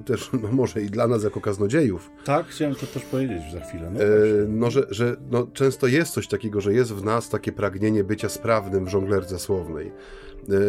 też 0.07 0.31
no 0.43 0.53
może 0.53 0.83
i 0.83 0.87
dla 0.87 1.09
nas 1.09 1.25
jako 1.25 1.41
kaznodziejów. 1.41 2.11
Tak, 2.25 2.47
chciałem 2.47 2.75
to 2.75 2.87
też 2.87 3.03
powiedzieć 3.03 3.53
za 3.53 3.61
chwilę. 3.61 3.91
No, 3.95 4.01
e, 4.01 4.07
no 4.49 4.71
że, 4.71 4.87
że 4.91 5.17
no, 5.31 5.47
często 5.53 5.87
jest 5.87 6.13
coś 6.13 6.29
takiego, 6.29 6.61
że 6.61 6.75
jest 6.75 6.93
w 6.93 7.05
nas 7.05 7.29
takie 7.29 7.53
pragnienie 7.53 8.05
bycia 8.05 8.29
sprawnym 8.29 8.85
w 8.85 8.89
żonglerce 8.89 9.39
słownej, 9.39 9.93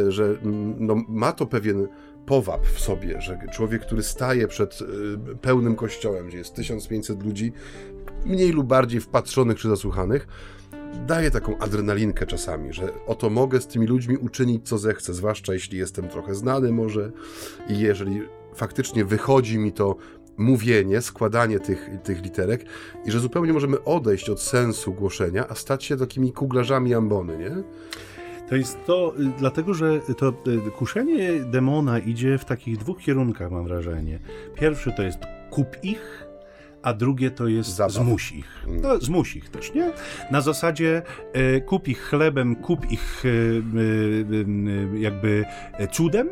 e, 0.08 0.12
że 0.12 0.36
no, 0.80 0.96
ma 1.08 1.32
to 1.32 1.46
pewien 1.46 1.88
powab 2.26 2.66
w 2.66 2.80
sobie, 2.80 3.22
że 3.22 3.40
człowiek, 3.52 3.82
który 3.82 4.04
staje 4.04 4.48
przed 4.48 4.80
e, 4.82 5.36
pełnym 5.36 5.76
kościołem, 5.76 6.28
gdzie 6.28 6.38
jest 6.38 6.54
1500 6.56 7.24
ludzi, 7.24 7.52
mniej 8.26 8.52
lub 8.52 8.68
bardziej 8.68 9.02
wpatrzonych 9.02 9.60
czy 9.60 9.70
zasłuchanych, 9.70 10.28
daje 11.08 11.32
taką 11.32 11.58
adrenalinkę 11.58 12.26
czasami, 12.26 12.74
że 12.74 12.90
oto 13.08 13.30
mogę 13.30 13.62
z 13.62 13.68
tymi 13.68 13.88
ludźmi 13.88 14.18
uczynić 14.18 14.68
co 14.68 14.78
zechcę, 14.78 15.14
zwłaszcza 15.14 15.54
jeśli 15.54 15.78
jestem 15.78 16.08
trochę 16.08 16.36
znany 16.36 16.72
może 16.72 17.12
i 17.70 17.80
jeżeli 17.80 18.22
faktycznie 18.56 19.06
wychodzi 19.06 19.58
mi 19.58 19.74
to 19.74 19.96
mówienie, 20.38 21.02
składanie 21.02 21.60
tych, 21.60 21.90
tych 22.04 22.24
literek 22.24 22.66
i 23.06 23.12
że 23.12 23.20
zupełnie 23.20 23.54
możemy 23.54 23.84
odejść 23.84 24.30
od 24.30 24.42
sensu 24.42 24.94
głoszenia, 24.94 25.48
a 25.48 25.56
stać 25.56 25.84
się 25.84 25.98
takimi 25.98 26.34
kuglarzami 26.34 26.94
ambony, 26.94 27.38
nie? 27.38 27.64
To 28.52 28.56
jest 28.56 28.86
to, 28.86 29.14
y, 29.20 29.32
dlatego 29.40 29.74
że 29.74 30.00
to 30.18 30.30
y, 30.30 30.72
kuszenie 30.72 31.32
demona 31.46 32.00
idzie 32.00 32.38
w 32.38 32.46
takich 32.46 32.78
dwóch 32.78 33.00
kierunkach, 33.00 33.52
mam 33.52 33.64
wrażenie. 33.64 34.20
Pierwszy 34.56 34.92
to 34.98 35.04
jest 35.04 35.20
kup 35.50 35.68
ich, 35.84 36.21
a 36.84 36.94
drugie 36.94 37.32
to 37.32 37.48
jest 37.48 37.76
Zabaw. 37.76 37.92
zmuś 37.94 38.32
ich. 38.32 38.66
No, 38.82 38.98
zmuś 39.00 39.36
ich 39.36 39.50
też, 39.50 39.74
nie? 39.74 39.92
Na 40.32 40.42
zasadzie 40.42 41.02
e, 41.34 41.62
kup 41.62 41.88
ich 41.88 42.02
chlebem, 42.02 42.56
kup 42.56 42.92
ich 42.92 43.24
e, 43.26 43.30
e, 44.96 45.00
jakby 45.00 45.46
cudem, 45.92 46.30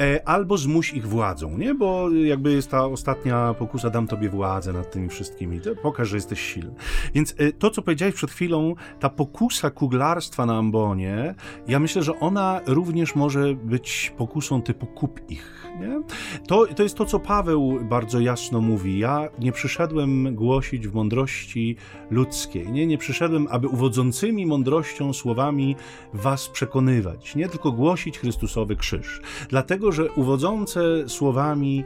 e, 0.00 0.28
albo 0.28 0.58
zmuś 0.58 0.92
ich 0.92 1.06
władzą, 1.06 1.58
nie? 1.58 1.74
Bo 1.74 2.10
jakby 2.10 2.52
jest 2.52 2.70
ta 2.70 2.84
ostatnia 2.84 3.54
pokusa, 3.54 3.90
dam 3.90 4.06
tobie 4.06 4.28
władzę 4.28 4.72
nad 4.72 4.90
tymi 4.90 5.08
wszystkimi, 5.08 5.60
to 5.60 5.74
pokaż, 5.74 6.08
że 6.08 6.16
jesteś 6.16 6.40
silny. 6.40 6.74
Więc 7.14 7.34
e, 7.38 7.52
to, 7.52 7.70
co 7.70 7.82
powiedziałeś 7.82 8.14
przed 8.14 8.30
chwilą, 8.30 8.74
ta 9.00 9.08
pokusa 9.08 9.70
kuglarstwa 9.70 10.46
na 10.46 10.58
ambonie, 10.58 11.34
ja 11.68 11.78
myślę, 11.78 12.02
że 12.02 12.20
ona 12.20 12.60
również 12.66 13.14
może 13.14 13.54
być 13.54 14.12
pokusą 14.16 14.62
typu 14.62 14.86
kup 14.86 15.30
ich, 15.30 15.66
nie? 15.80 16.02
To, 16.46 16.66
to 16.66 16.82
jest 16.82 16.94
to, 16.96 17.04
co 17.04 17.20
Paweł 17.20 17.78
bardzo 17.82 18.20
jasno 18.20 18.60
mówi. 18.60 18.98
Ja 18.98 19.28
nie 19.38 19.52
przyszedłem 19.52 19.87
głosić 20.32 20.88
w 20.88 20.94
mądrości 20.94 21.76
ludzkiej. 22.10 22.72
Nie, 22.72 22.86
nie 22.86 22.98
przyszedłem, 22.98 23.46
aby 23.50 23.68
uwodzącymi 23.68 24.46
mądrością 24.46 25.12
słowami 25.12 25.76
was 26.14 26.48
przekonywać. 26.48 27.36
Nie 27.36 27.48
tylko 27.48 27.72
głosić 27.72 28.18
Chrystusowy 28.18 28.76
krzyż. 28.76 29.20
Dlatego, 29.48 29.92
że 29.92 30.10
uwodzące 30.10 31.08
słowami, 31.08 31.84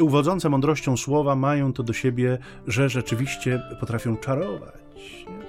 uwodzące 0.00 0.48
mądrością 0.48 0.96
słowa 0.96 1.36
mają 1.36 1.72
to 1.72 1.82
do 1.82 1.92
siebie, 1.92 2.38
że 2.66 2.88
rzeczywiście 2.88 3.62
potrafią 3.80 4.16
czarować 4.16 4.78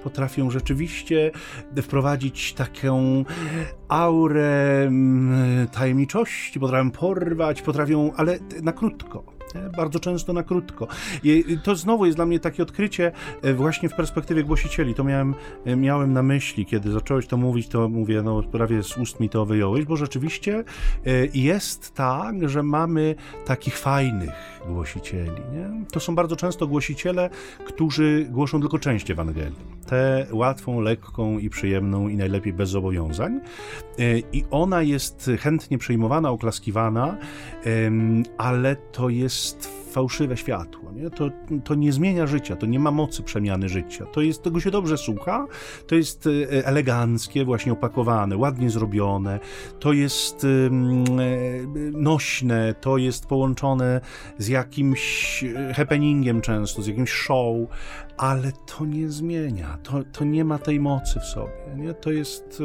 potrafią 0.02 0.50
rzeczywiście 0.50 1.30
wprowadzić 1.82 2.52
taką 2.52 3.24
aurę 3.88 4.82
mm, 4.82 5.68
tajemniczości, 5.68 6.60
potrafią 6.60 6.90
porwać, 6.90 7.62
potrafią, 7.62 8.12
ale 8.16 8.38
na 8.62 8.72
krótko. 8.72 9.39
Bardzo 9.76 10.00
często 10.00 10.32
na 10.32 10.42
krótko. 10.42 10.86
I 11.24 11.58
to 11.62 11.76
znowu 11.76 12.06
jest 12.06 12.18
dla 12.18 12.26
mnie 12.26 12.40
takie 12.40 12.62
odkrycie 12.62 13.12
e, 13.42 13.54
właśnie 13.54 13.88
w 13.88 13.94
perspektywie 13.94 14.44
głosicieli. 14.44 14.94
To 14.94 15.04
miałem, 15.04 15.34
e, 15.64 15.76
miałem 15.76 16.12
na 16.12 16.22
myśli, 16.22 16.66
kiedy 16.66 16.92
zacząłeś 16.92 17.26
to 17.26 17.36
mówić, 17.36 17.68
to 17.68 17.88
mówię, 17.88 18.22
no 18.22 18.42
prawie 18.42 18.82
z 18.82 18.98
ust 18.98 19.20
mi 19.20 19.28
to 19.28 19.46
wyjąłeś, 19.46 19.84
bo 19.84 19.96
rzeczywiście 19.96 20.58
e, 20.58 20.64
jest 21.34 21.94
tak, 21.94 22.48
że 22.48 22.62
mamy 22.62 23.14
takich 23.46 23.78
fajnych 23.78 24.30
głosicieli. 24.66 25.30
Nie? 25.52 25.84
To 25.92 26.00
są 26.00 26.14
bardzo 26.14 26.36
często 26.36 26.66
głosiciele, 26.66 27.30
którzy 27.66 28.26
głoszą 28.30 28.60
tylko 28.60 28.78
część 28.78 29.10
Ewangelii. 29.10 29.80
Tę 29.86 30.26
łatwą, 30.32 30.80
lekką 30.80 31.38
i 31.38 31.50
przyjemną 31.50 32.08
i 32.08 32.16
najlepiej 32.16 32.52
bez 32.52 32.70
zobowiązań. 32.70 33.40
I 34.32 34.44
ona 34.50 34.82
jest 34.82 35.30
chętnie 35.40 35.78
przyjmowana, 35.78 36.30
oklaskiwana, 36.30 37.16
ale 38.38 38.76
to 38.76 39.08
jest 39.08 39.39
fałszywe 39.90 40.36
światło. 40.36 40.92
Nie? 40.92 41.10
To, 41.10 41.30
to 41.64 41.74
nie 41.74 41.92
zmienia 41.92 42.26
życia, 42.26 42.56
to 42.56 42.66
nie 42.66 42.78
ma 42.78 42.90
mocy 42.90 43.22
przemiany 43.22 43.68
życia. 43.68 44.06
To 44.06 44.20
jest, 44.20 44.42
tego 44.42 44.60
się 44.60 44.70
dobrze 44.70 44.98
słucha, 44.98 45.46
to 45.86 45.94
jest 45.94 46.26
e, 46.26 46.66
eleganckie, 46.66 47.44
właśnie 47.44 47.72
opakowane, 47.72 48.36
ładnie 48.36 48.70
zrobione, 48.70 49.40
to 49.78 49.92
jest 49.92 50.44
e, 50.44 50.70
nośne, 51.92 52.74
to 52.80 52.96
jest 52.96 53.26
połączone 53.26 54.00
z 54.38 54.48
jakimś 54.48 55.44
happeningiem 55.74 56.40
często, 56.40 56.82
z 56.82 56.86
jakimś 56.86 57.10
show, 57.10 57.56
ale 58.20 58.52
to 58.66 58.86
nie 58.86 59.08
zmienia, 59.08 59.78
to, 59.82 60.04
to 60.12 60.24
nie 60.24 60.44
ma 60.44 60.58
tej 60.58 60.80
mocy 60.80 61.20
w 61.20 61.24
sobie. 61.24 61.52
Nie? 61.76 61.94
To 61.94 62.12
jest, 62.12 62.62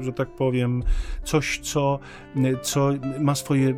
że 0.00 0.12
tak 0.12 0.28
powiem, 0.28 0.82
coś, 1.24 1.58
co, 1.58 1.98
co 2.62 2.90
ma 3.20 3.34
swoje 3.34 3.74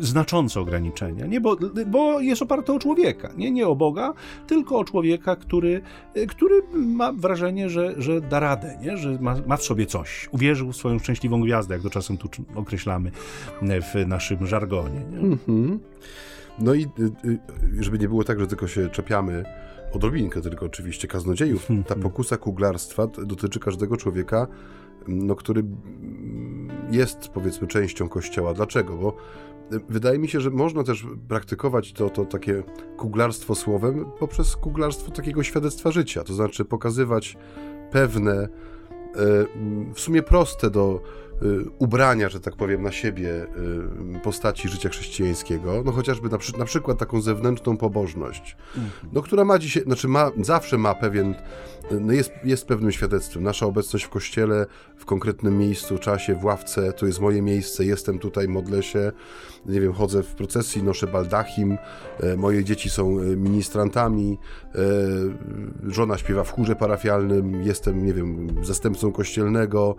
znaczące 0.00 0.60
ograniczenia. 0.60 1.26
Nie? 1.26 1.40
Bo, 1.40 1.56
bo 1.86 2.20
jest 2.20 2.42
oparte 2.42 2.72
o 2.72 2.78
człowieka, 2.78 3.30
nie? 3.36 3.50
nie 3.50 3.66
o 3.68 3.76
Boga, 3.76 4.12
tylko 4.46 4.78
o 4.78 4.84
człowieka, 4.84 5.36
który, 5.36 5.82
który 6.28 6.62
ma 6.72 7.12
wrażenie, 7.12 7.70
że, 7.70 7.94
że 7.96 8.20
da 8.20 8.40
radę, 8.40 8.78
nie? 8.82 8.96
że 8.96 9.18
ma, 9.20 9.34
ma 9.46 9.56
w 9.56 9.62
sobie 9.62 9.86
coś. 9.86 10.28
Uwierzył 10.30 10.72
w 10.72 10.76
swoją 10.76 10.98
szczęśliwą 10.98 11.40
gwiazdę, 11.40 11.74
jak 11.74 11.82
to 11.82 11.90
czasem 11.90 12.16
tu 12.18 12.28
określamy 12.54 13.10
w 13.62 14.06
naszym 14.06 14.46
żargonie. 14.46 15.00
Nie? 15.10 15.18
Mm-hmm. 15.18 15.78
No 16.58 16.74
i 16.74 16.82
y, 16.82 17.28
y, 17.28 17.38
żeby 17.80 17.98
nie 17.98 18.08
było 18.08 18.24
tak, 18.24 18.40
że 18.40 18.46
tylko 18.46 18.68
się 18.68 18.88
czepiamy 18.88 19.44
odrobinkę 19.92 20.40
tylko 20.40 20.66
oczywiście 20.66 21.08
kaznodziejów. 21.08 21.68
Ta 21.86 21.94
pokusa 21.94 22.36
kuglarstwa 22.36 23.06
dotyczy 23.06 23.60
każdego 23.60 23.96
człowieka, 23.96 24.46
no, 25.08 25.34
który 25.34 25.64
jest 26.90 27.28
powiedzmy 27.28 27.68
częścią 27.68 28.08
kościoła. 28.08 28.54
Dlaczego? 28.54 28.96
Bo 28.96 29.16
e, 29.72 29.80
wydaje 29.88 30.18
mi 30.18 30.28
się, 30.28 30.40
że 30.40 30.50
można 30.50 30.84
też 30.84 31.06
praktykować 31.28 31.92
to, 31.92 32.10
to 32.10 32.24
takie 32.24 32.62
kuglarstwo 32.96 33.54
słowem 33.54 34.04
poprzez 34.18 34.56
kuglarstwo 34.56 35.10
takiego 35.10 35.42
świadectwa 35.42 35.90
życia. 35.90 36.24
To 36.24 36.34
znaczy 36.34 36.64
pokazywać 36.64 37.36
pewne, 37.90 38.32
e, 38.32 38.48
w 39.94 40.00
sumie 40.00 40.22
proste 40.22 40.70
do 40.70 41.02
Y, 41.31 41.31
ubrania, 41.78 42.28
że 42.28 42.40
tak 42.40 42.56
powiem, 42.56 42.82
na 42.82 42.92
siebie 42.92 43.46
y, 44.16 44.20
postaci 44.22 44.68
życia 44.68 44.88
chrześcijańskiego, 44.88 45.82
no 45.84 45.92
chociażby 45.92 46.28
na, 46.28 46.38
przy, 46.38 46.58
na 46.58 46.64
przykład 46.64 46.98
taką 46.98 47.20
zewnętrzną 47.20 47.76
pobożność, 47.76 48.56
no 49.12 49.22
która 49.22 49.44
ma 49.44 49.58
dzisiaj, 49.58 49.82
znaczy 49.82 50.08
ma, 50.08 50.30
zawsze 50.40 50.78
ma 50.78 50.94
pewien, 50.94 51.34
no 52.00 52.12
jest, 52.12 52.32
jest 52.44 52.66
pewnym 52.66 52.92
świadectwem. 52.92 53.42
Nasza 53.42 53.66
obecność 53.66 54.04
w 54.04 54.08
kościele, 54.08 54.66
w 54.96 55.04
konkretnym 55.04 55.58
miejscu, 55.58 55.98
czasie, 55.98 56.34
w 56.34 56.44
ławce, 56.44 56.92
to 56.92 57.06
jest 57.06 57.20
moje 57.20 57.42
miejsce, 57.42 57.84
jestem 57.84 58.18
tutaj, 58.18 58.48
modlę 58.48 58.82
się, 58.82 59.12
nie 59.66 59.80
wiem, 59.80 59.92
chodzę 59.92 60.22
w 60.22 60.34
procesji, 60.34 60.82
noszę 60.82 61.06
baldachim, 61.06 61.78
e, 62.20 62.36
moje 62.36 62.64
dzieci 62.64 62.90
są 62.90 63.18
e, 63.18 63.22
ministrantami, 63.36 64.38
e, 64.74 64.78
żona 65.90 66.18
śpiewa 66.18 66.44
w 66.44 66.52
chórze 66.52 66.76
parafialnym, 66.76 67.62
jestem, 67.62 68.06
nie 68.06 68.14
wiem, 68.14 68.48
zastępcą 68.64 69.12
kościelnego, 69.12 69.96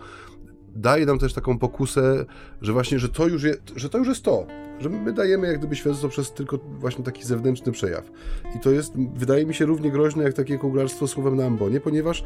daje 0.75 1.05
nam 1.05 1.19
też 1.19 1.33
taką 1.33 1.59
pokusę, 1.59 2.25
że 2.61 2.73
właśnie, 2.73 2.99
że 2.99 3.09
to 3.09 3.27
już, 3.27 3.43
je, 3.43 3.55
że 3.75 3.89
to 3.89 3.97
już 3.97 4.07
jest 4.07 4.23
to, 4.23 4.45
że 4.79 4.89
my 4.89 5.13
dajemy 5.13 5.47
jak 5.47 5.57
gdyby 5.59 5.75
świadectwo 5.75 6.09
przez 6.09 6.33
tylko 6.33 6.57
właśnie 6.79 7.03
taki 7.03 7.23
zewnętrzny 7.23 7.71
przejaw. 7.71 8.11
I 8.55 8.59
to 8.59 8.71
jest, 8.71 8.93
wydaje 9.15 9.45
mi 9.45 9.53
się, 9.53 9.65
równie 9.65 9.91
groźne 9.91 10.23
jak 10.23 10.33
takie 10.33 10.57
kuglarstwo 10.57 11.07
słowem 11.07 11.35
na 11.35 11.45
ambonie, 11.45 11.79
ponieważ 11.79 12.23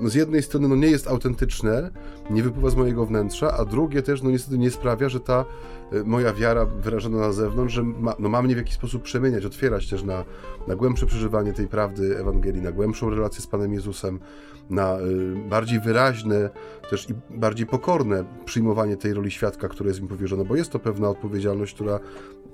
z 0.00 0.14
jednej 0.14 0.42
strony 0.42 0.68
no 0.68 0.76
nie 0.76 0.86
jest 0.86 1.08
autentyczne, 1.08 1.90
nie 2.30 2.42
wypływa 2.42 2.70
z 2.70 2.76
mojego 2.76 3.06
wnętrza, 3.06 3.56
a 3.56 3.64
drugie 3.64 4.02
też 4.02 4.22
no 4.22 4.30
niestety 4.30 4.58
nie 4.58 4.70
sprawia, 4.70 5.08
że 5.08 5.20
ta 5.20 5.44
moja 6.04 6.32
wiara 6.32 6.66
wyrażona 6.66 7.18
na 7.18 7.32
zewnątrz, 7.32 7.74
że 7.74 7.82
ma, 7.82 8.14
no 8.18 8.28
ma 8.28 8.42
mnie 8.42 8.54
w 8.54 8.58
jakiś 8.58 8.74
sposób 8.74 9.02
przemieniać, 9.02 9.44
otwierać 9.44 9.90
też 9.90 10.02
na, 10.02 10.24
na 10.68 10.76
głębsze 10.76 11.06
przeżywanie 11.06 11.52
tej 11.52 11.68
prawdy 11.68 12.18
Ewangelii, 12.18 12.62
na 12.62 12.72
głębszą 12.72 13.10
relację 13.10 13.42
z 13.42 13.46
Panem 13.46 13.72
Jezusem, 13.72 14.20
na 14.70 14.98
y, 14.98 15.48
bardziej 15.48 15.80
wyraźne 15.80 16.50
też 16.90 17.10
i 17.10 17.14
bardziej 17.30 17.66
pokorne 17.66 18.24
przyjmowanie 18.44 18.96
tej 18.96 19.14
roli 19.14 19.30
świadka, 19.30 19.68
która 19.68 19.88
jest 19.88 20.02
mi 20.02 20.08
powierzona, 20.08 20.44
bo 20.44 20.56
jest 20.56 20.70
to 20.70 20.78
pewna 20.78 21.08
odpowiedzialność, 21.08 21.74
która 21.74 22.00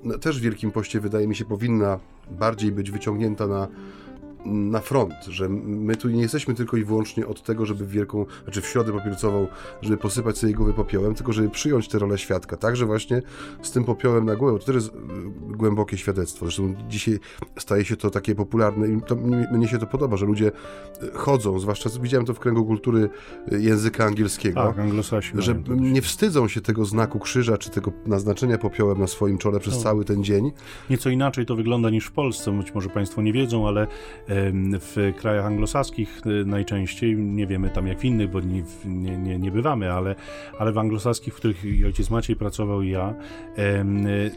no, 0.03 0.17
też 0.17 0.39
w 0.39 0.41
Wielkim 0.41 0.71
Poście 0.71 0.99
wydaje 0.99 1.27
mi 1.27 1.35
się 1.35 1.45
powinna 1.45 1.99
bardziej 2.31 2.71
być 2.71 2.91
wyciągnięta 2.91 3.47
na 3.47 3.67
na 4.45 4.79
front, 4.79 5.13
że 5.27 5.49
my 5.49 5.95
tu 5.95 6.09
nie 6.09 6.21
jesteśmy 6.21 6.53
tylko 6.53 6.77
i 6.77 6.83
wyłącznie 6.83 7.27
od 7.27 7.43
tego, 7.43 7.65
żeby 7.65 7.85
w 7.85 7.89
wielką, 7.89 8.25
znaczy 8.43 8.61
w 8.61 8.67
środę 8.67 8.91
popielcową, 8.91 9.47
żeby 9.81 9.97
posypać 9.97 10.37
sobie 10.37 10.53
głowy 10.53 10.73
popiołem, 10.73 11.15
tylko 11.15 11.33
żeby 11.33 11.49
przyjąć 11.49 11.87
tę 11.87 11.99
rolę 11.99 12.17
świadka, 12.17 12.57
także 12.57 12.85
właśnie 12.85 13.21
z 13.61 13.71
tym 13.71 13.83
popiołem 13.83 14.25
na 14.25 14.35
głowę, 14.35 14.59
to 14.59 14.65
też 14.65 14.75
jest 14.75 14.87
y, 14.87 14.91
głębokie 15.57 15.97
świadectwo, 15.97 16.45
zresztą 16.45 16.75
dzisiaj 16.89 17.19
staje 17.59 17.85
się 17.85 17.97
to 17.97 18.09
takie 18.09 18.35
popularne 18.35 18.87
i 18.87 19.01
to, 19.01 19.15
mnie 19.51 19.67
się 19.67 19.77
to 19.77 19.87
podoba, 19.87 20.17
że 20.17 20.25
ludzie 20.25 20.51
y, 21.03 21.11
chodzą, 21.13 21.59
zwłaszcza 21.59 21.89
widziałem 22.01 22.25
to 22.25 22.33
w 22.33 22.39
kręgu 22.39 22.65
kultury 22.65 23.09
y, 23.51 23.61
języka 23.61 24.05
angielskiego, 24.05 24.63
tak, 24.63 24.79
anglosasi 24.79 25.31
że 25.35 25.55
nie 25.67 26.01
wstydzą 26.01 26.47
się 26.47 26.61
tego 26.61 26.85
znaku 26.85 27.19
krzyża, 27.19 27.57
czy 27.57 27.69
tego 27.69 27.91
naznaczenia 28.05 28.57
popiołem 28.57 28.99
na 28.99 29.07
swoim 29.07 29.37
czole 29.37 29.59
przez 29.59 29.75
no. 29.75 29.81
cały 29.81 30.05
ten 30.05 30.23
dzień. 30.23 30.51
Nieco 30.89 31.09
inaczej 31.09 31.45
to 31.45 31.55
wygląda 31.55 31.89
niż 31.89 32.05
w 32.05 32.11
Polsce, 32.11 32.51
być 32.51 32.73
może 32.75 32.89
Państwo 32.89 33.21
nie 33.21 33.33
wiedzą, 33.33 33.67
ale 33.67 33.87
w 34.79 35.13
krajach 35.17 35.45
anglosaskich 35.45 36.21
y, 36.25 36.45
najczęściej, 36.45 37.17
nie 37.17 37.47
wiemy 37.47 37.69
tam 37.69 37.87
jak 37.87 37.99
w 37.99 38.05
innych, 38.05 38.31
bo 38.31 38.39
nie, 38.39 38.63
nie, 39.17 39.39
nie 39.39 39.51
bywamy, 39.51 39.91
ale, 39.91 40.15
ale 40.59 40.71
w 40.71 40.77
anglosaskich, 40.77 41.33
w 41.33 41.37
których 41.37 41.63
ojciec 41.85 42.09
Maciej 42.09 42.35
pracował 42.35 42.81
i 42.81 42.89
ja, 42.89 43.13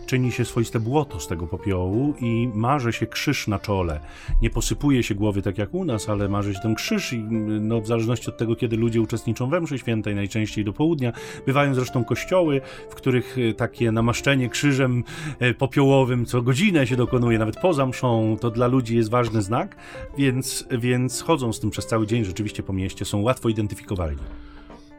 czyni 0.07 0.33
się 0.33 0.45
swoiste 0.45 0.81
błoto 0.81 1.21
z 1.21 1.29
tego 1.29 1.47
popiołu 1.47 2.15
i 2.21 2.49
marzy 2.55 2.93
się 2.93 3.07
krzyż 3.07 3.49
na 3.49 3.59
czole. 3.59 4.01
Nie 4.43 4.51
posypuje 4.51 5.03
się 5.03 5.15
głowy 5.15 5.43
tak 5.43 5.59
jak 5.59 5.75
u 5.75 5.85
nas, 5.85 6.09
ale 6.09 6.29
marzy 6.29 6.55
się 6.55 6.61
ten 6.61 6.75
krzyż 6.75 7.13
i 7.13 7.19
no, 7.61 7.81
w 7.81 7.87
zależności 7.87 8.29
od 8.29 8.37
tego, 8.37 8.57
kiedy 8.57 8.77
ludzie 8.77 9.01
uczestniczą 9.01 9.51
we 9.51 9.61
mszy 9.61 9.79
świętej, 9.79 10.15
najczęściej 10.15 10.65
do 10.65 10.73
południa, 10.73 11.13
bywają 11.47 11.75
zresztą 11.75 12.05
kościoły, 12.05 12.61
w 12.91 12.95
których 12.95 13.39
y, 13.39 13.55
takie 13.55 13.93
namaszczenie 13.93 14.49
krzyżem 14.49 15.05
y, 15.43 15.55
popiołowym 15.55 16.27
co 16.27 16.43
godzinę 16.43 16.87
się 16.87 16.97
dokonuje, 16.97 17.39
nawet 17.39 17.57
poza 17.57 17.87
mszą, 17.87 18.37
to 18.41 18.51
dla 18.51 18.67
ludzi 18.67 18.97
jest 18.97 19.11
ważny 19.11 19.43
znak, 19.43 19.77
więc, 20.19 20.65
więc 20.71 21.23
chodzą 21.23 21.53
z 21.53 21.61
tym 21.61 21.71
przez 21.71 21.87
cały 21.87 22.07
dzień 22.07 22.25
rzeczywiście 22.25 22.63
po 22.63 22.73
mieście, 22.73 23.05
są 23.05 23.23
łatwo 23.23 23.49
identyfikowalni. 23.49 24.23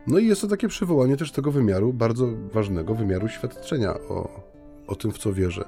No 0.07 0.19
i 0.19 0.27
jest 0.27 0.41
to 0.41 0.47
takie 0.47 0.67
przywołanie 0.67 1.17
też 1.17 1.31
tego 1.31 1.51
wymiaru, 1.51 1.93
bardzo 1.93 2.27
ważnego 2.53 2.95
wymiaru 2.95 3.29
świadczenia 3.29 3.93
o, 3.93 4.43
o 4.87 4.95
tym, 4.95 5.11
w 5.11 5.17
co 5.17 5.33
wierzę. 5.33 5.65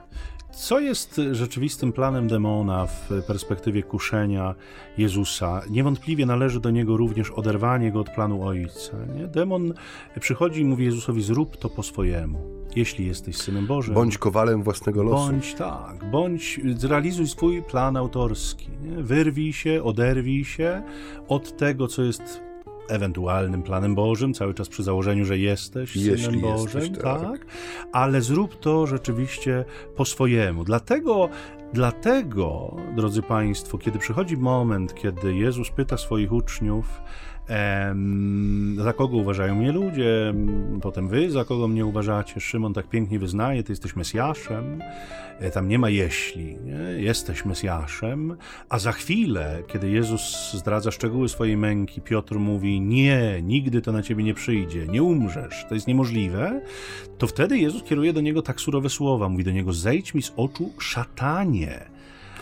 Co 0.57 0.79
jest 0.79 1.21
rzeczywistym 1.31 1.93
planem 1.93 2.27
demona 2.27 2.85
w 2.85 3.23
perspektywie 3.27 3.83
kuszenia 3.83 4.55
Jezusa? 4.97 5.61
Niewątpliwie 5.69 6.25
należy 6.25 6.59
do 6.59 6.69
niego 6.69 6.97
również 6.97 7.31
oderwanie 7.31 7.91
go 7.91 7.99
od 7.99 8.09
planu 8.09 8.43
Ojca. 8.43 8.97
Nie? 9.15 9.27
Demon 9.27 9.73
przychodzi 10.19 10.61
i 10.61 10.65
mówi 10.65 10.85
Jezusowi: 10.85 11.21
Zrób 11.21 11.57
to 11.57 11.69
po 11.69 11.83
swojemu. 11.83 12.39
Jeśli 12.75 13.07
jesteś 13.07 13.37
synem 13.37 13.67
Bożym. 13.67 13.93
Bądź 13.93 14.17
kowalem 14.17 14.63
własnego 14.63 15.03
losu. 15.03 15.31
Bądź 15.31 15.53
tak, 15.53 16.11
bądź 16.11 16.59
zrealizuj 16.75 17.27
swój 17.27 17.63
plan 17.63 17.97
autorski. 17.97 18.69
Nie? 18.81 19.03
Wyrwij 19.03 19.53
się, 19.53 19.83
oderwij 19.83 20.45
się 20.45 20.83
od 21.27 21.57
tego, 21.57 21.87
co 21.87 22.03
jest 22.03 22.46
ewentualnym 22.89 23.63
planem 23.63 23.95
Bożym, 23.95 24.33
cały 24.33 24.53
czas 24.53 24.69
przy 24.69 24.83
założeniu, 24.83 25.25
że 25.25 25.37
jesteś 25.37 25.95
Jeśli 25.95 26.25
Synem 26.25 26.41
Bożym, 26.41 26.81
jesteś, 26.81 27.03
tak. 27.03 27.21
tak, 27.21 27.45
ale 27.91 28.21
zrób 28.21 28.59
to 28.59 28.87
rzeczywiście 28.87 29.65
po 29.95 30.05
swojemu. 30.05 30.63
Dlatego, 30.63 31.29
dlatego, 31.73 32.75
drodzy 32.95 33.21
Państwo, 33.21 33.77
kiedy 33.77 33.99
przychodzi 33.99 34.37
moment, 34.37 34.95
kiedy 34.95 35.35
Jezus 35.35 35.69
pyta 35.69 35.97
swoich 35.97 36.31
uczniów, 36.31 37.01
Za 38.77 38.93
kogo 38.93 39.17
uważają 39.17 39.55
mnie 39.55 39.71
ludzie, 39.71 40.33
potem 40.81 41.07
wy, 41.07 41.31
za 41.31 41.45
kogo 41.45 41.67
mnie 41.67 41.85
uważacie. 41.85 42.39
Szymon 42.39 42.73
tak 42.73 42.89
pięknie 42.89 43.19
wyznaje, 43.19 43.63
ty 43.63 43.71
jesteś 43.71 43.95
Mesjaszem. 43.95 44.81
E, 45.39 45.51
tam 45.51 45.67
nie 45.67 45.79
ma 45.79 45.89
jeśli, 45.89 46.55
nie? 46.55 47.01
jesteś 47.03 47.45
Mesjaszem. 47.45 48.37
A 48.69 48.79
za 48.79 48.91
chwilę, 48.91 49.63
kiedy 49.67 49.89
Jezus 49.89 50.53
zdradza 50.53 50.91
szczegóły 50.91 51.29
swojej 51.29 51.57
męki, 51.57 52.01
Piotr 52.01 52.35
mówi: 52.35 52.81
Nie, 52.81 53.41
nigdy 53.43 53.81
to 53.81 53.91
na 53.91 54.01
ciebie 54.01 54.23
nie 54.23 54.33
przyjdzie, 54.33 54.87
nie 54.87 55.03
umrzesz, 55.03 55.65
to 55.69 55.75
jest 55.75 55.87
niemożliwe. 55.87 56.61
To 57.17 57.27
wtedy 57.27 57.57
Jezus 57.57 57.83
kieruje 57.83 58.13
do 58.13 58.21
niego 58.21 58.41
tak 58.41 58.61
surowe 58.61 58.89
słowa: 58.89 59.29
Mówi 59.29 59.43
do 59.43 59.51
niego: 59.51 59.73
Zejdź 59.73 60.13
mi 60.13 60.21
z 60.21 60.33
oczu, 60.35 60.69
szatanie. 60.79 61.85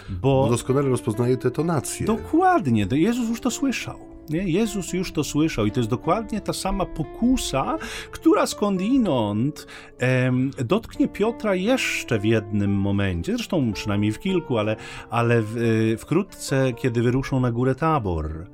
Bo, 0.10 0.44
Bo 0.44 0.50
doskonale 0.50 0.90
rozpoznaje 0.90 1.38
te 1.38 1.52
tonacje. 1.52 2.06
Dokładnie, 2.06 2.88
Jezus 2.92 3.30
już 3.30 3.42
to 3.42 3.52
słyszał. 3.52 4.15
Nie? 4.30 4.44
Jezus 4.44 4.94
już 4.94 5.12
to 5.12 5.24
słyszał 5.24 5.66
i 5.66 5.72
to 5.72 5.80
jest 5.80 5.90
dokładnie 5.90 6.42
ta 6.42 6.54
sama 6.54 6.86
pokusa, 6.86 7.78
która 8.12 8.46
skądinąd 8.46 9.68
em, 9.98 10.52
dotknie 10.66 11.08
Piotra 11.08 11.56
jeszcze 11.56 12.20
w 12.20 12.26
jednym 12.26 12.72
momencie, 12.72 13.34
zresztą 13.36 13.74
przynajmniej 13.74 14.12
w 14.12 14.20
kilku, 14.20 14.58
ale, 14.58 14.76
ale 15.10 15.42
w, 15.42 15.58
e, 15.58 15.98
wkrótce, 15.98 16.74
kiedy 16.74 17.02
wyruszą 17.02 17.40
na 17.40 17.52
górę 17.52 17.76
Tabor. 17.76 18.48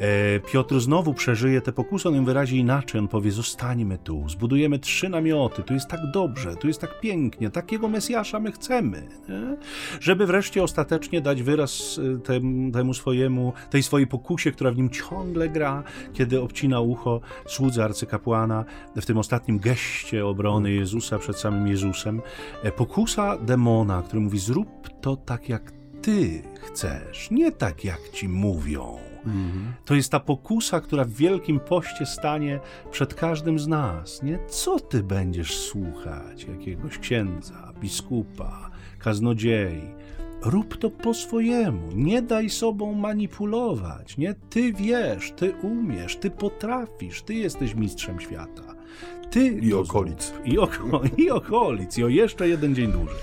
E, 0.00 0.40
Piotr 0.40 0.80
znowu 0.80 1.14
przeżyje 1.14 1.60
tę 1.60 1.72
pokusę, 1.72 2.08
on 2.08 2.14
ją 2.14 2.24
wyrazi 2.24 2.56
inaczej, 2.56 2.98
on 2.98 3.08
powie, 3.08 3.32
zostańmy 3.32 3.98
tu, 3.98 4.28
zbudujemy 4.28 4.78
trzy 4.78 5.08
namioty, 5.08 5.62
tu 5.62 5.74
jest 5.74 5.88
tak 5.88 6.00
dobrze, 6.14 6.56
tu 6.56 6.68
jest 6.68 6.80
tak 6.80 7.00
pięknie, 7.00 7.50
takiego 7.50 7.88
Mesjasza 7.88 8.40
my 8.40 8.52
chcemy, 8.52 9.08
nie? 9.28 9.56
żeby 10.00 10.26
wreszcie 10.26 10.62
ostatecznie 10.62 11.20
dać 11.20 11.42
wyraz 11.42 12.00
e, 12.14 12.18
tem, 12.18 12.72
temu 12.72 12.94
swojemu, 12.94 13.52
tej 13.70 13.82
swojej 13.82 14.06
pokusie, 14.06 14.52
która 14.52 14.70
w 14.70 14.76
nim 14.76 14.90
ciągle 15.16 15.48
gra, 15.48 15.82
kiedy 16.12 16.40
obcina 16.40 16.80
ucho 16.80 17.20
słudze 17.46 17.84
arcykapłana 17.84 18.64
w 18.96 19.06
tym 19.06 19.18
ostatnim 19.18 19.58
geście 19.58 20.26
obrony 20.26 20.72
Jezusa 20.72 21.18
przed 21.18 21.38
samym 21.38 21.68
Jezusem. 21.68 22.22
E, 22.62 22.72
Pokusa 22.72 23.38
demona, 23.38 24.02
który 24.02 24.20
mówi, 24.20 24.38
zrób 24.38 24.68
to 25.00 25.16
tak 25.16 25.48
jak 25.48 25.72
ty 26.02 26.42
chcesz, 26.62 27.30
nie 27.30 27.52
tak 27.52 27.84
jak 27.84 28.08
ci 28.12 28.28
mówią. 28.28 28.98
To 29.84 29.94
jest 29.94 30.12
ta 30.12 30.20
pokusa, 30.20 30.80
która 30.80 31.04
w 31.04 31.10
Wielkim 31.10 31.60
Poście 31.60 32.06
stanie 32.06 32.60
przed 32.90 33.14
każdym 33.14 33.58
z 33.58 33.66
nas. 33.66 34.22
Nie? 34.22 34.38
Co 34.48 34.80
ty 34.80 35.02
będziesz 35.02 35.58
słuchać 35.58 36.44
jakiegoś 36.44 36.98
księdza, 36.98 37.72
biskupa, 37.80 38.70
kaznodziei? 38.98 39.82
Rób 40.46 40.76
to 40.76 40.90
po 40.90 41.14
swojemu. 41.14 41.92
Nie 41.94 42.22
daj 42.22 42.50
sobą 42.50 42.92
manipulować. 42.92 44.18
Nie? 44.18 44.34
Ty 44.50 44.72
wiesz, 44.72 45.32
ty 45.36 45.54
umiesz, 45.62 46.16
ty 46.16 46.30
potrafisz, 46.30 47.22
ty 47.22 47.34
jesteś 47.34 47.74
mistrzem 47.74 48.20
świata. 48.20 48.62
Ty 49.30 49.46
I 49.48 49.74
okolic. 49.74 50.32
I, 50.44 50.58
oko, 50.58 51.00
I 51.24 51.30
okolic. 51.30 51.98
I 51.98 52.04
o 52.04 52.08
jeszcze 52.08 52.48
jeden 52.48 52.74
dzień 52.74 52.92
dłużej. 52.92 53.16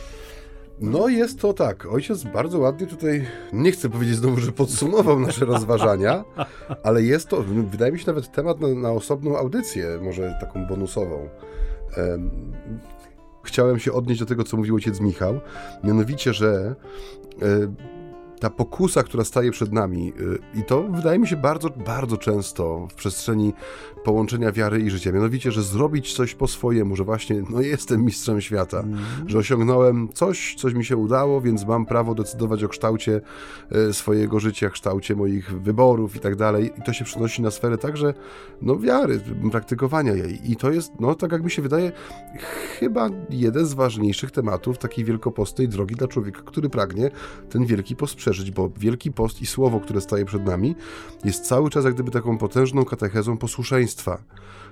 No 0.82 1.07
jest 1.07 1.39
to 1.39 1.53
tak. 1.53 1.86
Ojciec 1.86 2.24
bardzo 2.24 2.59
ładnie 2.59 2.88
tutaj, 2.88 3.26
nie 3.53 3.71
chcę 3.71 3.89
powiedzieć 3.89 4.15
znowu, 4.15 4.38
że 4.38 4.51
podsumował 4.51 5.19
nasze 5.19 5.45
rozważania, 5.45 6.24
ale 6.84 7.03
jest 7.03 7.28
to, 7.28 7.43
wydaje 7.43 7.91
mi 7.91 7.99
się 7.99 8.07
nawet 8.07 8.32
temat 8.32 8.59
na, 8.59 8.67
na 8.67 8.91
osobną 8.91 9.38
audycję, 9.38 9.99
może 10.01 10.38
taką 10.41 10.65
bonusową. 10.65 11.30
Em, 13.44 13.48
Chciałem 13.48 13.80
się 13.80 13.94
odnieść 13.94 14.20
do 14.20 14.26
tego, 14.26 14.44
co 14.44 14.58
mówił 14.58 14.76
ojciec 14.76 15.00
Michał, 15.00 15.39
mianowicie, 15.84 16.34
że 16.34 16.76
e, 17.41 17.46
ta 18.44 18.50
pokusa, 18.50 19.04
która 19.04 19.24
staje 19.24 19.52
przed 19.52 19.74
nami, 19.74 20.14
y, 20.56 20.60
i 20.60 20.64
to 20.64 20.84
wydaje 20.84 21.20
mi 21.20 21.28
się 21.28 21.36
bardzo, 21.36 21.70
bardzo 21.70 22.18
często 22.18 22.88
w 22.91 22.94
przestrzeni 22.94 23.54
połączenia 24.04 24.51
wiary 24.51 24.80
i 24.80 24.89
życia, 24.89 25.12
mianowicie, 25.12 25.51
że 25.51 25.64
zrobić 25.64 26.14
coś 26.14 26.36
po 26.36 26.47
swojemu, 26.47 26.95
że 26.95 27.04
właśnie, 27.04 27.43
no 27.49 27.62
jestem 27.62 28.06
mistrzem 28.06 28.41
świata, 28.41 28.84
że 29.28 29.38
osiągnąłem 29.38 30.10
coś, 30.14 30.56
coś 30.56 30.74
mi 30.74 30.86
się 30.86 30.97
udało, 30.97 31.41
więc 31.41 31.66
mam 31.66 31.86
prawo 31.86 32.16
decydować 32.16 32.64
o 32.64 32.70
kształcie 32.70 33.22
y, 33.89 33.93
swojego 33.93 34.39
życia, 34.39 34.70
kształcie 34.70 35.16
moich 35.16 35.62
wyborów 35.62 36.16
i 36.16 36.20
tak 36.20 36.36
dalej. 36.36 36.72
I 36.80 36.82
to 36.82 36.93
się 36.93 37.06
przenosi 37.06 37.41
na 37.41 37.51
sferę 37.51 37.78
także, 37.78 38.14
no 38.62 38.80
wiary, 38.80 39.20
praktykowania 39.51 40.14
jej. 40.14 40.51
I 40.51 40.56
to 40.56 40.72
jest, 40.72 40.91
no 40.99 41.16
tak 41.16 41.32
jak 41.32 41.43
mi 41.43 41.51
się 41.51 41.62
wydaje, 41.62 41.91
chyba 42.80 43.10
jeden 43.30 43.66
z 43.66 43.74
ważniejszych 43.74 44.32
tematów 44.32 44.78
takiej 44.78 45.06
wielkopostnej 45.06 45.68
drogi 45.68 45.95
dla 45.95 46.08
człowieka, 46.08 46.41
który 46.45 46.70
pragnie 46.70 47.12
ten 47.49 47.66
wielki 47.66 47.95
post 47.95 48.16
przeżyć, 48.16 48.51
bo 48.51 48.70
Wielki 48.78 49.12
Post 49.12 49.41
i 49.41 49.45
Słowo, 49.45 49.80
które 49.80 50.01
staje 50.01 50.26
przed 50.26 50.45
nami, 50.45 50.76
jest 51.24 51.45
cały 51.45 51.70
czas 51.70 51.86
jak 51.86 51.93
gdyby 51.93 52.12
taką 52.12 52.38
potężną 52.38 52.86
katechezą 52.86 53.38
posłuszeństwa. 53.38 53.93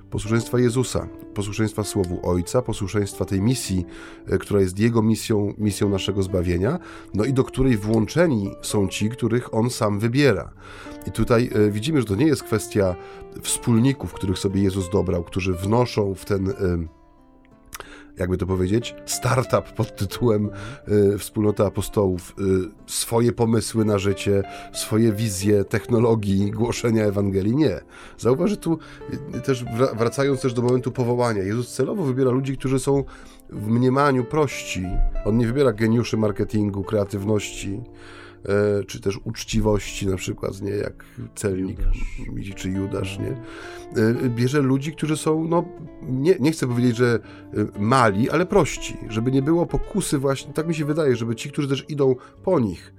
Posłuszeństwa 0.09 0.59
Jezusa, 0.59 1.07
posłuszeństwa 1.34 1.84
Słowu 1.84 2.19
Ojca, 2.30 2.61
posłuszeństwa 2.61 3.26
tej 3.26 3.41
misji, 3.41 3.86
e, 4.28 4.38
która 4.38 4.61
jest 4.61 4.80
Jego 4.80 5.01
misją, 5.01 5.53
misją 5.57 5.89
naszego 5.89 6.24
zbawienia, 6.24 6.80
no 7.13 7.26
i 7.26 7.34
do 7.34 7.43
której 7.43 7.78
włączeni 7.78 8.51
są 8.61 8.88
ci, 8.88 9.09
których 9.09 9.53
On 9.53 9.69
sam 9.69 9.99
wybiera. 9.99 10.51
I 11.07 11.11
tutaj 11.11 11.49
e, 11.53 11.72
widzimy, 11.72 12.01
że 12.01 12.07
to 12.07 12.15
nie 12.15 12.26
jest 12.26 12.43
kwestia 12.43 12.95
wspólników, 13.41 14.13
których 14.13 14.39
sobie 14.39 14.61
Jezus 14.61 14.89
dobrał, 14.89 15.24
którzy 15.24 15.53
wnoszą 15.53 16.15
w 16.15 16.26
ten... 16.26 16.53
Jakby 18.18 18.38
to 18.38 18.45
powiedzieć, 18.45 18.95
startup 19.05 19.72
pod 19.76 19.95
tytułem 19.95 20.49
y, 21.14 21.18
Wspólnota 21.18 21.66
Apostołów, 21.66 22.36
y, 22.39 22.43
swoje 22.91 23.32
pomysły 23.32 23.86
na 23.86 23.99
życie, 23.99 24.43
swoje 24.74 25.14
wizje 25.14 25.64
technologii 25.66 26.51
głoszenia 26.51 27.03
Ewangelii. 27.03 27.55
Nie. 27.55 27.80
Zauważ, 28.18 28.49
że 28.49 28.57
tu 28.57 28.80
y, 29.36 29.41
też 29.41 29.66
wra- 29.66 29.97
wracając 29.97 30.41
też 30.41 30.53
do 30.53 30.62
momentu 30.62 30.91
powołania, 30.91 31.43
Jezus 31.43 31.74
celowo 31.74 32.03
wybiera 32.03 32.32
ludzi, 32.32 32.57
którzy 32.57 32.80
są 32.80 33.03
w 33.49 33.68
mniemaniu 33.68 34.24
prości. 34.24 34.84
On 35.26 35.38
nie 35.38 35.47
wybiera 35.47 35.74
geniuszy 35.74 36.18
marketingu, 36.18 36.84
kreatywności, 36.84 37.82
czy 38.87 39.01
też 39.01 39.19
uczciwości 39.23 40.07
na 40.07 40.15
przykład, 40.15 40.61
nie, 40.61 40.71
jak 40.71 41.05
celnik 41.35 41.79
Judasz. 41.79 42.55
czy 42.55 42.69
Judasz, 42.69 43.19
nie. 43.19 43.37
E, 44.03 44.29
Bierze 44.29 44.61
ludzi, 44.61 44.91
którzy 44.91 45.17
są, 45.17 45.47
no, 45.47 45.65
nie, 46.01 46.35
nie 46.39 46.51
chcę 46.51 46.67
powiedzieć, 46.67 46.95
że 46.95 47.19
e, 47.53 47.79
mali, 47.79 48.29
ale 48.29 48.45
prości, 48.45 48.97
żeby 49.09 49.31
nie 49.31 49.41
było 49.41 49.65
pokusy 49.65 50.17
właśnie, 50.17 50.53
tak 50.53 50.67
mi 50.67 50.75
się 50.75 50.85
wydaje, 50.85 51.15
żeby 51.15 51.35
ci, 51.35 51.51
którzy 51.51 51.67
też 51.67 51.85
idą 51.89 52.15
po 52.43 52.59
nich, 52.59 52.93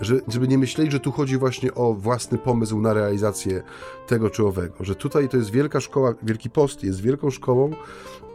że, 0.00 0.20
żeby 0.28 0.48
nie 0.48 0.58
myśleli, 0.58 0.90
że 0.90 1.00
tu 1.00 1.12
chodzi 1.12 1.38
właśnie 1.38 1.74
o 1.74 1.94
własny 1.94 2.38
pomysł 2.38 2.80
na 2.80 2.94
realizację 2.94 3.62
tego 4.06 4.30
czy 4.30 4.46
owego, 4.46 4.84
że 4.84 4.94
tutaj 4.94 5.28
to 5.28 5.36
jest 5.36 5.50
wielka 5.50 5.80
szkoła, 5.80 6.14
Wielki 6.22 6.50
Post 6.50 6.84
jest 6.84 7.00
wielką 7.00 7.30
szkołą 7.30 7.70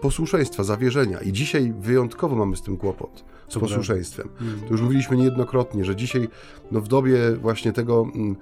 posłuszeństwa, 0.02 0.64
zawierzenia 0.64 1.20
i 1.20 1.32
dzisiaj 1.32 1.74
wyjątkowo 1.80 2.36
mamy 2.36 2.56
z 2.56 2.62
tym 2.62 2.78
kłopot, 2.78 3.24
posłuszeństwem. 3.60 4.30
To 4.68 4.72
już 4.72 4.82
mówiliśmy 4.82 5.18
niejednokrotnie, 5.18 5.86
że 5.86 5.96
dzisiaj 5.96 6.28
no 6.72 6.82
w 6.82 6.88
dobie 6.88 7.36
właśnie 7.36 7.74
tego 7.74 8.08
mm, 8.16 8.36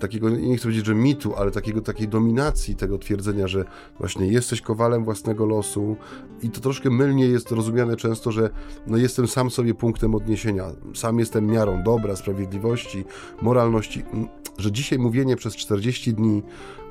takiego, 0.00 0.30
nie 0.30 0.56
chcę 0.56 0.62
powiedzieć, 0.62 0.86
że 0.86 0.94
mitu, 0.94 1.34
ale 1.34 1.50
takiego, 1.50 1.80
takiej 1.80 2.08
dominacji 2.08 2.76
tego 2.76 2.98
twierdzenia, 2.98 3.48
że 3.48 3.64
właśnie 3.98 4.26
jesteś 4.26 4.60
kowalem 4.60 5.04
własnego 5.04 5.46
losu 5.46 5.96
i 6.42 6.50
to 6.50 6.60
troszkę 6.60 6.90
mylnie 6.90 7.26
jest 7.26 7.50
rozumiane 7.50 7.96
często, 7.96 8.32
że 8.32 8.50
no 8.86 8.96
jestem 8.96 9.28
sam 9.28 9.50
sobie 9.50 9.74
punktem 9.74 10.14
odniesienia, 10.14 10.64
sam 10.94 11.18
jestem 11.18 11.46
miarą 11.46 11.82
dobra, 11.82 12.16
sprawiedliwości, 12.16 13.04
moralności, 13.42 14.02
Mm, 14.12 14.28
że 14.58 14.72
dzisiaj 14.72 14.98
mówienie 14.98 15.36
przez 15.36 15.56
40 15.56 16.14
dni 16.14 16.42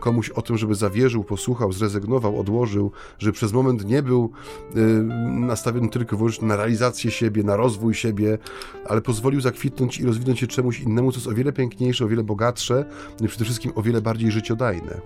komuś 0.02 0.30
o 0.30 0.42
tym, 0.42 0.58
żeby 0.58 0.76
zawierzył, 0.76 1.24
posłuchał, 1.24 1.72
zrezygnował, 1.72 2.40
odłożył, 2.40 2.92
że 3.20 3.32
przez 3.32 3.54
moment 3.54 3.86
nie 3.86 4.04
był 4.04 4.32
y, 4.76 4.80
nastawiony 5.40 5.90
tylko 5.90 6.18
wyłącznie 6.18 6.48
na 6.48 6.56
realizację 6.56 7.12
siebie, 7.12 7.44
na 7.44 7.56
rozwój 7.56 7.94
siebie, 7.94 8.38
ale 8.86 9.02
pozwolił 9.02 9.42
zakwitnąć 9.42 10.00
i 10.00 10.06
rozwinąć 10.06 10.40
się 10.40 10.48
czemuś 10.48 10.80
innemu, 10.80 11.12
co 11.12 11.18
jest 11.18 11.28
o 11.28 11.34
wiele 11.34 11.54
piękniejsze, 11.54 12.06
o 12.06 12.08
wiele 12.08 12.24
bogatsze 12.24 12.86
no 13.20 13.26
i 13.26 13.30
przede 13.30 13.46
wszystkim 13.46 13.72
o 13.76 13.82
wiele 13.82 14.02
bardziej 14.02 14.32
życiodajne. 14.32 15.02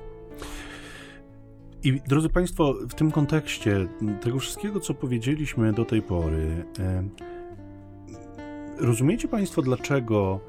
I 1.84 2.02
drodzy 2.08 2.30
Państwo, 2.30 2.76
w 2.90 2.94
tym 2.94 3.12
kontekście 3.12 3.88
tego 4.22 4.40
wszystkiego, 4.40 4.80
co 4.80 4.94
powiedzieliśmy 4.94 5.74
do 5.74 5.86
tej 5.86 6.02
pory, 6.02 6.66
e, 6.80 7.04
rozumiecie 8.78 9.28
Państwo, 9.28 9.62
dlaczego 9.62 10.40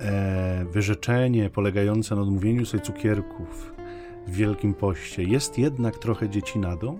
e, 0.00 0.66
wyrzeczenie 0.72 1.50
polegające 1.50 2.14
na 2.14 2.22
odmówieniu 2.22 2.66
sobie 2.66 2.82
cukierków 2.82 3.75
w 4.26 4.30
Wielkim 4.30 4.74
Poście 4.74 5.22
jest 5.22 5.58
jednak 5.58 5.98
trochę 5.98 6.28
dziecinadą? 6.28 6.98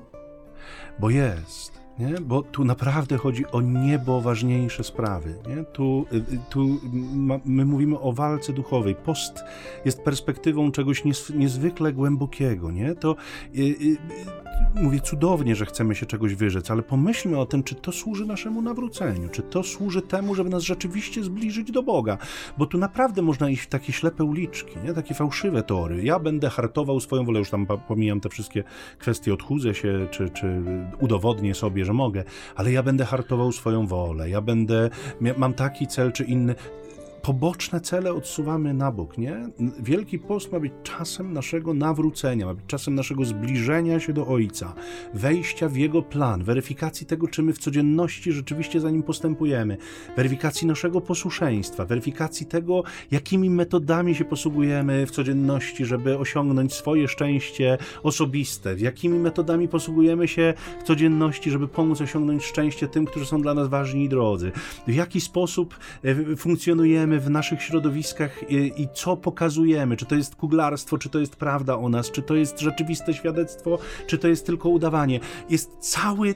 Bo 0.98 1.10
jest. 1.10 1.85
Nie? 1.98 2.20
Bo 2.20 2.42
tu 2.42 2.64
naprawdę 2.64 3.16
chodzi 3.16 3.46
o 3.46 3.60
niebo 3.60 4.20
ważniejsze 4.20 4.84
sprawy. 4.84 5.34
Nie? 5.48 5.64
Tu, 5.64 6.06
y, 6.12 6.16
y, 6.16 6.38
tu 6.50 6.80
ma, 7.14 7.40
my 7.44 7.64
mówimy 7.64 8.00
o 8.00 8.12
walce 8.12 8.52
duchowej. 8.52 8.94
Post 8.94 9.44
jest 9.84 10.02
perspektywą 10.02 10.72
czegoś 10.72 11.04
nies, 11.04 11.30
niezwykle 11.30 11.92
głębokiego. 11.92 12.70
Nie? 12.70 12.94
To 12.94 13.16
y, 13.56 13.60
y, 13.60 13.96
mówię 14.82 15.00
cudownie, 15.00 15.56
że 15.56 15.66
chcemy 15.66 15.94
się 15.94 16.06
czegoś 16.06 16.34
wyrzec, 16.34 16.70
ale 16.70 16.82
pomyślmy 16.82 17.38
o 17.38 17.46
tym, 17.46 17.62
czy 17.62 17.74
to 17.74 17.92
służy 17.92 18.26
naszemu 18.26 18.62
nawróceniu, 18.62 19.28
czy 19.28 19.42
to 19.42 19.62
służy 19.62 20.02
temu, 20.02 20.34
żeby 20.34 20.50
nas 20.50 20.62
rzeczywiście 20.62 21.22
zbliżyć 21.22 21.70
do 21.70 21.82
Boga. 21.82 22.18
Bo 22.58 22.66
tu 22.66 22.78
naprawdę 22.78 23.22
można 23.22 23.50
iść 23.50 23.62
w 23.62 23.66
takie 23.66 23.92
ślepe 23.92 24.24
uliczki, 24.24 24.76
nie? 24.84 24.92
takie 24.92 25.14
fałszywe 25.14 25.62
tory. 25.62 26.04
Ja 26.04 26.18
będę 26.18 26.50
hartował 26.50 27.00
swoją 27.00 27.24
wolę, 27.24 27.38
już 27.38 27.50
tam 27.50 27.66
pomijam 27.88 28.20
te 28.20 28.28
wszystkie 28.28 28.64
kwestie, 28.98 29.34
odchudzę 29.34 29.74
się, 29.74 30.08
czy, 30.10 30.30
czy 30.30 30.62
udowodnię 31.00 31.54
sobie, 31.54 31.84
że 31.86 31.92
mogę, 31.92 32.24
ale 32.54 32.72
ja 32.72 32.82
będę 32.82 33.04
hartował 33.04 33.52
swoją 33.52 33.86
wolę, 33.86 34.30
ja 34.30 34.40
będę, 34.40 34.90
mam 35.36 35.54
taki 35.54 35.86
cel 35.86 36.12
czy 36.12 36.24
inny 36.24 36.54
poboczne 37.26 37.80
cele 37.80 38.14
odsuwamy 38.14 38.74
na 38.74 38.92
bok, 38.92 39.18
nie? 39.18 39.48
Wielki 39.80 40.18
Post 40.18 40.52
ma 40.52 40.60
być 40.60 40.72
czasem 40.82 41.32
naszego 41.32 41.74
nawrócenia, 41.74 42.46
ma 42.46 42.54
być 42.54 42.64
czasem 42.66 42.94
naszego 42.94 43.24
zbliżenia 43.24 44.00
się 44.00 44.12
do 44.12 44.26
Ojca, 44.26 44.74
wejścia 45.14 45.68
w 45.68 45.76
Jego 45.76 46.02
plan, 46.02 46.44
weryfikacji 46.44 47.06
tego, 47.06 47.28
czy 47.28 47.42
my 47.42 47.52
w 47.52 47.58
codzienności 47.58 48.32
rzeczywiście 48.32 48.80
za 48.80 48.90
Nim 48.90 49.02
postępujemy, 49.02 49.76
weryfikacji 50.16 50.66
naszego 50.66 51.00
posłuszeństwa, 51.00 51.84
weryfikacji 51.84 52.46
tego, 52.46 52.82
jakimi 53.10 53.50
metodami 53.50 54.14
się 54.14 54.24
posługujemy 54.24 55.06
w 55.06 55.10
codzienności, 55.10 55.84
żeby 55.84 56.18
osiągnąć 56.18 56.74
swoje 56.74 57.08
szczęście 57.08 57.78
osobiste, 58.02 58.76
jakimi 58.78 59.18
metodami 59.18 59.68
posługujemy 59.68 60.28
się 60.28 60.54
w 60.80 60.82
codzienności, 60.82 61.50
żeby 61.50 61.68
pomóc 61.68 62.00
osiągnąć 62.00 62.44
szczęście 62.44 62.88
tym, 62.88 63.06
którzy 63.06 63.26
są 63.26 63.42
dla 63.42 63.54
nas 63.54 63.68
ważni 63.68 64.04
i 64.04 64.08
drodzy, 64.08 64.52
w 64.86 64.94
jaki 64.94 65.20
sposób 65.20 65.78
e, 66.04 66.36
w 67.20 67.30
naszych 67.30 67.62
środowiskach 67.62 68.50
i, 68.50 68.82
i, 68.82 68.88
co 68.94 69.16
pokazujemy, 69.16 69.96
czy 69.96 70.06
to 70.06 70.14
jest 70.14 70.36
kuglarstwo, 70.36 70.98
czy 70.98 71.08
to 71.08 71.18
jest 71.18 71.36
prawda 71.36 71.78
o 71.78 71.88
nas, 71.88 72.10
czy 72.10 72.22
to 72.22 72.34
jest 72.34 72.60
rzeczywiste 72.60 73.14
świadectwo, 73.14 73.78
czy 74.06 74.18
to 74.18 74.28
jest 74.28 74.46
tylko 74.46 74.68
udawanie. 74.68 75.20
Jest 75.50 75.76
cały 75.78 76.34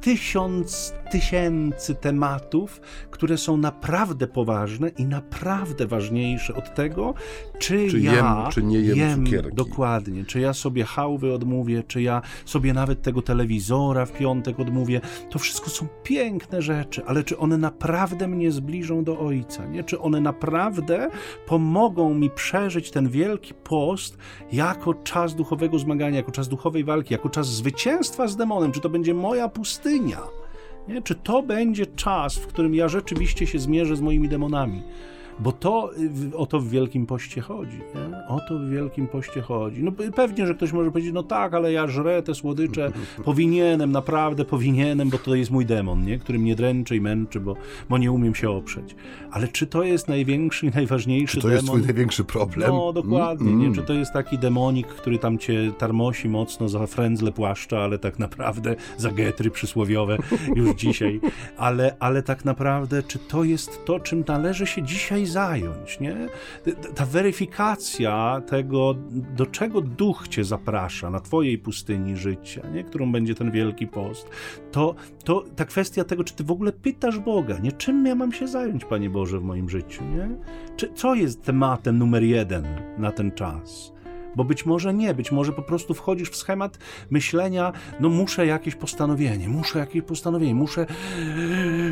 tysiąc 0.00 0.94
tysięcy 1.10 1.94
tematów, 1.94 2.80
które 3.10 3.38
są 3.38 3.56
naprawdę 3.56 4.26
poważne 4.26 4.88
i 4.88 5.04
naprawdę 5.04 5.86
ważniejsze 5.86 6.54
od 6.54 6.74
tego, 6.74 7.14
czy, 7.58 7.88
czy 7.90 8.00
ja 8.00 8.14
jem, 8.14 8.52
czy 8.52 8.62
nie 8.62 8.80
jem, 8.80 8.98
jem 8.98 9.24
cukierki. 9.24 9.56
dokładnie, 9.56 10.24
czy 10.24 10.40
ja 10.40 10.52
sobie 10.52 10.84
hałwy 10.84 11.34
odmówię, 11.34 11.82
czy 11.82 12.02
ja 12.02 12.22
sobie 12.44 12.72
nawet 12.72 13.02
tego 13.02 13.22
telewizora 13.22 14.06
w 14.06 14.12
piątek 14.12 14.60
odmówię. 14.60 15.00
To 15.30 15.38
wszystko 15.38 15.70
są 15.70 15.86
piękne 16.02 16.62
rzeczy, 16.62 17.04
ale 17.06 17.24
czy 17.24 17.38
one 17.38 17.58
naprawdę 17.58 18.28
mnie 18.28 18.52
zbliżą 18.52 19.04
do 19.04 19.18
Ojca? 19.18 19.66
Nie? 19.66 19.84
Czy 19.84 20.00
one 20.00 20.20
naprawdę 20.20 21.08
pomogą 21.46 22.14
mi 22.14 22.30
przeżyć 22.30 22.90
ten 22.90 23.08
wielki 23.08 23.54
post 23.54 24.18
jako 24.52 24.94
czas 24.94 25.34
duchowego 25.34 25.78
zmagania, 25.78 26.16
jako 26.16 26.32
czas 26.32 26.48
duchowej 26.48 26.84
walki, 26.84 27.14
jako 27.14 27.28
czas 27.28 27.46
zwycięstwa 27.46 28.28
z 28.28 28.36
demonem? 28.36 28.72
Czy 28.72 28.80
to 28.80 28.88
będzie 28.88 29.14
moja 29.14 29.48
pustynia? 29.48 29.89
Nie? 30.88 31.02
Czy 31.02 31.14
to 31.14 31.42
będzie 31.42 31.86
czas, 31.86 32.36
w 32.36 32.46
którym 32.46 32.74
ja 32.74 32.88
rzeczywiście 32.88 33.46
się 33.46 33.58
zmierzę 33.58 33.96
z 33.96 34.00
moimi 34.00 34.28
demonami? 34.28 34.82
Bo 35.40 35.52
to 35.52 35.90
o 36.36 36.46
to 36.46 36.60
w 36.60 36.68
Wielkim 36.68 37.06
Poście 37.06 37.40
chodzi. 37.40 37.76
Nie? 37.76 38.28
O 38.28 38.40
to 38.48 38.58
w 38.58 38.68
Wielkim 38.68 39.06
Poście 39.06 39.40
chodzi. 39.40 39.82
No 39.82 39.92
pewnie, 40.16 40.46
że 40.46 40.54
ktoś 40.54 40.72
może 40.72 40.90
powiedzieć, 40.90 41.12
no 41.14 41.22
tak, 41.22 41.54
ale 41.54 41.72
ja 41.72 41.86
żrę 41.86 42.22
te 42.22 42.34
słodycze, 42.34 42.92
powinienem, 43.24 43.92
naprawdę 43.92 44.44
powinienem, 44.44 45.10
bo 45.10 45.18
to 45.18 45.34
jest 45.34 45.50
mój 45.50 45.66
demon, 45.66 46.04
nie? 46.04 46.18
który 46.18 46.38
mnie 46.38 46.56
dręczy 46.56 46.96
i 46.96 47.00
męczy, 47.00 47.40
bo, 47.40 47.56
bo 47.88 47.98
nie 47.98 48.12
umiem 48.12 48.34
się 48.34 48.50
oprzeć. 48.50 48.96
Ale 49.30 49.48
czy 49.48 49.66
to 49.66 49.82
jest 49.82 50.08
największy 50.08 50.66
i 50.66 50.70
najważniejszy? 50.70 51.36
Czy 51.36 51.40
to 51.40 51.48
demon? 51.48 51.56
jest 51.56 51.66
twój 51.66 51.82
największy 51.82 52.24
problem? 52.24 52.70
No, 52.70 52.92
dokładnie. 52.92 53.50
Mm, 53.50 53.68
nie? 53.68 53.74
Czy 53.74 53.82
to 53.82 53.92
jest 53.92 54.12
taki 54.12 54.38
demonik, 54.38 54.86
który 54.86 55.18
tam 55.18 55.38
cię 55.38 55.72
tarmosi 55.78 56.28
mocno 56.28 56.68
za 56.68 56.86
frędzle 56.86 57.32
płaszcza, 57.32 57.78
ale 57.78 57.98
tak 57.98 58.18
naprawdę 58.18 58.76
za 58.96 59.10
getry 59.10 59.50
przysłowiowe 59.50 60.16
już 60.56 60.76
dzisiaj. 60.76 61.20
Ale, 61.56 61.96
ale 62.00 62.22
tak 62.22 62.44
naprawdę, 62.44 63.02
czy 63.02 63.18
to 63.18 63.44
jest 63.44 63.84
to, 63.84 64.00
czym 64.00 64.24
należy 64.28 64.66
się 64.66 64.82
dzisiaj 64.82 65.26
zająć, 65.30 66.00
nie? 66.00 66.16
Ta 66.94 67.06
weryfikacja 67.06 68.42
tego, 68.46 68.94
do 69.36 69.46
czego 69.46 69.80
duch 69.80 70.28
cię 70.28 70.44
zaprasza 70.44 71.10
na 71.10 71.20
twojej 71.20 71.58
pustyni 71.58 72.16
życia, 72.16 72.62
nie? 72.74 72.84
Którą 72.84 73.12
będzie 73.12 73.34
ten 73.34 73.50
wielki 73.50 73.86
post, 73.86 74.30
to, 74.72 74.94
to 75.24 75.44
ta 75.56 75.64
kwestia 75.64 76.04
tego, 76.04 76.24
czy 76.24 76.34
ty 76.34 76.44
w 76.44 76.50
ogóle 76.50 76.72
pytasz 76.72 77.18
Boga, 77.18 77.58
nie? 77.58 77.72
Czym 77.72 78.06
ja 78.06 78.14
mam 78.14 78.32
się 78.32 78.48
zająć, 78.48 78.84
Panie 78.84 79.10
Boże, 79.10 79.38
w 79.38 79.42
moim 79.42 79.70
życiu, 79.70 80.04
nie? 80.04 80.28
Czy, 80.76 80.92
co 80.94 81.14
jest 81.14 81.44
tematem 81.44 81.98
numer 81.98 82.22
jeden 82.22 82.64
na 82.98 83.12
ten 83.12 83.32
czas? 83.32 83.99
Bo 84.36 84.44
być 84.44 84.66
może 84.66 84.94
nie, 84.94 85.14
być 85.14 85.32
może 85.32 85.52
po 85.52 85.62
prostu 85.62 85.94
wchodzisz 85.94 86.30
w 86.30 86.36
schemat 86.36 86.78
myślenia, 87.10 87.72
no 88.00 88.08
muszę 88.08 88.46
jakieś 88.46 88.74
postanowienie, 88.74 89.48
muszę 89.48 89.78
jakieś 89.78 90.02
postanowienie, 90.02 90.54
muszę, 90.54 90.86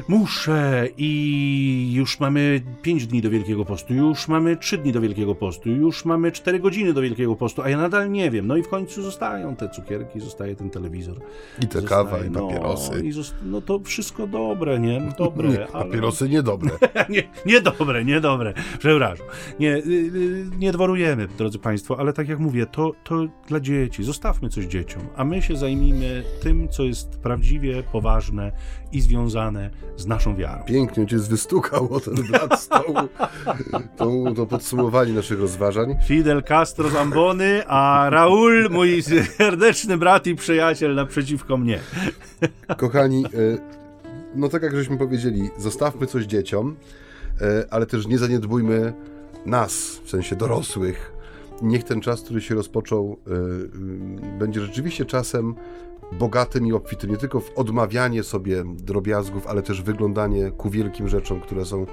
muszę 0.08 0.88
i 0.96 1.92
już 1.94 2.20
mamy 2.20 2.60
5 2.82 3.06
dni 3.06 3.22
do 3.22 3.30
Wielkiego 3.30 3.64
Postu, 3.64 3.94
już 3.94 4.28
mamy 4.28 4.56
3 4.56 4.78
dni 4.78 4.92
do 4.92 5.00
Wielkiego 5.00 5.34
Postu, 5.34 5.70
już 5.70 6.04
mamy 6.04 6.32
4 6.32 6.60
godziny 6.60 6.92
do 6.92 7.02
Wielkiego 7.02 7.36
Postu, 7.36 7.62
a 7.62 7.68
ja 7.68 7.76
nadal 7.76 8.10
nie 8.10 8.30
wiem. 8.30 8.46
No 8.46 8.56
i 8.56 8.62
w 8.62 8.68
końcu 8.68 9.02
zostają 9.02 9.56
te 9.56 9.68
cukierki, 9.68 10.20
zostaje 10.20 10.56
ten 10.56 10.70
telewizor. 10.70 11.16
I 11.62 11.66
te 11.66 11.80
zostaje, 11.80 12.04
kawa, 12.04 12.24
i 12.24 12.30
papierosy. 12.30 12.90
No, 12.90 12.98
i 12.98 13.12
no 13.42 13.60
to 13.60 13.78
wszystko 13.78 14.26
dobre, 14.26 14.78
nie? 14.78 15.12
Dobre. 15.18 15.48
Nie, 15.58 15.58
papierosy 15.58 16.24
ale... 16.24 16.32
niedobre. 16.32 16.70
nie, 17.08 17.22
niedobre, 17.46 18.04
niedobre. 18.04 18.54
Przepraszam. 18.78 19.26
Nie, 19.60 19.76
y, 19.76 19.80
y, 19.80 20.46
nie 20.58 20.72
dworujemy, 20.72 21.28
drodzy 21.38 21.58
Państwo, 21.58 21.98
ale 22.00 22.12
tak 22.12 22.27
tak 22.28 22.30
jak 22.30 22.40
mówię, 22.40 22.66
to, 22.66 22.92
to 23.04 23.26
dla 23.46 23.60
dzieci. 23.60 24.04
Zostawmy 24.04 24.48
coś 24.48 24.64
dzieciom, 24.64 25.02
a 25.16 25.24
my 25.24 25.42
się 25.42 25.56
zajmijmy 25.56 26.24
tym, 26.42 26.68
co 26.68 26.82
jest 26.82 27.08
prawdziwie 27.08 27.82
poważne 27.82 28.52
i 28.92 29.00
związane 29.00 29.70
z 29.96 30.06
naszą 30.06 30.36
wiarą. 30.36 30.64
Pięknie 30.64 31.06
cię 31.06 31.18
wystukał 31.18 31.94
o 31.94 32.00
ten 32.00 32.14
blat 32.14 32.60
stołu. 32.60 32.94
To, 33.96 34.34
to 34.36 34.46
podsumowanie 34.46 35.12
naszych 35.12 35.40
rozważań. 35.40 35.96
Fidel 36.06 36.42
Castro 36.42 36.88
z 36.88 36.96
Ambony, 36.96 37.62
a 37.66 38.10
Raul, 38.10 38.68
mój 38.70 39.02
serdeczny 39.38 39.96
brat 39.96 40.26
i 40.26 40.34
przyjaciel 40.34 40.94
naprzeciwko 40.94 41.56
mnie. 41.56 41.80
Kochani, 42.76 43.24
e, 43.24 43.28
no 44.34 44.48
tak 44.48 44.62
jak 44.62 44.76
żeśmy 44.76 44.98
powiedzieli, 44.98 45.50
zostawmy 45.58 46.06
coś 46.06 46.24
dzieciom, 46.24 46.76
e, 47.40 47.64
ale 47.70 47.86
też 47.86 48.06
nie 48.06 48.18
zaniedbujmy 48.18 48.92
nas, 49.46 50.00
w 50.04 50.10
sensie 50.10 50.36
dorosłych, 50.36 51.17
niech 51.62 51.84
ten 51.84 52.00
czas, 52.00 52.22
który 52.22 52.40
się 52.40 52.54
rozpoczął, 52.54 53.18
y, 53.26 53.32
y, 53.32 54.38
będzie 54.38 54.60
rzeczywiście 54.60 55.04
czasem 55.04 55.54
bogatym 56.12 56.66
i 56.66 56.72
obfitym, 56.72 57.10
nie 57.10 57.16
tylko 57.16 57.40
w 57.40 57.58
odmawianie 57.58 58.22
sobie 58.22 58.64
drobiazgów, 58.66 59.46
ale 59.46 59.62
też 59.62 59.82
wyglądanie 59.82 60.50
ku 60.50 60.70
wielkim 60.70 61.08
rzeczom, 61.08 61.40
które 61.40 61.64
są 61.64 61.86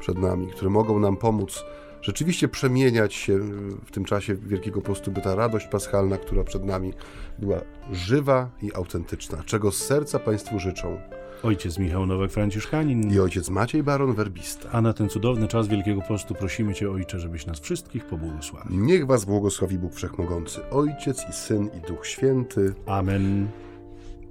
przed 0.00 0.18
nami, 0.18 0.46
które 0.46 0.70
mogą 0.70 0.98
nam 0.98 1.16
pomóc 1.16 1.64
rzeczywiście 2.02 2.48
przemieniać 2.48 3.14
się 3.14 3.38
w 3.84 3.90
tym 3.90 4.04
czasie 4.04 4.34
Wielkiego 4.34 4.80
Postu, 4.80 5.10
by 5.10 5.20
ta 5.20 5.34
radość 5.34 5.66
paschalna, 5.66 6.18
która 6.18 6.44
przed 6.44 6.64
nami 6.64 6.92
była 7.38 7.60
żywa 7.92 8.50
i 8.62 8.74
autentyczna, 8.74 9.42
czego 9.46 9.72
z 9.72 9.76
serca 9.76 10.18
Państwu 10.18 10.58
życzą. 10.58 11.00
Ojciec 11.42 11.78
Michał 11.78 12.06
Nowak-Franciszkanin 12.06 13.12
i 13.12 13.20
ojciec 13.20 13.50
Maciej 13.50 13.82
Baron 13.82 14.14
Werbista. 14.14 14.70
A 14.72 14.80
na 14.80 14.92
ten 14.92 15.08
cudowny 15.08 15.48
czas 15.48 15.68
Wielkiego 15.68 16.02
Postu 16.08 16.34
prosimy 16.34 16.74
Cię, 16.74 16.90
Ojcze, 16.90 17.20
żebyś 17.20 17.46
nas 17.46 17.60
wszystkich 17.60 18.04
pobłogosławił. 18.04 18.84
Niech 18.84 19.06
Was 19.06 19.24
błogosławi 19.24 19.78
Bóg 19.78 19.94
Wszechmogący, 19.94 20.70
Ojciec 20.70 21.28
i 21.30 21.32
Syn 21.32 21.70
i 21.78 21.86
Duch 21.88 22.06
Święty. 22.06 22.74
Amen. 22.86 23.48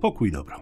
Pokój 0.01 0.31
dobro. 0.31 0.55